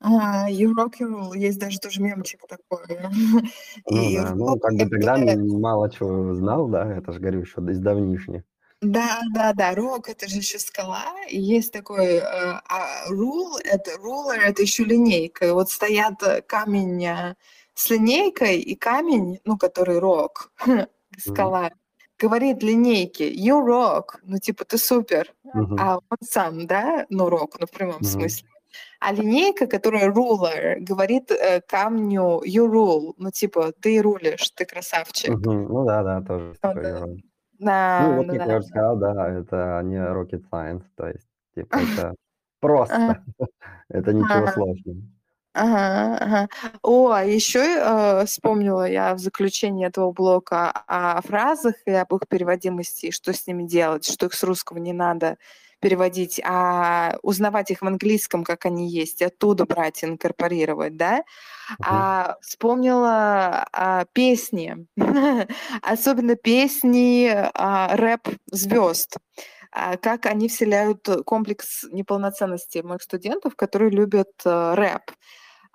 А, 0.00 0.48
You 0.50 0.74
rock 0.74 0.94
your 1.00 1.10
rule. 1.10 1.36
Есть 1.38 1.60
даже 1.60 1.78
тоже 1.80 2.02
мемчик 2.02 2.42
такой. 2.48 2.86
Ну 3.88 4.10
И 4.10 4.12
да, 4.12 4.34
ну, 4.34 4.58
как 4.58 4.74
бы 4.74 4.86
тогда 4.88 5.16
мало 5.18 5.90
чего 5.90 6.34
знал, 6.34 6.68
да, 6.68 6.86
это 6.96 7.12
же, 7.12 7.20
говорю, 7.20 7.40
еще 7.40 7.60
из 7.70 7.78
давнишних. 7.80 8.42
Да, 8.80 9.20
да, 9.34 9.52
да, 9.52 9.74
рок 9.74 10.08
это 10.08 10.26
же 10.28 10.38
еще 10.38 10.58
скала. 10.58 11.04
И 11.28 11.38
есть 11.38 11.72
такой 11.72 12.16
э, 12.16 12.22
а 12.22 13.10
rule, 13.10 13.58
это 13.62 13.92
ruler, 13.96 14.38
это 14.38 14.62
еще 14.62 14.84
линейка. 14.84 15.46
И 15.46 15.50
вот 15.50 15.70
стоят 15.70 16.22
э, 16.22 16.40
камень 16.40 17.04
э, 17.04 17.34
с 17.74 17.90
линейкой 17.90 18.58
и 18.58 18.74
камень, 18.74 19.38
ну, 19.44 19.58
который 19.58 19.98
рок, 19.98 20.50
скала, 21.18 21.70
говорит 22.18 22.62
линейке, 22.62 23.30
you 23.30 23.62
rock, 23.62 24.18
ну, 24.22 24.38
типа, 24.38 24.64
ты 24.64 24.78
супер. 24.78 25.34
Мгм. 25.44 25.78
А 25.78 25.96
он 25.96 26.18
сам, 26.22 26.66
да, 26.66 27.04
ну, 27.10 27.28
рок, 27.28 27.60
ну, 27.60 27.66
в 27.66 27.70
прямом 27.70 27.96
Мгм. 27.96 28.04
смысле. 28.04 28.48
А 28.98 29.12
линейка, 29.12 29.66
которая 29.66 30.10
ruler, 30.10 30.76
говорит 30.78 31.30
э, 31.30 31.60
камню 31.60 32.40
you 32.46 32.66
rule, 32.66 33.12
ну, 33.18 33.30
типа, 33.30 33.72
ты 33.72 34.00
рулишь, 34.00 34.50
ты 34.54 34.64
красавчик. 34.64 35.30
Мгм. 35.30 35.68
Ну 35.68 35.84
да, 35.84 36.02
да, 36.02 36.22
тоже 36.22 36.56
Ну, 36.62 36.74
да. 36.74 36.88
Юрок. 36.88 37.08
Ну, 37.08 37.29
Да, 37.60 38.08
вот 38.16 38.26
да, 38.26 38.38
как 38.38 38.48
я 38.48 38.56
уже 38.56 38.66
сказал, 38.66 38.96
да, 38.96 39.28
это 39.28 39.80
не 39.84 39.96
rocket 39.96 40.42
science, 40.50 40.84
то 40.96 41.06
есть, 41.08 41.28
типа, 41.54 41.76
это 41.76 42.14
просто, 42.58 43.22
это 43.88 44.12
ничего 44.12 44.46
сложного. 44.46 44.96
Ага, 45.52 46.16
ага. 46.18 46.48
О, 46.82 47.10
а 47.10 47.24
еще 47.24 47.58
э, 47.58 48.24
вспомнила 48.24 48.88
я 48.88 49.14
в 49.14 49.18
заключении 49.18 49.86
этого 49.86 50.12
блока 50.12 50.70
о 50.86 51.20
фразах 51.22 51.74
и 51.86 51.90
об 51.90 52.14
их 52.14 52.28
переводимости, 52.28 53.10
что 53.10 53.32
с 53.32 53.46
ними 53.46 53.64
делать, 53.64 54.04
что 54.04 54.26
их 54.26 54.34
с 54.34 54.42
русского 54.44 54.78
не 54.78 54.92
надо 54.92 55.38
переводить, 55.80 56.40
а 56.44 57.16
узнавать 57.22 57.70
их 57.70 57.82
в 57.82 57.86
английском, 57.86 58.44
как 58.44 58.66
они 58.66 58.88
есть, 58.88 59.22
оттуда 59.22 59.64
брать 59.64 60.04
инкорпорировать, 60.04 60.96
да? 60.96 61.24
А 61.82 62.36
вспомнила 62.42 63.66
а, 63.72 64.04
песни, 64.12 64.86
особенно 65.82 66.36
песни 66.36 67.30
а, 67.54 67.96
рэп 67.96 68.28
звезд 68.46 69.16
а, 69.72 69.96
как 69.96 70.26
они 70.26 70.48
вселяют 70.48 71.06
комплекс 71.24 71.84
неполноценности 71.90 72.78
моих 72.78 73.02
студентов, 73.02 73.54
которые 73.54 73.90
любят 73.90 74.30
э, 74.44 74.74
рэп. 74.74 75.12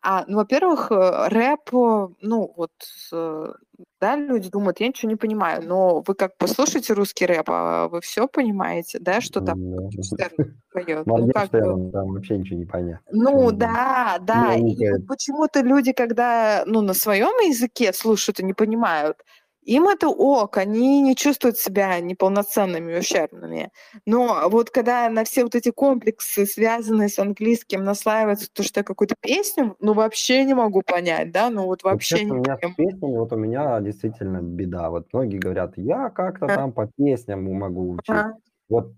А, 0.07 0.23
ну, 0.27 0.37
во-первых, 0.37 0.91
э, 0.91 1.29
рэп, 1.29 1.73
э, 1.73 2.07
ну, 2.21 2.53
вот, 2.55 2.71
э, 3.11 3.53
да, 3.99 4.15
люди 4.15 4.51
думают, 4.51 4.79
я 4.79 4.87
ничего 4.87 5.09
не 5.09 5.15
понимаю, 5.15 5.63
но 5.65 6.03
вы 6.05 6.13
как 6.13 6.37
послушайте 6.37 6.93
русский 6.93 7.25
рэп, 7.25 7.49
а 7.49 7.87
вы 7.87 8.01
все 8.01 8.27
понимаете, 8.27 8.99
да, 8.99 9.19
что 9.19 9.41
там 9.41 9.57
поет? 10.71 11.07
Ну, 11.07 11.31
как 11.33 11.49
бы, 11.49 11.57
Моргенштерн, 11.57 11.91
там 11.91 12.13
вообще 12.13 12.37
ничего 12.37 12.59
не 12.59 12.65
понятно. 12.65 13.01
ну 13.11 13.51
да, 13.51 14.19
да. 14.21 14.53
И 14.53 14.75
почему-то 15.07 15.61
люди, 15.61 15.91
когда 15.91 16.63
ну, 16.67 16.81
на 16.81 16.93
своем 16.93 17.33
языке 17.43 17.91
слушают 17.91 18.39
и 18.39 18.45
не 18.45 18.53
понимают, 18.53 19.17
им 19.65 19.87
это 19.87 20.07
ок, 20.09 20.57
они 20.57 21.01
не 21.01 21.15
чувствуют 21.15 21.57
себя 21.57 21.99
неполноценными 21.99 22.97
ущербными. 22.99 23.71
Но 24.05 24.47
вот 24.49 24.69
когда 24.69 25.09
на 25.09 25.23
все 25.23 25.43
вот 25.43 25.55
эти 25.55 25.71
комплексы, 25.71 26.45
связанные 26.45 27.09
с 27.09 27.19
английским, 27.19 27.83
наслаивается 27.83 28.47
то, 28.53 28.63
что 28.63 28.79
я 28.81 28.83
какую-то 28.83 29.15
песню, 29.19 29.75
ну 29.79 29.93
вообще 29.93 30.43
не 30.45 30.53
могу 30.53 30.81
понять, 30.81 31.31
да, 31.31 31.49
ну 31.49 31.63
вот 31.65 31.83
Вот 31.83 31.91
вообще 31.91 32.17
честно, 32.19 32.33
не 32.33 32.39
у 32.39 32.43
меня 32.43 32.57
с 32.57 32.75
песнями, 32.75 33.17
вот 33.17 33.33
у 33.33 33.37
меня 33.37 33.79
действительно 33.81 34.41
беда. 34.41 34.89
Вот 34.89 35.07
многие 35.13 35.37
говорят, 35.37 35.73
я 35.77 36.09
как-то 36.09 36.45
А. 36.45 36.55
там 36.55 36.71
по 36.71 36.87
песням 36.97 37.43
могу 37.43 37.91
учить. 37.93 38.09
Ага. 38.09 38.37
Вот 38.69 38.93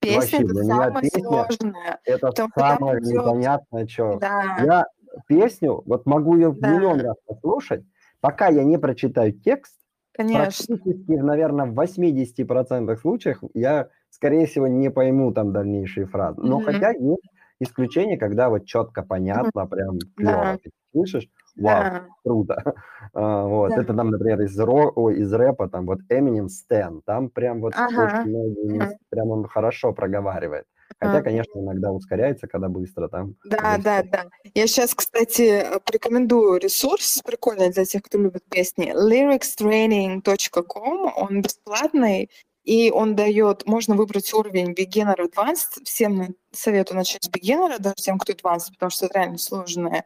Песня 0.00 0.20
вообще 0.20 0.36
это 0.38 0.64
самое 0.64 1.00
песня 1.02 1.22
сложное. 1.22 2.00
это 2.04 2.32
Потому 2.32 2.50
самое 2.56 2.98
идет, 3.00 3.12
непонятное, 3.12 3.86
что. 3.86 4.16
да, 4.18 4.56
Я 4.64 4.84
песню, 5.28 5.82
вот 5.86 6.06
могу 6.06 6.36
ее 6.36 6.52
да, 6.52 6.68
миллион 6.70 7.00
раз 7.00 7.16
послушать, 7.26 7.84
пока 8.20 8.48
я 8.48 8.64
не 8.64 8.78
прочитаю 8.78 9.32
текст, 9.32 9.76
конечно. 10.12 10.66
практически, 10.72 11.12
наверное, 11.12 11.66
в 11.66 11.74
80% 11.74 13.00
случаев 13.00 13.38
я, 13.54 13.88
скорее 14.10 14.46
всего, 14.46 14.66
не 14.68 14.90
пойму 14.90 15.32
там 15.32 15.52
дальнейшие 15.52 16.06
фразы. 16.06 16.40
Но 16.42 16.60
Мгм. 16.60 16.60
хотя 16.60 16.90
есть 16.92 17.22
исключения, 17.60 18.16
когда 18.18 18.48
вот 18.50 18.66
четко, 18.66 19.02
понятно, 19.02 19.66
прям 19.66 20.10
клево 20.16 20.46
Да, 20.46 20.58
ты 20.62 20.70
слышишь, 20.92 21.28
вау, 21.58 21.90
да, 21.90 22.08
круто. 22.24 22.62
А, 23.14 23.46
Вот, 23.46 23.76
да. 23.76 23.78
это 23.78 23.94
там, 23.94 24.10
например, 24.10 24.40
из, 24.42 24.58
ро, 24.58 24.92
ой, 24.96 25.18
из 25.20 25.32
рэпа, 25.32 25.68
там 25.68 25.86
вот 25.86 26.00
Eminem 26.10 26.46
Stan, 26.48 27.00
там 27.04 27.30
прям 27.30 27.60
вот 27.60 27.74
Ага. 27.82 27.90
очень 27.94 28.28
многие, 28.30 28.86
Ага. 28.86 28.98
прям 29.10 29.30
он 29.30 29.46
хорошо 29.48 29.92
проговаривает. 29.92 30.64
Хотя, 30.98 31.12
Ага. 31.18 31.22
конечно, 31.22 31.58
иногда 31.58 31.90
ускоряется, 31.92 32.46
когда 32.46 32.68
быстро 32.68 33.08
там 33.08 33.34
Да, 33.44 33.74
уже 33.74 33.82
да, 33.82 34.02
да. 34.02 34.24
Я 34.54 34.66
сейчас, 34.66 34.94
кстати, 34.94 35.42
э, 35.42 35.78
порекомендую 35.80 36.58
ресурс 36.60 37.20
прикольный 37.24 37.70
для 37.70 37.84
тех, 37.84 38.02
кто 38.02 38.18
любит 38.18 38.44
песни. 38.48 38.92
lyricstraining.com. 38.94 41.12
Он 41.16 41.42
бесплатный, 41.42 42.30
и 42.64 42.90
он 42.90 43.16
дает, 43.16 43.66
можно 43.66 43.96
выбрать 43.96 44.32
уровень 44.32 44.72
beginner 44.72 45.16
advanced. 45.18 45.82
Всем 45.84 46.34
советую 46.52 46.96
начать 46.98 47.24
с 47.24 47.30
beginner, 47.30 47.78
даже 47.78 47.96
тем, 47.96 48.18
кто 48.18 48.32
advanced, 48.32 48.72
потому 48.74 48.90
что 48.90 49.06
это 49.06 49.18
реально 49.18 49.38
сложная 49.38 50.04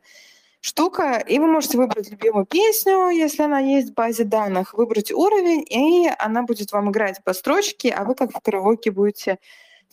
штука. 0.60 1.18
И 1.18 1.38
вы 1.38 1.46
можете 1.46 1.78
выбрать 1.78 2.10
любимую 2.10 2.46
песню, 2.46 3.10
если 3.10 3.42
она 3.42 3.60
есть 3.60 3.90
в 3.90 3.94
базе 3.94 4.24
данных, 4.24 4.74
выбрать 4.74 5.12
уровень, 5.12 5.64
и 5.68 6.10
она 6.18 6.42
будет 6.42 6.72
вам 6.72 6.90
играть 6.90 7.22
по 7.24 7.32
строчке, 7.34 7.90
а 7.90 8.04
вы 8.04 8.14
как 8.14 8.32
в 8.32 8.40
караоке 8.40 8.90
будете 8.90 9.38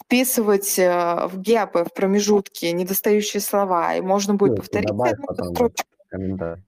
вписывать 0.01 0.77
э, 0.79 1.27
в 1.27 1.41
гэпы, 1.41 1.85
в 1.85 1.93
промежутки 1.93 2.65
недостающие 2.65 3.41
слова, 3.41 3.95
и 3.95 4.01
можно 4.01 4.35
будет 4.35 4.51
Ну, 4.51 4.57
повторить 4.57 4.89
одну 4.89 5.53
строчку. 5.53 5.85
комментарий. 6.09 6.63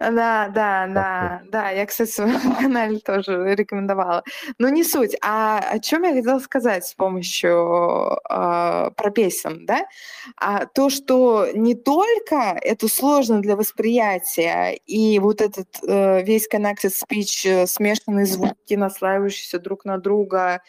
Да, 0.00 0.48
да, 0.54 0.86
да, 0.86 1.42
да, 1.50 1.70
я, 1.70 1.84
кстати, 1.84 2.08
в 2.08 2.14
своем 2.14 2.54
канале 2.54 2.98
тоже 3.04 3.52
рекомендовала. 3.56 4.22
Но 4.58 4.68
не 4.68 4.84
суть. 4.84 5.16
А 5.22 5.58
о 5.58 5.80
чем 5.80 6.04
я 6.04 6.12
хотела 6.14 6.38
сказать 6.38 6.86
с 6.86 6.94
помощью 6.94 8.16
э, 8.30 8.90
про 8.96 9.10
песен, 9.12 9.66
да? 9.66 9.86
А 10.36 10.66
то, 10.66 10.88
что 10.88 11.48
не 11.52 11.74
только 11.74 12.56
это 12.62 12.86
сложно 12.86 13.40
для 13.40 13.56
восприятия, 13.56 14.78
и 14.86 15.18
вот 15.18 15.40
этот 15.40 15.66
э, 15.82 16.22
весь 16.22 16.48
connected 16.48 16.92
speech, 16.92 17.48
э, 17.64 17.66
смешанные 17.66 18.26
звуки, 18.26 18.74
наслаивающиеся 18.74 19.58
друг 19.58 19.84
на 19.84 19.98
друга, 19.98 20.62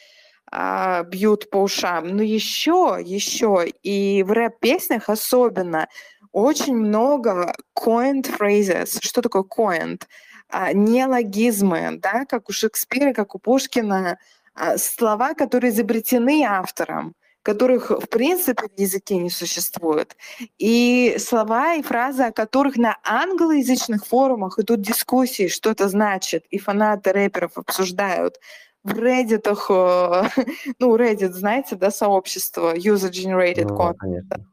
а, 0.52 1.04
бьют 1.04 1.50
по 1.50 1.58
ушам. 1.58 2.08
Но 2.16 2.24
еще, 2.24 2.98
еще 3.04 3.68
и 3.84 4.24
в 4.24 4.32
рэп-песнях 4.32 5.10
особенно 5.10 5.88
очень 6.32 6.76
много 6.76 7.56
coined 7.78 8.30
phrases. 8.38 9.00
Что 9.02 9.22
такое 9.22 9.44
coined? 9.44 10.04
А, 10.50 10.74
неологизмы, 10.74 12.00
да, 12.02 12.26
как 12.26 12.50
у 12.50 12.54
Шекспира, 12.54 13.14
как 13.14 13.36
у 13.36 13.40
Пушкина, 13.40 14.18
а, 14.56 14.78
слова, 14.78 15.34
которые 15.34 15.72
изобретены 15.72 16.44
автором 16.44 17.16
которых 17.42 17.90
в 17.90 18.08
принципе 18.08 18.68
в 18.68 18.80
языке 18.80 19.16
не 19.18 19.30
существует. 19.30 20.16
И 20.58 21.16
слова 21.18 21.76
и 21.76 21.82
фразы, 21.82 22.24
о 22.24 22.32
которых 22.32 22.78
на 22.78 22.98
англоязычных 23.04 24.06
форумах 24.06 24.60
идут 24.60 24.82
дискуссии, 24.82 25.48
что 25.48 25.72
это 25.72 25.88
значит, 25.88 26.46
и 26.52 26.60
фанаты 26.60 27.12
рэперов 27.12 27.58
обсуждают 27.58 28.40
в 28.84 28.92
Reddit, 28.92 29.46
ну, 30.80 30.96
Reddit, 30.96 31.32
знаете, 31.32 31.76
да, 31.76 31.92
сообщество 31.92 32.76
user-generated 32.76 33.68
Ну, 33.68 33.76
content. 33.76 33.96
конечно. 34.00 34.46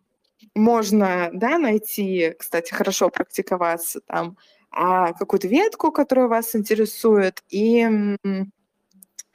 Можно, 0.54 1.30
да, 1.32 1.58
найти, 1.58 2.34
кстати, 2.38 2.72
хорошо 2.72 3.10
практиковаться 3.10 4.00
там, 4.00 4.36
а, 4.70 5.12
какую-то 5.12 5.48
ветку, 5.48 5.92
которая 5.92 6.28
вас 6.28 6.56
интересует, 6.56 7.42
и, 7.50 7.86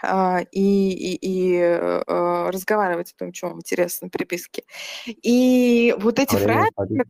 а, 0.04 0.42
и, 0.52 0.92
и, 0.92 1.16
и 1.22 1.56
э, 1.58 2.50
разговаривать 2.50 3.14
о 3.14 3.18
том, 3.18 3.34
что 3.34 3.50
вам 3.50 3.60
интересно, 3.60 4.10
приписки. 4.10 4.64
И 5.06 5.96
вот 6.00 6.20
эти 6.20 6.36
Время 6.36 6.70
фразы, 6.76 7.04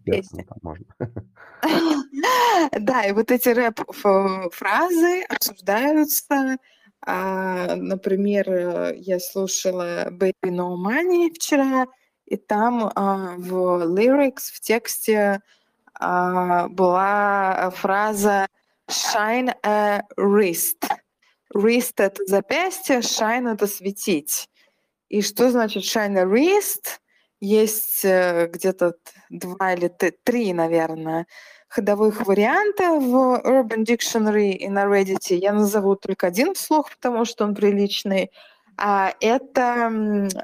да, 2.79 3.05
и 3.05 3.11
вот 3.13 3.31
эти 3.31 3.49
рэп-фразы 3.49 5.23
обсуждаются. 5.29 6.57
А, 7.05 7.75
Например, 7.75 8.49
э, 8.49 8.95
я 8.97 9.19
слушала 9.19 10.09
Baby 10.09 10.51
No 10.51 10.75
Money 10.75 11.33
вчера, 11.33 11.87
и 12.25 12.37
там 12.37 12.91
а, 12.95 13.35
в 13.37 13.83
lyrics, 13.85 14.51
в 14.53 14.59
тексте 14.59 15.41
а, 15.95 16.67
была 16.69 17.71
фраза 17.71 18.47
shine 18.89 19.53
a 19.63 20.03
wrist. 20.17 20.87
Wrist— 21.55 21.93
это 21.97 22.23
запястье, 22.25 22.99
shine— 22.99 23.51
это 23.53 23.67
светить. 23.67 24.49
И 25.09 25.21
что 25.21 25.51
значит 25.51 25.83
shine 25.83 26.17
a 26.17 26.25
wrist? 26.25 26.99
Есть 27.39 28.05
э, 28.05 28.47
где-то 28.47 28.93
два 29.29 29.73
или 29.73 29.87
три, 30.23 30.53
наверное, 30.53 31.25
ходовых 31.71 32.27
варианта 32.27 32.99
в 32.99 33.41
Urban 33.45 33.85
Dictionary 33.85 34.51
и 34.51 34.67
на 34.67 34.83
Reddit. 34.83 35.33
Я 35.33 35.53
назову 35.53 35.95
только 35.95 36.27
один 36.27 36.53
вслух, 36.53 36.91
потому 36.91 37.23
что 37.25 37.45
он 37.45 37.55
приличный. 37.55 38.29
А 38.77 39.13
это 39.21 39.89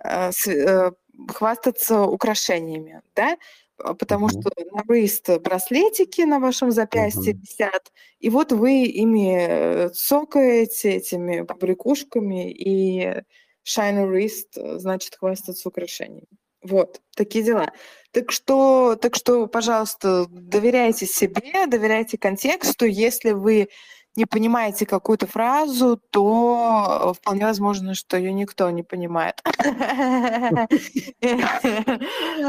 э, 0.06 0.32
э, 0.48 0.92
хвастаться 1.28 2.04
украшениями, 2.04 3.02
да? 3.14 3.38
А, 3.78 3.94
Потому 3.94 4.30
что 4.30 4.50
на 4.72 4.84
wrist 4.84 5.40
браслетики 5.40 6.22
на 6.22 6.40
вашем 6.40 6.72
запястье 6.72 7.34
Мгм. 7.34 7.42
висят, 7.42 7.92
и 8.20 8.30
вот 8.30 8.54
вы 8.54 8.86
ими 8.86 9.36
э, 9.38 9.90
цокаете 9.90 10.92
этими 10.92 11.42
побрякушками, 11.42 12.50
и 12.52 13.24
shine 13.66 14.10
wrist 14.10 14.80
значит 14.80 15.18
хвастаться 15.18 15.68
украшениями. 15.68 16.28
Вот, 16.64 17.02
такие 17.16 17.44
дела. 17.44 17.72
Так 18.12 18.32
что, 18.32 18.96
так 18.96 19.16
что, 19.16 19.48
пожалуйста, 19.48 20.26
доверяйте 20.30 21.06
себе, 21.06 21.68
доверяйте 21.68 22.18
контексту. 22.18 22.86
Если 22.86 23.32
вы 23.32 23.70
не 24.16 24.26
понимаете 24.26 24.86
какую-то 24.88 25.28
фразу, 25.28 26.02
то 26.10 27.12
э, 27.12 27.14
вполне 27.14 27.46
возможно, 27.46 27.94
что 27.94 28.18
ее 28.18 28.34
никто 28.34 28.70
не 28.72 28.84
понимает. 28.84 29.42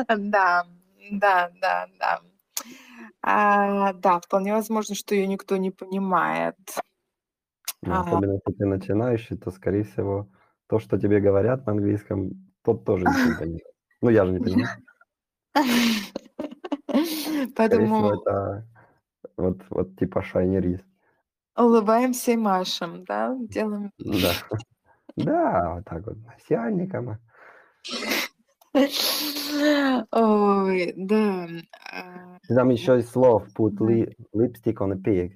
Да, 0.09 0.65
да, 1.11 1.51
да, 1.61 1.87
да. 1.99 2.21
А, 3.23 3.93
Да, 3.93 4.21
вполне 4.21 4.55
возможно, 4.55 4.95
что 4.95 5.15
ее 5.15 5.27
никто 5.27 5.57
не 5.59 5.71
понимает. 5.71 6.57
Ну, 7.83 7.93
А, 7.93 8.01
особенно 8.01 8.33
если 8.33 8.53
ты 8.59 8.65
начинающий, 8.65 9.37
то, 9.37 9.51
скорее 9.51 9.85
всего, 9.85 10.29
то, 10.67 10.79
что 10.79 10.99
тебе 10.99 11.21
говорят 11.21 11.67
на 11.67 11.73
английском, 11.73 12.51
тот 12.63 12.85
тоже 12.85 13.05
не 13.05 13.35
понимает. 13.39 13.78
Ну, 14.01 14.11
я 14.11 14.25
же 14.27 14.33
не 14.33 14.39
понимаю. 14.41 14.69
Поэтому 17.57 18.11
это 18.13 18.67
вот, 19.37 19.59
вот 19.71 19.97
типа 19.99 20.25
wrist. 20.33 20.85
улыбаемся 21.57 22.33
и 22.33 22.37
машем, 22.37 23.05
да, 23.05 23.37
делаем. 23.41 23.91
Да. 23.99 24.33
Да, 25.17 25.75
вот 25.75 25.85
так 25.85 26.07
вот, 26.07 26.17
начальником. 26.19 27.19
Ой, 30.13 30.93
да. 30.97 31.49
а, 31.93 32.39
Там 32.47 32.69
еще 32.71 32.95
есть 32.97 33.09
слово 33.11 33.45
put 33.57 33.79
li- 33.81 34.15
lipstick 34.33 34.75
on 34.77 34.93
a 34.93 34.97
pig. 34.97 35.33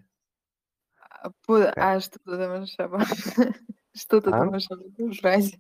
а, 1.11 1.31
пу- 1.49 1.73
А 1.75 1.99
что 1.99 2.21
ты 2.21 2.31
думаешь 2.31 2.79
об 2.79 3.03
Что 3.93 4.21
ты 4.21 4.31
А? 4.31 4.45
думаешь 4.45 4.71
об 4.71 4.83
этой 4.83 5.13
фразе? 5.15 5.59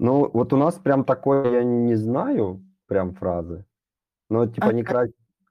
Ну, 0.00 0.30
вот 0.32 0.52
у 0.54 0.56
нас 0.56 0.76
прям 0.76 1.04
такое 1.04 1.52
я 1.58 1.62
не 1.62 1.94
знаю, 1.94 2.64
прям 2.86 3.12
фразы. 3.12 3.66
Но 4.30 4.46
типа 4.46 4.70
не 4.70 4.80
Ага. 4.80 4.90
крась 4.90 5.10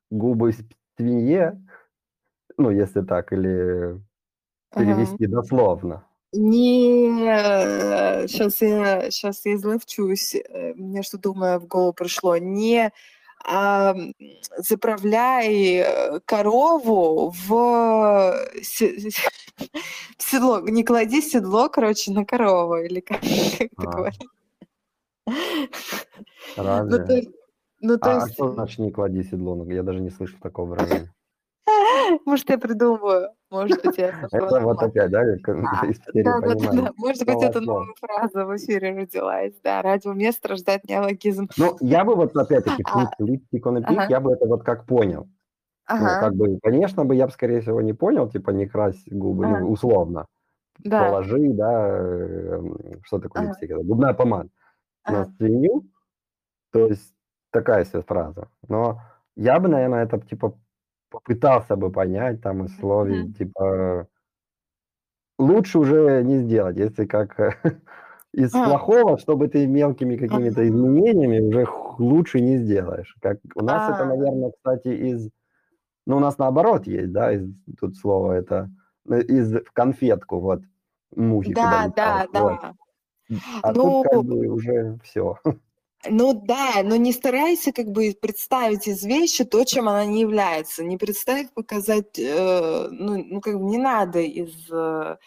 губы 0.10 0.52
свинье, 0.98 1.62
ну, 2.58 2.72
если 2.72 3.02
так, 3.02 3.32
или 3.32 4.02
Ага. 4.72 4.84
перевести 4.84 5.28
дословно. 5.28 6.04
Не, 6.34 7.10
сейчас 8.28 8.62
я, 8.62 9.12
сейчас 9.12 9.46
я 9.46 9.54
изловчусь. 9.54 10.34
э, 10.34 10.74
Мне 10.74 11.04
что 11.04 11.20
думаю 11.20 11.60
в 11.60 11.68
голову 11.68 11.94
пришло. 11.94 12.36
Не 12.38 12.92
а, 13.46 13.96
заправляй 14.58 15.76
э, 15.76 16.20
корову 16.26 17.30
в 17.30 18.36
се- 18.64 18.98
в 20.18 20.24
седло. 20.24 20.60
Не 20.62 20.84
клади 20.84 21.22
седло, 21.22 21.70
короче, 21.70 22.12
на 22.12 22.26
корову. 22.26 22.78
Или 22.78 23.00
как, 23.00 23.22
как 23.22 23.62
это 23.62 23.70
А. 23.78 23.92
говорят. 23.92 24.16
Ну, 24.20 24.28
Разве? 26.58 27.06
то, 27.06 27.14
есть- 27.14 27.30
ну, 27.82 27.98
то 27.98 28.10
А, 28.10 28.12
а 28.12 28.26
есть, 28.26 28.34
что 28.34 28.52
значит 28.52 28.80
не 28.80 28.92
клади 28.92 29.24
седло? 29.24 29.56
Ну, 29.56 29.70
Я 29.70 29.84
даже 29.84 30.02
не 30.02 30.10
слышал 30.10 30.38
такого 30.42 30.70
выражения. 30.70 31.14
может, 32.26 32.50
я 32.50 32.58
придумываю. 32.58 33.30
Может 33.50 33.84
быть, 33.84 33.98
я 33.98 34.12
сошла 34.12 34.48
Это 34.48 34.60
вот 34.62 34.84
опять, 34.84 35.10
да, 35.10 35.24
Да. 35.46 36.92
Может 36.98 37.26
быть, 37.26 37.42
это 37.42 37.62
новая 37.62 37.94
фраза 38.00 38.46
в 38.46 38.56
эфире 38.58 38.92
родилась. 38.96 39.54
Да, 39.64 39.82
ради 39.82 40.08
мест 40.08 40.46
рождать 40.46 40.84
неологизм. 40.86 41.50
Ну, 41.58 41.78
я 41.80 42.06
бы 42.06 42.16
вот 42.16 42.36
опять-таки 42.36 42.84
А, 42.86 44.08
я 44.08 44.20
бы 44.20 44.34
это 44.34 44.46
вот 44.46 44.64
как 44.64 44.86
понял. 44.86 45.28
Ну, 45.92 45.96
Ага, 45.96 46.20
как 46.20 46.36
бы, 46.36 46.60
конечно 46.62 47.04
бы 47.04 47.16
я 47.16 47.26
бы, 47.26 47.32
скорее 47.32 47.62
всего, 47.62 47.82
не 47.82 47.94
понял, 47.94 48.30
типа, 48.30 48.52
не 48.52 48.68
крась 48.68 49.02
губы, 49.08 49.46
Ага. 49.46 49.60
ну, 49.62 49.72
условно. 49.72 50.28
да. 50.78 51.04
Положи, 51.04 51.50
да, 51.54 51.88
э, 51.90 52.62
что 53.04 53.18
такое 53.18 53.42
Ага. 53.42 53.48
липстик? 53.50 53.72
Это 53.72 53.84
губная 53.84 54.14
помада 54.14 54.50
на 55.10 55.22
Ага. 55.22 55.32
свинью. 55.38 55.84
То 56.72 56.88
есть 56.88 57.14
такая 57.52 57.86
себе 57.86 58.02
фраза. 58.04 58.50
Но 58.68 59.02
я 59.36 59.60
бы, 59.60 59.68
наверное, 59.70 60.04
это, 60.06 60.20
типа, 60.20 60.58
попытался 61.10 61.76
бы 61.76 61.92
понять 61.92 62.42
там 62.42 62.66
из 62.66 62.78
слове, 62.80 63.24
Мгм. 63.24 63.34
типа, 63.34 64.08
лучше 65.40 65.80
уже 65.80 66.24
не 66.24 66.40
сделать, 66.40 66.78
если 66.78 67.06
как 67.06 67.40
э, 67.40 67.52
из 68.34 68.54
А. 68.54 68.66
плохого, 68.66 69.18
чтобы 69.18 69.48
ты 69.48 69.66
мелкими 69.68 70.18
какими-то 70.18 70.68
изменениями 70.68 71.40
уже 71.40 71.68
лучше 71.98 72.42
не 72.42 72.58
сделаешь. 72.58 73.16
Как 73.22 73.38
у 73.56 73.64
нас 73.64 73.90
это, 73.90 74.04
А. 74.04 74.06
наверное, 74.06 74.52
кстати, 74.52 74.90
из... 74.90 75.30
Ну, 76.06 76.18
у 76.18 76.20
нас 76.20 76.38
наоборот 76.38 76.88
есть, 76.88 77.12
да, 77.12 77.32
из, 77.32 77.48
тут 77.80 77.96
слово 77.98 78.34
это, 78.34 78.70
ну, 79.06 79.18
из 79.18 79.54
в 79.54 79.72
конфетку, 79.74 80.40
вот, 80.40 80.62
мухи 81.16 81.54
Да, 81.54 81.90
да, 81.96 82.26
вот. 82.34 82.60
А 83.62 83.72
Ну, 83.74 84.04
тут 84.04 84.12
как 84.12 84.24
бы 84.24 84.48
уже 84.48 84.98
все. 85.04 85.38
ну 86.10 86.34
да, 86.34 86.82
но 86.84 86.96
не 86.96 87.12
старайся 87.14 87.72
как 87.72 87.88
бы 87.88 88.16
представить 88.20 88.88
из 88.88 89.04
вещи 89.04 89.44
то, 89.44 89.64
чем 89.66 89.88
она 89.90 90.06
не 90.06 90.22
является. 90.22 90.84
Не 90.84 90.98
представить, 90.98 91.54
показать, 91.54 92.18
э, 92.18 92.88
ну, 92.92 93.24
ну 93.24 93.42
как 93.42 93.56
бы 93.60 93.66
не 93.66 93.78
надо 93.78 94.20
из, 94.20 94.72
э, 94.72 95.18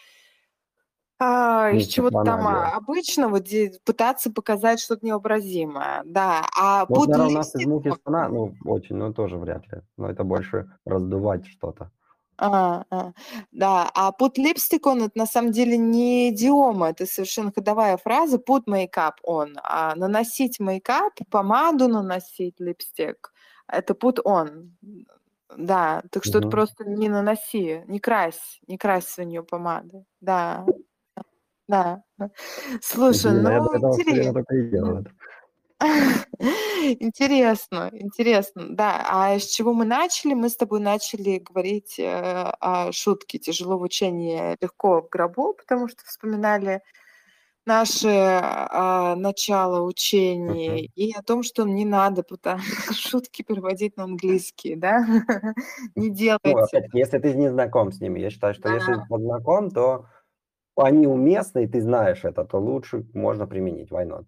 а, 1.19 1.69
из 1.71 1.85
Ну, 1.85 1.91
чего-то 1.91 2.23
там 2.23 2.45
обычного 2.47 3.39
де- 3.39 3.79
пытаться 3.85 4.31
показать 4.31 4.79
что-то 4.81 5.05
невообразимое. 5.05 6.01
Да, 6.05 6.45
а 6.59 6.85
Вот, 6.89 6.95
под 6.97 7.07
наверное, 7.09 7.29
у 7.29 7.37
нас 7.37 7.55
из 7.55 7.65
вот- 7.65 8.01
слона, 8.03 8.27
ну, 8.29 8.53
очень, 8.65 8.95
но 8.97 9.13
тоже 9.13 9.37
вряд 9.37 9.65
ли. 9.71 9.81
Но 9.97 10.09
это 10.09 10.23
больше 10.23 10.69
раздувать 10.85 11.45
что-то. 11.45 11.91
А, 12.37 12.83
а, 12.89 13.13
да, 13.51 13.89
а 13.93 14.11
put 14.11 14.37
lipstick 14.37 14.81
on 14.85 15.05
это 15.05 15.17
на 15.17 15.25
самом 15.25 15.51
деле 15.51 15.77
не 15.77 16.29
идиома, 16.31 16.89
это 16.89 17.05
совершенно 17.05 17.51
ходовая 17.51 17.97
фраза 17.97 18.37
put 18.37 18.63
makeup 18.67 19.13
on, 19.25 19.53
а 19.63 19.95
наносить 19.95 20.59
мейкап, 20.59 21.13
помаду 21.29 21.87
наносить, 21.87 22.59
липстик, 22.59 23.31
это 23.67 23.93
put 23.93 24.17
on. 24.25 24.71
Да, 25.55 26.01
так 26.09 26.23
что 26.23 26.39
это 26.39 26.47
Мгм. 26.47 26.51
просто 26.51 26.85
не 26.85 27.09
наноси, 27.09 27.83
не 27.87 27.99
крась, 27.99 28.59
не 28.67 28.77
крась 28.77 29.07
свинью 29.07 29.43
помадой. 29.43 30.05
Да, 30.19 30.65
да. 31.67 32.01
Слушай, 32.81 33.33
Блин, 33.33 33.47
а 33.47 33.59
ну 33.59 33.93
интересно. 33.93 34.33
только 34.33 34.55
и 34.55 34.69
делал 34.71 34.97
это. 34.97 35.11
Интересно, 36.99 37.89
интересно, 37.93 38.75
да. 38.75 39.05
А 39.09 39.39
с 39.39 39.45
чего 39.47 39.73
мы 39.73 39.85
начали? 39.85 40.33
Мы 40.33 40.49
с 40.49 40.55
тобой 40.55 40.79
начали 40.79 41.39
говорить 41.39 41.99
э, 41.99 42.05
о 42.59 42.91
шутке 42.91 43.37
«Тяжело 43.37 43.77
в 43.77 43.81
учении, 43.81 44.57
легко 44.61 45.01
в 45.01 45.09
гробу», 45.09 45.53
потому 45.53 45.87
что 45.87 46.03
вспоминали 46.05 46.81
наше 47.65 48.09
а, 48.09 49.15
начало 49.15 49.81
учений 49.87 50.91
и 50.95 51.13
о 51.13 51.21
том, 51.23 51.43
что 51.43 51.63
не 51.63 51.85
надо 51.85 52.21
пыта- 52.21 52.59
шутки 52.93 53.41
переводить 53.41 53.95
на 53.97 54.03
английский, 54.03 54.75
да? 54.75 55.05
Не 55.95 56.09
Ну, 56.09 56.13
делайте. 56.13 56.39
опять-таки, 56.43 56.97
если 56.97 57.19
ты 57.19 57.33
не 57.33 57.49
знаком 57.49 57.91
с 57.91 58.01
ними, 58.01 58.19
я 58.19 58.29
считаю, 58.29 58.53
что 58.53 58.69
если 58.69 58.93
Да. 58.93 59.05
вот 59.09 59.21
знаком, 59.21 59.71
то 59.71 60.07
они 60.75 61.07
уместны, 61.07 61.63
и 61.63 61.67
ты 61.67 61.81
знаешь 61.81 62.25
это, 62.25 62.43
то 62.43 62.59
лучше 62.59 63.05
можно 63.13 63.47
применить. 63.47 63.91
Why 63.91 64.05
not? 64.05 64.25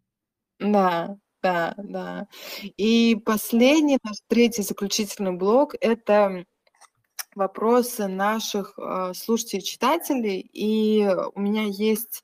Да, 0.59 1.17
да, 1.45 1.75
да. 1.77 2.27
И 2.75 3.15
последний, 3.23 3.99
наш 4.03 4.17
третий 4.27 4.63
заключительный 4.63 5.33
блок– 5.33 5.75
это 5.79 6.43
вопросы 7.35 8.07
наших 8.07 8.73
э, 8.79 9.13
слушателей, 9.13 9.61
читателей. 9.61 10.49
И 10.53 11.07
у 11.35 11.39
меня 11.39 11.65
есть 11.65 12.23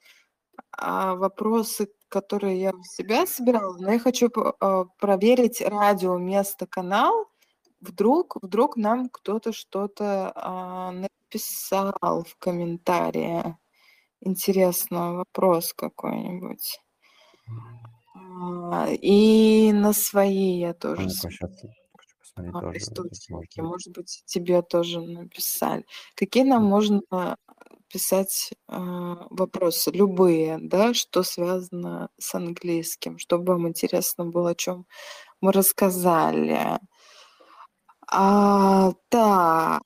э, 0.75 1.13
вопросы, 1.13 1.91
которые 2.07 2.59
я 2.61 2.71
у 2.71 2.83
себя 2.83 3.27
собирала, 3.27 3.77
но 3.77 3.91
я 3.91 3.99
хочу 3.99 4.27
э, 4.29 4.85
проверить 4.97 5.61
радио 5.61 6.17
место 6.17 6.65
канал. 6.65 7.27
Вдруг, 7.79 8.37
вдруг 8.41 8.75
нам 8.75 9.07
кто-то 9.09 9.53
что-то 9.53 10.93
написал 10.93 12.23
в 12.23 12.35
комментарии. 12.37 13.55
Интересно, 14.19 15.13
вопрос 15.13 15.73
какой-нибудь. 15.73 16.79
А, 18.41 18.87
и 18.89 19.71
на 19.71 19.93
свои 19.93 20.59
я 20.59 20.73
тоже 20.73 21.03
а, 22.35 22.71
источники. 22.75 23.61
Может 23.61 23.93
быть, 23.93 24.23
тебе 24.25 24.61
тоже 24.61 25.01
написали. 25.01 25.85
Какие 26.15 26.43
нам 26.43 26.63
можно 26.63 27.01
писать 27.91 28.51
э, 28.69 28.77
вопросы, 29.29 29.91
любые, 29.91 30.57
да, 30.61 30.93
что 30.93 31.23
связано 31.23 32.09
с 32.17 32.33
английским, 32.33 33.19
чтобы 33.19 33.53
вам 33.53 33.67
интересно 33.67 34.25
было, 34.25 34.51
о 34.51 34.55
чем 34.55 34.87
мы 35.41 35.51
рассказали. 35.51 36.79
А, 38.07 38.93
так, 39.09 39.83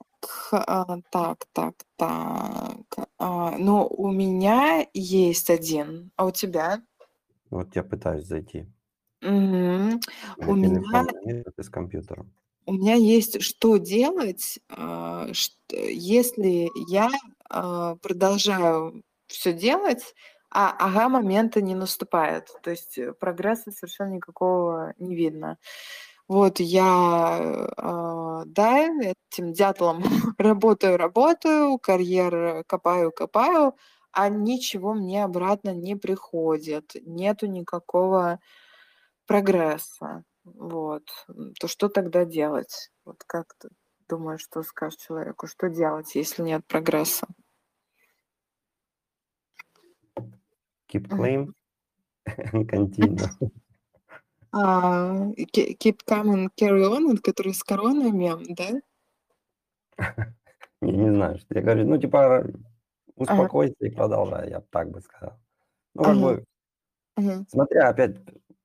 а, 0.51 0.97
так, 1.11 1.45
так, 1.51 1.75
так. 1.95 3.07
А, 3.17 3.57
ну, 3.57 3.87
у 3.87 4.11
меня 4.11 4.85
есть 4.93 5.49
один, 5.49 6.11
а 6.15 6.25
у 6.25 6.31
тебя? 6.31 6.83
Вот 7.55 7.73
я 7.73 7.83
пытаюсь 7.83 8.25
зайти. 8.25 8.67
Угу. 9.21 9.29
У 9.29 10.55
меня... 10.55 11.05
с 11.57 11.69
компьютером. 11.69 12.33
У 12.65 12.73
меня 12.73 12.95
есть 12.95 13.41
что 13.41 13.77
делать, 13.77 14.59
а, 14.69 15.29
если 15.71 16.69
я 16.91 17.09
а, 17.49 17.95
продолжаю 17.95 19.03
все 19.27 19.53
делать, 19.53 20.13
а 20.51 20.75
ага 20.77 21.07
момента 21.07 21.61
не 21.61 21.75
наступает. 21.75 22.49
То 22.61 22.71
есть 22.71 22.97
э, 22.97 23.13
прогресса 23.13 23.71
совершенно 23.71 24.15
никакого 24.15 24.93
не 24.99 25.15
видно. 25.15 25.57
Вот 26.27 26.59
я, 26.59 27.65
э, 27.77 28.43
да, 28.45 28.87
этим 28.87 29.53
дятлом 29.53 30.03
работаю, 30.37 30.97
работаю, 30.97 31.77
карьер 31.79 32.63
копаю, 32.67 33.11
копаю, 33.11 33.75
а 34.15 34.29
ничего 34.29 34.93
мне 34.93 35.25
обратно 35.25 35.73
не 35.73 35.95
приходит, 35.95 36.95
нету 37.05 37.47
никакого 37.47 38.39
прогресса. 39.27 40.23
Вот. 40.45 41.03
То 41.59 41.67
что 41.67 41.89
тогда 41.89 42.23
делать? 42.23 42.91
Вот 43.03 43.23
как 43.25 43.53
ты 43.59 43.69
думаешь, 44.07 44.41
что 44.41 44.63
скажешь 44.63 44.99
человеку? 44.99 45.47
Что 45.47 45.69
делать, 45.69 46.15
если 46.15 46.43
нет 46.43 46.65
прогресса? 46.65 47.27
Keep 50.87 51.09
claim 51.09 51.53
and 52.25 52.65
continue. 52.69 53.51
А, 54.57 55.33
keep 55.51 55.97
calm 56.07 56.31
and 56.31 56.49
carry 56.55 56.85
on, 56.85 57.17
который 57.17 57.53
с 57.53 57.61
короной 57.61 58.11
мем, 58.11 58.41
да? 58.47 58.69
Я 60.81 60.91
не 60.93 61.13
знаю, 61.13 61.39
что 61.39 61.55
я 61.55 61.61
говорю. 61.61 61.85
Ну, 61.85 61.97
типа, 61.97 62.47
успокойся 63.15 63.75
и 63.79 63.89
продолжай, 63.89 64.49
я 64.49 64.61
так 64.69 64.89
бы 64.91 65.01
сказал. 65.01 65.39
Ну, 65.93 66.03
как 66.03 66.17
бы, 66.17 66.45
смотря 67.49 67.89
опять, 67.89 68.17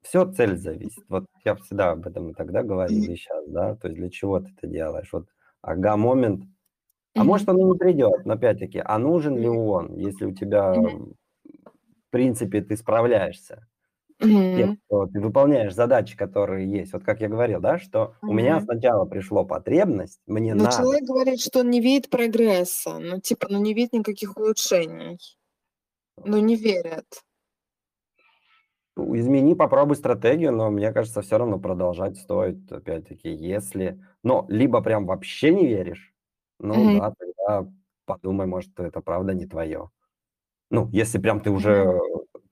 все 0.03 0.30
цель 0.32 0.57
зависит. 0.57 1.05
Вот 1.09 1.26
я 1.44 1.55
всегда 1.57 1.92
об 1.92 2.07
этом 2.07 2.30
и 2.30 2.34
тогда 2.34 2.62
говорил, 2.62 2.98
и 2.98 3.16
сейчас, 3.16 3.46
да, 3.48 3.76
то 3.76 3.88
есть 3.88 4.01
для 4.01 4.11
чего 4.11 4.40
ты 4.40 4.51
это 4.57 4.66
делаешь. 4.66 5.12
Вот 5.12 5.28
ага 5.62 5.96
момент, 5.96 6.44
а 7.14 7.24
может 7.24 7.48
он 7.48 7.59
и 7.59 7.64
не 7.64 7.76
придет, 7.76 8.24
но 8.24 8.34
опять-таки, 8.34 8.82
а 8.84 8.98
нужен 8.98 9.36
ли 9.36 9.48
он, 9.48 9.96
если 9.96 10.26
у 10.26 10.34
тебя, 10.34 10.72
в 10.72 12.11
принципе, 12.11 12.62
ты 12.62 12.76
справляешься 12.76 13.66
тем, 14.21 14.79
что 14.87 15.07
ты 15.07 15.21
выполняешь 15.21 15.75
задачи, 15.75 16.16
которые 16.16 16.71
есть. 16.71 16.93
Вот 16.93 17.05
как 17.05 17.21
я 17.21 17.29
говорил, 17.29 17.61
да, 17.61 17.79
что 17.79 18.14
у 18.23 18.33
меня 18.33 18.61
сначала 18.61 19.05
пришло 19.07 19.45
потребность, 19.45 20.21
мне 20.27 20.55
Но 20.55 20.64
надо. 20.64 20.77
человек 20.77 21.05
говорит, 21.05 21.41
что 21.41 21.61
он 21.61 21.71
не 21.71 21.81
видит 21.81 22.11
прогресса, 22.11 22.99
ну 22.99 23.21
типа, 23.21 23.47
ну 23.51 23.61
не 23.61 23.75
видит 23.75 23.93
никаких 23.93 24.37
улучшений, 24.37 25.18
ну 26.25 26.39
не 26.39 26.57
верят. 26.57 27.07
Измени, 28.97 29.55
попробуй 29.55 29.97
стратегию, 29.97 30.53
но 30.53 30.71
мне 30.71 30.93
кажется, 30.93 31.23
все 31.23 31.39
равно 31.39 31.59
продолжать 31.59 32.18
стоит, 32.18 32.71
опять-таки, 32.71 33.31
если... 33.31 34.05
Но 34.23 34.45
либо 34.51 34.83
прям 34.83 35.07
вообще 35.07 35.55
не 35.55 35.66
веришь, 35.66 36.12
ну 36.59 36.75
Мгм. 36.75 36.99
да, 36.99 37.14
тогда 37.18 37.73
подумай, 38.05 38.47
может, 38.47 38.79
это 38.79 39.01
правда 39.01 39.33
не 39.33 39.47
твое. 39.47 39.91
Ну, 40.71 40.89
если 40.93 41.18
прям 41.18 41.41
ты 41.41 41.51
уже 41.51 41.99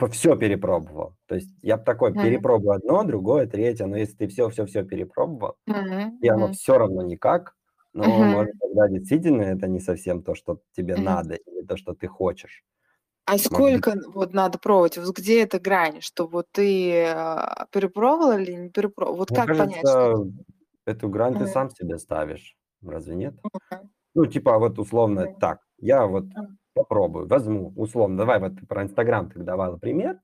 все 0.09 0.37
перепробовал. 0.37 1.17
То 1.27 1.35
есть 1.35 1.51
я 1.63 1.77
бы 1.77 1.85
такой, 1.85 2.15
Мгм. 2.15 2.19
перепробую 2.19 2.73
одно, 2.77 3.03
другое, 3.05 3.47
третье, 3.47 3.87
но 3.87 3.97
если 3.97 4.15
ты 4.17 4.29
все-все-все 4.29 4.85
перепробовал, 4.85 5.57
Мгм. 5.67 6.21
и 6.21 6.29
оно 6.29 6.49
Мгм. 6.49 6.53
все 6.53 6.79
равно 6.79 7.03
никак, 7.03 7.57
ну, 7.95 8.25
Мгм. 8.25 8.27
может, 8.27 8.53
тогда 8.61 8.89
действительно 8.89 9.43
это 9.43 9.69
не 9.69 9.81
совсем 9.81 10.23
то, 10.23 10.35
что 10.35 10.61
тебе 10.73 10.97
Мгм. 10.97 10.99
надо, 10.99 11.35
или 11.37 11.67
то, 11.67 11.77
что 11.77 11.95
ты 11.95 12.09
хочешь. 12.09 12.65
А 13.27 13.37
Может 13.51 13.85
сколько 13.85 13.95
вот 14.07 14.33
надо 14.33 14.59
пробовать? 14.59 14.97
Вот 14.97 15.17
где 15.17 15.43
эта 15.43 15.61
грань, 15.61 16.01
что 16.01 16.27
вот 16.27 16.47
ты 16.51 17.05
а, 17.05 17.67
перепробовал 17.71 18.39
или 18.39 18.53
не 18.53 18.71
перепробовал? 18.71 19.19
Вот 19.19 19.31
мне 19.31 19.43
как 19.43 19.55
понять, 19.55 19.89
кажется, 19.89 19.99
что... 19.99 20.15
эту 20.87 21.09
грань 21.09 21.37
ты 21.37 21.47
Мгм. 21.47 21.49
сам 21.49 21.71
себе 21.71 21.99
ставишь. 21.99 22.57
Разве 22.83 23.17
нет? 23.17 23.35
Мгм. 23.45 23.91
Ну, 24.15 24.27
типа, 24.27 24.59
вот 24.59 24.79
условно 24.79 25.29
Мгм. 25.29 25.35
так, 25.39 25.61
я 25.79 26.07
вот 26.07 26.27
Мгм. 26.37 26.58
Попробую, 26.75 27.27
возьму, 27.29 27.73
условно, 27.77 28.17
давай 28.19 28.41
вот 28.41 28.57
ты 28.61 28.67
про 28.67 28.83
Инстаграм 28.83 29.29
ты 29.31 29.41
давала 29.41 29.77
пример, 29.79 30.21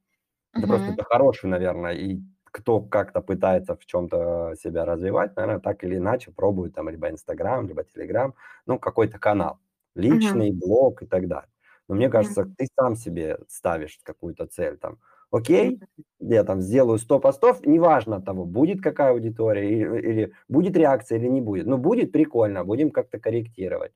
это 0.59 0.69
просто 0.69 0.91
Мгм. 0.91 0.95
это 0.95 1.05
хороший, 1.05 1.47
наверное, 1.51 1.95
и 1.95 2.21
кто 2.47 2.81
как-то 2.83 3.21
пытается 3.23 3.77
в 3.77 3.87
чем-то 3.87 4.55
себя 4.63 4.85
развивать, 4.87 5.37
наверное, 5.37 5.61
так 5.61 5.85
или 5.85 5.97
иначе 5.99 6.33
пробует 6.33 6.75
там 6.75 6.89
либо 6.91 7.11
Инстаграм, 7.11 7.67
либо 7.69 7.85
Телеграм, 7.85 8.35
ну, 8.67 8.79
какой-то 8.79 9.19
канал, 9.19 9.61
личный, 9.97 10.53
блог 10.53 11.03
и 11.03 11.07
так 11.07 11.29
далее. 11.29 11.51
Но 11.89 11.95
мне 11.97 12.09
кажется, 12.11 12.45
Мгм. 12.45 12.57
ты 12.57 12.67
сам 12.79 12.97
себе 12.97 13.39
ставишь 13.49 14.01
какую-то 14.03 14.47
цель 14.47 14.79
там. 14.79 14.99
Окей, 15.31 15.81
я 16.21 16.45
там 16.45 16.61
сделаю 16.61 16.99
100 16.99 17.21
постов, 17.21 17.67
неважно 17.67 18.17
от 18.17 18.25
того, 18.27 18.45
будет 18.47 18.81
какая 18.83 19.13
аудитория, 19.13 19.69
или, 19.71 20.01
или 20.01 20.33
будет 20.49 20.77
реакция 20.77 21.19
или 21.19 21.29
не 21.29 21.41
будет. 21.41 21.67
Ну, 21.67 21.79
будет 21.79 22.13
прикольно, 22.13 22.65
будем 22.65 22.91
как-то 22.91 23.19
корректировать. 23.19 23.93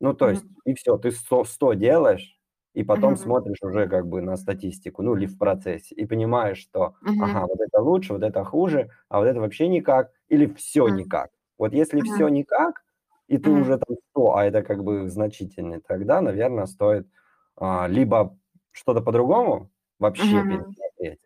Ну, 0.00 0.14
то 0.14 0.28
есть, 0.30 0.44
Мгм. 0.44 0.58
и 0.64 0.74
все, 0.74 0.96
ты 0.98 1.10
100, 1.10 1.44
100 1.44 1.72
делаешь, 1.74 2.38
и 2.74 2.84
потом 2.84 3.16
Мгм. 3.16 3.16
смотришь 3.16 3.58
уже 3.62 3.88
как 3.88 4.06
бы 4.08 4.20
на 4.22 4.36
статистику, 4.36 5.02
ну, 5.02 5.16
или 5.16 5.26
в 5.26 5.38
процессе, 5.38 5.94
и 5.94 6.06
понимаешь, 6.06 6.58
что, 6.58 6.94
ага, 7.16 7.40
Мгм. 7.40 7.48
вот 7.48 7.60
это 7.60 7.80
лучше, 7.80 8.12
вот 8.14 8.22
это 8.22 8.44
хуже, 8.44 8.90
а 9.08 9.18
вот 9.18 9.26
это 9.26 9.40
вообще 9.40 9.68
никак, 9.68 10.12
или 10.28 10.46
все 10.46 10.88
Мгм. 10.88 10.88
никак. 10.88 11.30
Вот 11.58 11.72
если 11.72 12.02
все 12.02 12.28
Мгм. 12.28 12.30
никак, 12.30 12.82
и 13.26 13.38
ты 13.38 13.50
Мгм. 13.50 13.52
уже 13.52 13.78
там 13.78 13.96
100, 14.10 14.36
а 14.36 14.44
это 14.44 14.62
как 14.62 14.84
бы 14.84 15.08
значительный, 15.08 15.80
тогда, 15.80 16.20
наверное, 16.20 16.66
стоит 16.66 17.08
а, 17.56 17.86
либо 17.88 18.38
что-то 18.70 19.00
по-другому 19.02 19.70
вообще 19.98 20.44
Мгм. 20.44 20.44
пересмотреть, 20.44 21.20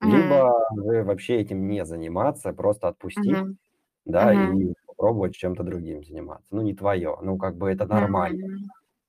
Мгм. 0.00 0.48
либо 0.50 0.52
вообще 0.70 1.36
этим 1.40 1.68
не 1.68 1.84
заниматься, 1.86 2.52
просто 2.54 2.88
отпустить, 2.88 3.40
Мгм. 3.40 3.58
да, 4.06 4.34
Мгм. 4.34 4.34
и 4.34 4.74
попробовать 4.98 5.34
чем-то 5.36 5.62
другим 5.64 6.04
заниматься. 6.04 6.46
Ну, 6.50 6.62
не 6.62 6.74
твое, 6.74 7.16
ну, 7.22 7.38
как 7.38 7.56
бы 7.56 7.70
это 7.70 7.86
нормально. 7.86 8.48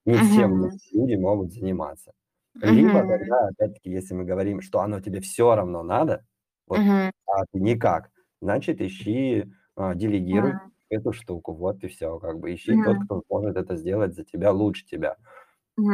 Не 0.05 0.19
всем 0.19 0.61
Мгм. 0.61 0.79
люди 0.93 1.15
могут 1.15 1.53
заниматься. 1.53 2.13
Либо 2.61 3.01
Мгм. 3.01 3.05
тогда, 3.05 3.49
опять-таки, 3.49 3.91
если 3.91 4.15
мы 4.15 4.25
говорим, 4.25 4.61
что 4.61 4.81
оно 4.81 5.01
тебе 5.01 5.21
все 5.21 5.55
равно 5.55 5.83
надо, 5.83 6.25
вот, 6.67 6.81
Мгм. 6.81 7.11
а 7.27 7.45
ты 7.51 7.59
никак, 7.61 8.11
значит, 8.41 8.81
ищи, 8.81 9.51
а, 9.75 9.95
делегируй 9.95 10.53
Мгм. 10.53 10.71
эту 10.89 11.13
штуку, 11.13 11.53
вот 11.53 11.83
и 11.83 11.87
все, 11.89 12.19
как 12.19 12.39
бы 12.39 12.53
ищи 12.55 12.77
тот, 12.77 12.99
Мгм. 12.99 13.05
кто 13.05 13.23
может 13.29 13.57
это 13.57 13.75
сделать 13.77 14.15
за 14.15 14.25
тебя 14.25 14.51
лучше 14.53 14.85
тебя. 14.85 15.17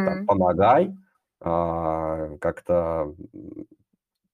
Там, 0.04 0.18
Мгм. 0.18 0.28
помогай, 0.28 0.96
а, 1.42 2.38
как-то, 2.40 3.16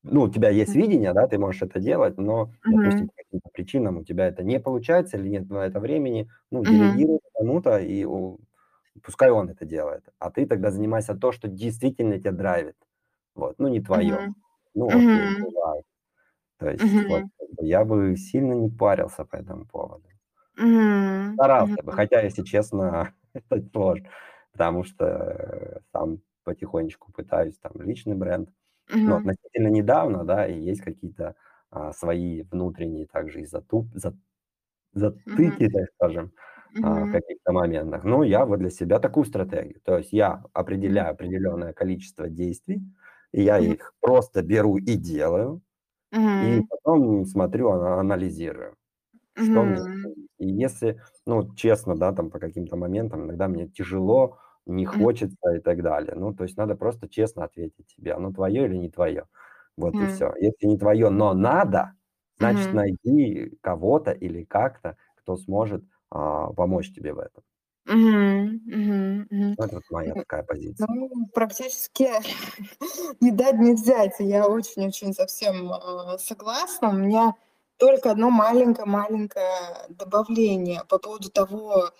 ну, 0.04 0.24
у 0.24 0.30
тебя 0.30 0.50
есть 0.50 0.76
видение, 0.76 1.14
да, 1.14 1.28
ты 1.28 1.38
можешь 1.40 1.62
это 1.64 1.80
делать, 1.80 2.18
но, 2.18 2.52
допустим, 2.70 3.06
Мгм. 3.06 3.10
по 3.10 3.14
каким-то 3.18 3.50
причинам 3.54 3.98
у 4.00 4.04
тебя 4.06 4.28
это 4.28 4.44
не 4.44 4.60
получается 4.60 5.18
или 5.18 5.30
нет 5.30 5.50
на 5.50 5.66
это 5.66 5.80
времени, 5.80 6.30
ну, 6.52 6.66
делегируй 6.66 7.20
кому-то, 7.36 7.80
и 7.80 8.04
у 8.06 8.40
пускай 9.04 9.32
он 9.32 9.50
это 9.50 9.66
делает, 9.66 10.06
а 10.20 10.32
ты 10.32 10.46
тогда 10.48 10.72
занимайся 10.72 11.16
то, 11.16 11.32
что 11.34 11.48
действительно 11.50 12.20
тебя 12.20 12.32
драйвит. 12.34 12.78
Вот, 13.36 13.56
ну, 13.60 13.68
не 13.70 13.82
твое. 13.82 14.20
Мгм. 14.20 14.36
Ну, 14.76 14.98
окей, 15.00 15.32
бывает. 15.40 15.86
То 16.60 16.70
есть 16.70 16.88
вот 17.08 17.26
как 17.40 17.50
бы 17.52 17.68
я 17.68 17.86
бы 17.86 18.16
сильно 18.18 18.54
не 18.54 18.70
парился 18.72 19.26
по 19.26 19.36
этому 19.38 19.66
поводу. 19.68 20.10
Мгм. 20.58 21.40
Старался 21.40 21.82
бы, 21.84 21.92
Мгм. 21.92 21.94
хотя, 21.94 22.22
если 22.22 22.44
честно, 22.44 23.14
это 23.34 23.62
сложно, 23.72 24.10
потому 24.52 24.84
что, 24.84 25.06
э, 25.06 25.80
сам 25.92 26.22
потихонечку 26.44 27.12
пытаюсь 27.14 27.58
там 27.60 27.74
личный 27.82 28.16
бренд. 28.16 28.50
Но 28.94 29.18
относительно 29.18 29.68
недавно, 29.68 30.24
да, 30.26 30.48
и 30.48 30.60
есть 30.60 30.82
какие-то 30.82 31.36
а, 31.70 31.94
свои 31.94 32.44
внутренние 32.44 33.08
также 33.08 33.42
и 33.42 33.46
затуп, 33.46 33.88
за, 33.94 34.14
затыки, 34.94 35.70
так 35.70 35.86
скажем, 35.96 36.32
а, 36.84 37.06
в 37.06 37.12
каких-то 37.12 37.54
моментах. 37.54 38.04
Ну, 38.04 38.24
я 38.24 38.46
вот 38.46 38.60
для 38.60 38.70
себя 38.70 39.00
такую 39.00 39.26
стратегию. 39.26 39.80
То 39.84 39.98
есть 39.98 40.14
я 40.14 40.44
определяю 40.54 41.12
определенное 41.12 41.74
количество 41.74 42.30
действий, 42.30 42.82
и 43.32 43.44
я 43.44 43.60
их 43.60 43.94
просто 44.02 44.42
беру 44.42 44.78
и 44.78 44.96
делаю, 44.96 45.62
и 46.14 46.62
потом 46.70 47.26
смотрю, 47.26 47.70
анализирую, 47.72 48.76
что 49.36 49.64
мне... 49.64 49.80
И 50.40 50.48
если, 50.48 51.00
ну, 51.26 51.54
честно, 51.56 51.96
да, 51.96 52.12
там 52.14 52.32
по 52.32 52.40
каким-то 52.40 52.76
моментам 52.76 53.26
иногда 53.26 53.48
мне 53.48 53.68
тяжело, 53.68 54.40
не 54.66 54.86
хочется 54.86 55.56
и 55.56 55.60
так 55.60 55.82
далее. 55.84 56.14
Ну, 56.16 56.34
то 56.34 56.44
есть 56.44 56.58
надо 56.58 56.76
просто 56.76 57.10
честно 57.10 57.44
ответить 57.46 57.90
себе, 57.90 58.14
оно 58.14 58.32
твое 58.34 58.66
или 58.66 58.76
не 58.78 58.90
твое. 58.92 59.28
Вот 59.78 60.00
и 60.00 60.06
все. 60.08 60.34
Если 60.40 60.68
не 60.68 60.78
твое, 60.78 61.10
но 61.10 61.34
надо, 61.34 61.94
значит, 62.40 62.72
найди 62.72 63.58
кого-то 63.62 64.12
или 64.12 64.44
как-то, 64.44 64.98
кто 65.16 65.38
сможет 65.38 65.84
а, 66.12 66.52
помочь 66.54 66.94
тебе 66.94 67.14
в 67.14 67.20
этом. 67.20 67.44
Мгм, 67.86 68.62
мгм, 68.66 69.28
мгм. 69.32 69.58
Это 69.58 69.76
вот 69.76 69.84
моя 69.90 70.14
такая 70.18 70.44
позиция. 70.44 70.90
Ну, 70.90 71.10
практически 71.34 72.10
не 73.22 73.32
дать 73.32 73.56
не 73.60 73.74
взять. 73.74 74.16
Я 74.20 74.48
очень-очень 74.48 75.14
совсем 75.14 75.72
э, 75.74 76.18
согласна. 76.20 76.90
У 76.90 76.94
меня 76.94 77.36
только 77.78 78.12
одно 78.12 78.30
маленькое-маленькое 78.30 79.88
добавление 79.90 80.84
по 80.90 81.00
поводу 81.00 81.30
того, 81.32 81.74
а, 81.88 81.92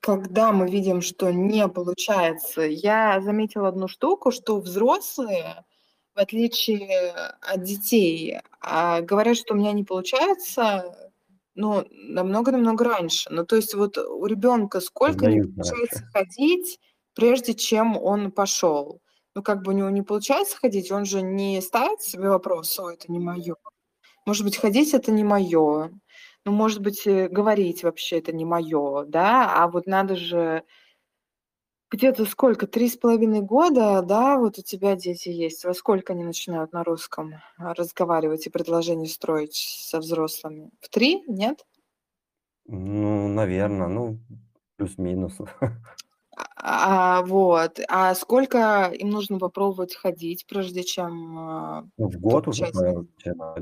когда 0.00 0.52
мы 0.52 0.68
видим, 0.70 1.00
что 1.00 1.32
не 1.32 1.66
получается. 1.68 2.62
Я 2.62 3.20
заметила 3.22 3.68
одну 3.68 3.88
штуку, 3.88 4.30
что 4.30 4.60
взрослые, 4.60 5.64
в 6.14 6.18
отличие 6.18 7.10
от 7.40 7.62
детей, 7.62 8.38
а, 8.60 9.00
говорят, 9.00 9.36
что 9.36 9.54
у 9.54 9.56
меня 9.56 9.72
не 9.72 9.84
получается, 9.84 11.12
ну, 11.54 11.84
намного-намного 11.90 12.84
раньше. 12.84 13.30
Ну, 13.30 13.46
то 13.46 13.56
есть 13.56 13.74
вот 13.74 13.96
у 13.98 14.26
ребенка 14.26 14.80
сколько 14.80 15.26
не 15.26 15.42
Сдают 15.42 15.54
получается 15.54 16.00
раньше. 16.00 16.12
ходить, 16.12 16.80
прежде 17.14 17.54
чем 17.54 17.96
он 17.96 18.30
пошел? 18.32 19.00
Ну, 19.34 19.42
как 19.42 19.62
бы 19.62 19.72
у 19.72 19.74
него 19.74 19.90
не 19.90 20.02
получается 20.02 20.56
ходить, 20.56 20.92
он 20.92 21.04
же 21.06 21.22
не 21.22 21.60
ставит 21.62 22.02
себе 22.02 22.28
вопрос, 22.28 22.78
о, 22.78 22.90
это 22.90 23.10
не 23.10 23.18
мое. 23.20 23.56
Может 24.26 24.44
быть, 24.44 24.56
ходить 24.56 24.94
это 24.94 25.12
не 25.12 25.24
мое. 25.24 25.90
Ну, 26.44 26.52
может 26.52 26.80
быть, 26.80 27.06
э, 27.06 27.28
говорить 27.28 27.82
вообще 27.82 28.18
это 28.18 28.32
не 28.32 28.44
мое, 28.44 29.04
да, 29.06 29.54
а 29.62 29.68
вот 29.68 29.86
надо 29.86 30.14
же 30.14 30.62
где-то 31.90 32.24
сколько, 32.26 32.66
три 32.66 32.88
с 32.88 32.96
половиной 32.96 33.40
года, 33.40 34.02
да, 34.02 34.36
вот 34.36 34.58
у 34.58 34.62
тебя 34.62 34.96
дети 34.96 35.28
есть. 35.28 35.64
Во 35.64 35.72
сколько 35.74 36.12
они 36.12 36.24
начинают 36.24 36.72
на 36.72 36.82
русском 36.82 37.34
а, 37.56 37.72
разговаривать 37.74 38.46
и 38.46 38.50
предложения 38.50 39.06
строить 39.06 39.54
со 39.54 40.00
взрослыми? 40.00 40.70
В 40.80 40.88
три? 40.88 41.22
Нет? 41.28 41.64
Ну, 42.66 43.28
наверное, 43.28 43.88
ну, 43.88 44.18
плюс-минус. 44.76 45.38
А, 46.56 47.22
вот. 47.22 47.80
А 47.88 48.14
сколько 48.14 48.90
им 48.92 49.10
нужно 49.10 49.38
попробовать 49.38 49.94
ходить, 49.94 50.46
прежде 50.46 50.82
чем 50.82 51.38
а, 51.38 51.88
Ну, 51.96 52.08
в 52.08 52.16
год 52.18 52.48
уже 52.48 52.66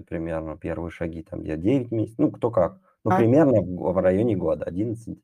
примерно 0.06 0.56
первые 0.56 0.90
шаги, 0.90 1.22
там 1.22 1.42
где 1.42 1.56
9 1.56 1.90
месяцев, 1.90 2.18
ну, 2.18 2.30
кто 2.30 2.50
как. 2.50 2.78
Ну, 3.04 3.10
А? 3.10 3.16
примерно 3.16 3.60
в 3.60 3.92
в 3.92 3.98
районе 3.98 4.36
года, 4.36 4.64
11 4.64 5.18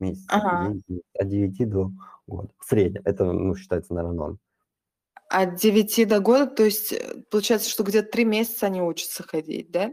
месяцев, 0.00 0.26
Ага. 0.30 0.68
9 0.72 0.88
месяцев, 0.88 1.04
от 1.18 1.28
9 1.28 1.68
до 1.68 1.90
года. 2.26 2.48
В 2.58 2.64
среднем. 2.64 3.02
Это, 3.04 3.24
ну, 3.24 3.54
считается, 3.54 3.94
наверно, 3.94 4.16
норм. 4.16 4.38
От 5.30 5.56
девяти 5.56 6.06
до 6.06 6.20
года, 6.20 6.46
то 6.46 6.64
есть 6.64 6.92
э, 6.92 7.22
получается, 7.30 7.68
что 7.68 7.84
где-то 7.84 8.10
три 8.10 8.24
месяца 8.24 8.66
они 8.66 8.80
учатся 8.80 9.22
ходить, 9.22 9.70
да? 9.70 9.92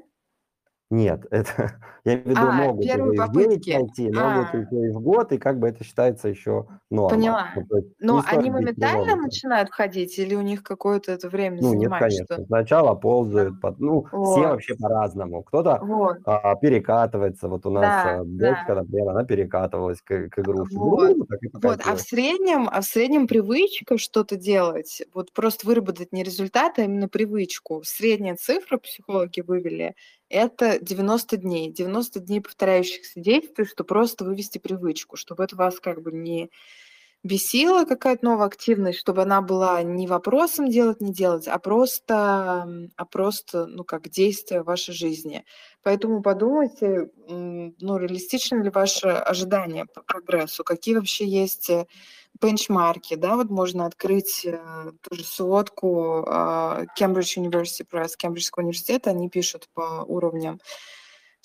Нет, 0.92 1.26
это 1.32 1.80
я 2.06 2.14
имею 2.14 2.26
в 2.26 2.30
виду, 2.30 2.48
А, 2.48 2.52
могут 2.52 2.84
первые 2.86 3.16
и 3.16 3.18
в 3.18 3.32
9 3.32 3.68
попытки. 3.68 3.72
пойти, 3.72 4.12
могут 4.12 4.54
А, 4.54 4.58
уже 4.58 4.88
и 4.88 4.92
в 4.92 5.00
год, 5.02 5.32
и 5.32 5.38
как 5.40 5.60
бы 5.60 5.68
это 5.68 5.84
считается 5.84 6.28
еще 6.28 6.68
норма. 6.92 7.10
поняла. 7.10 7.50
Ну, 7.56 7.62
есть 7.78 7.88
Но 8.00 8.22
они 8.28 8.52
моментально 8.52 9.00
тревожным. 9.02 9.22
начинают 9.24 9.72
ходить 9.72 10.20
или 10.20 10.36
у 10.36 10.42
них 10.42 10.62
какое-то 10.62 11.12
это 11.12 11.28
время 11.30 11.58
Ну, 11.62 11.70
нет, 11.74 11.80
занимает, 11.80 12.04
конечно. 12.04 12.36
что 12.36 12.46
Сначала 12.46 12.92
А, 12.92 12.96
ползают, 12.96 13.60
пот 13.62 13.80
ну, 13.80 14.04
все 14.04 14.12
вот, 14.12 14.46
вообще 14.52 14.76
по-разному. 14.76 15.44
Кто-то, 15.44 15.80
вот, 15.82 16.18
а, 16.26 16.56
перекатывается. 16.56 17.48
Вот 17.50 17.66
у 17.66 17.72
нас, 17.72 17.86
да, 17.92 18.20
а, 18.20 18.24
дочка, 18.24 18.76
да. 18.76 18.82
например, 18.82 19.10
она 19.10 19.24
перекатывалась 19.24 20.02
к 20.02 20.30
к 20.30 20.40
игрушке. 20.40 20.76
Вот, 20.78 21.18
Ну, 21.18 21.26
так 21.26 21.42
и 21.42 21.50
вот. 21.54 21.80
А 21.84 21.96
в 21.96 22.02
среднем, 22.02 22.70
а 22.72 22.82
в 22.82 22.86
среднем 22.86 23.28
привычка 23.28 23.98
что-то 23.98 24.36
делать, 24.36 25.02
вот 25.14 25.32
просто 25.34 25.66
выработать 25.66 26.12
не 26.14 26.24
результат, 26.24 26.78
а 26.78 26.84
именно 26.84 27.08
привычку. 27.10 27.82
Средняя 27.84 28.36
цифра 28.36 28.78
психологи 28.78 29.42
вывели- 29.42 29.96
это 30.36 30.80
90 30.80 31.38
дней. 31.38 31.72
90 31.72 32.20
дней 32.20 32.42
повторяющихся 32.42 33.20
действий, 33.20 33.66
что 33.66 33.84
просто 33.84 34.26
вывести 34.26 34.58
привычку, 34.58 35.16
чтобы 35.18 35.44
это 35.44 35.56
вас 35.56 35.80
как 35.80 36.02
бы 36.02 36.12
не 36.12 36.52
бесила 37.26 37.86
какая-то 37.86 38.24
новая 38.24 38.46
активность, 38.46 39.00
чтобы 39.00 39.24
она 39.24 39.42
была 39.42 39.82
не 39.82 40.06
вопросом 40.06 40.70
делать, 40.70 41.02
не 41.02 41.12
делать, 41.12 41.48
а 41.48 41.58
просто, 41.58 42.68
а 42.96 43.06
просто, 43.06 43.66
ну, 43.66 43.84
как 43.84 44.10
действие 44.10 44.62
в 44.62 44.68
вашей 44.68 44.94
жизни. 44.94 45.44
Поэтому 45.82 46.22
подумайте, 46.22 47.10
ну, 47.28 47.98
реалистичны 47.98 48.62
ли 48.62 48.70
ваши 48.70 49.08
ожидания 49.08 49.88
по 49.88 50.04
прогрессу, 50.04 50.64
какие 50.64 50.96
вообще 50.96 51.26
есть 51.26 51.72
э, 51.72 51.88
бенчмарки, 52.40 53.16
да, 53.16 53.38
вот 53.38 53.50
можно 53.50 53.88
открыть 53.88 54.46
э, 54.46 54.92
ту 55.02 55.16
же 55.16 55.24
сводку 55.24 56.26
а, 56.28 56.84
Cambridge 57.00 57.38
University 57.38 57.88
Press, 57.92 58.12
Кембриджского 58.18 58.62
университета, 58.62 59.10
они 59.10 59.30
пишут 59.30 59.68
по 59.74 60.06
уровням 60.08 60.60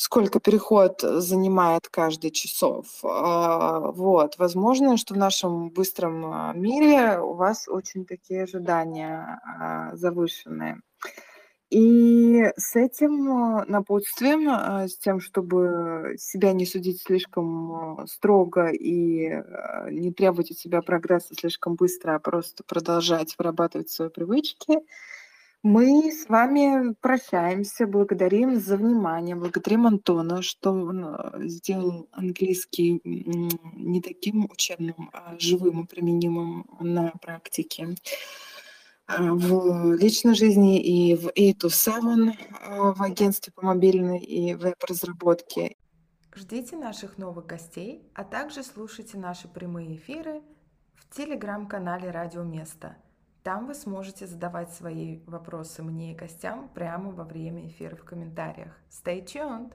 сколько 0.00 0.40
переход 0.40 1.02
занимает 1.02 1.88
каждый 1.88 2.30
часов. 2.30 2.86
А, 3.04 3.80
Вот. 3.92 4.38
Возможно, 4.38 4.96
что 4.96 5.12
в 5.12 5.18
нашем 5.18 5.68
быстром 5.68 6.24
а, 6.24 6.52
мире 6.54 7.20
у 7.20 7.34
вас 7.34 7.68
очень 7.68 8.06
такие 8.06 8.44
ожидания 8.44 9.38
а, 9.44 9.94
завышенные. 9.96 10.80
И 11.68 12.50
с 12.56 12.76
этим 12.76 13.62
напутствием, 13.68 14.88
с 14.88 14.96
тем, 14.98 15.20
чтобы 15.20 16.14
себя 16.18 16.52
не 16.52 16.64
судить 16.64 17.02
слишком 17.02 18.00
а, 18.00 18.06
строго 18.06 18.68
и 18.68 19.28
а, 19.28 19.90
не 19.90 20.12
требовать 20.12 20.50
от 20.50 20.58
себя 20.58 20.80
прогресса 20.80 21.34
слишком 21.34 21.74
быстро, 21.74 22.14
а 22.14 22.18
просто 22.18 22.64
продолжать 22.64 23.34
вырабатывать 23.38 23.90
свои 23.90 24.08
привычки, 24.08 24.78
мы 25.62 26.10
с 26.10 26.28
вами 26.28 26.94
прощаемся, 27.00 27.86
благодарим 27.86 28.58
за 28.58 28.76
внимание, 28.76 29.36
благодарим 29.36 29.86
Антона, 29.86 30.40
что 30.40 30.72
он 30.72 31.04
а, 31.04 31.34
сделал 31.40 32.08
английский 32.12 33.00
не 33.04 34.00
таким 34.00 34.46
учебным, 34.50 35.10
а 35.12 35.36
живым 35.38 35.82
и 35.82 35.86
применимым 35.86 36.66
на 36.80 37.10
практике 37.20 37.94
а, 39.06 39.34
в 39.34 39.92
личной 39.96 40.34
жизни 40.34 40.80
и 40.80 41.14
в 41.14 41.26
A 41.28 41.52
to 41.52 41.68
Seven 41.68 42.32
а, 42.62 42.94
в 42.94 43.02
агентстве 43.02 43.52
по 43.52 43.64
мобильной 43.66 44.18
и 44.18 44.54
веб-разработке. 44.54 45.76
Ждите 46.34 46.76
наших 46.76 47.18
новых 47.18 47.44
гостей, 47.44 48.08
а 48.14 48.24
также 48.24 48.62
слушайте 48.62 49.18
наши 49.18 49.46
прямые 49.46 49.96
эфиры 49.96 50.40
в 50.94 51.14
телеграм-канале 51.14 52.10
Радио 52.10 52.44
Место. 52.44 52.96
Там 53.42 53.66
вы 53.66 53.74
сможете 53.74 54.26
задавать 54.26 54.72
свои 54.74 55.20
вопросы 55.24 55.82
мне 55.82 56.12
и 56.12 56.14
гостям 56.14 56.68
прямо 56.74 57.10
во 57.10 57.24
время 57.24 57.66
эфира 57.66 57.96
в 57.96 58.04
комментариях. 58.04 58.76
Stay 58.90 59.24
tuned! 59.24 59.72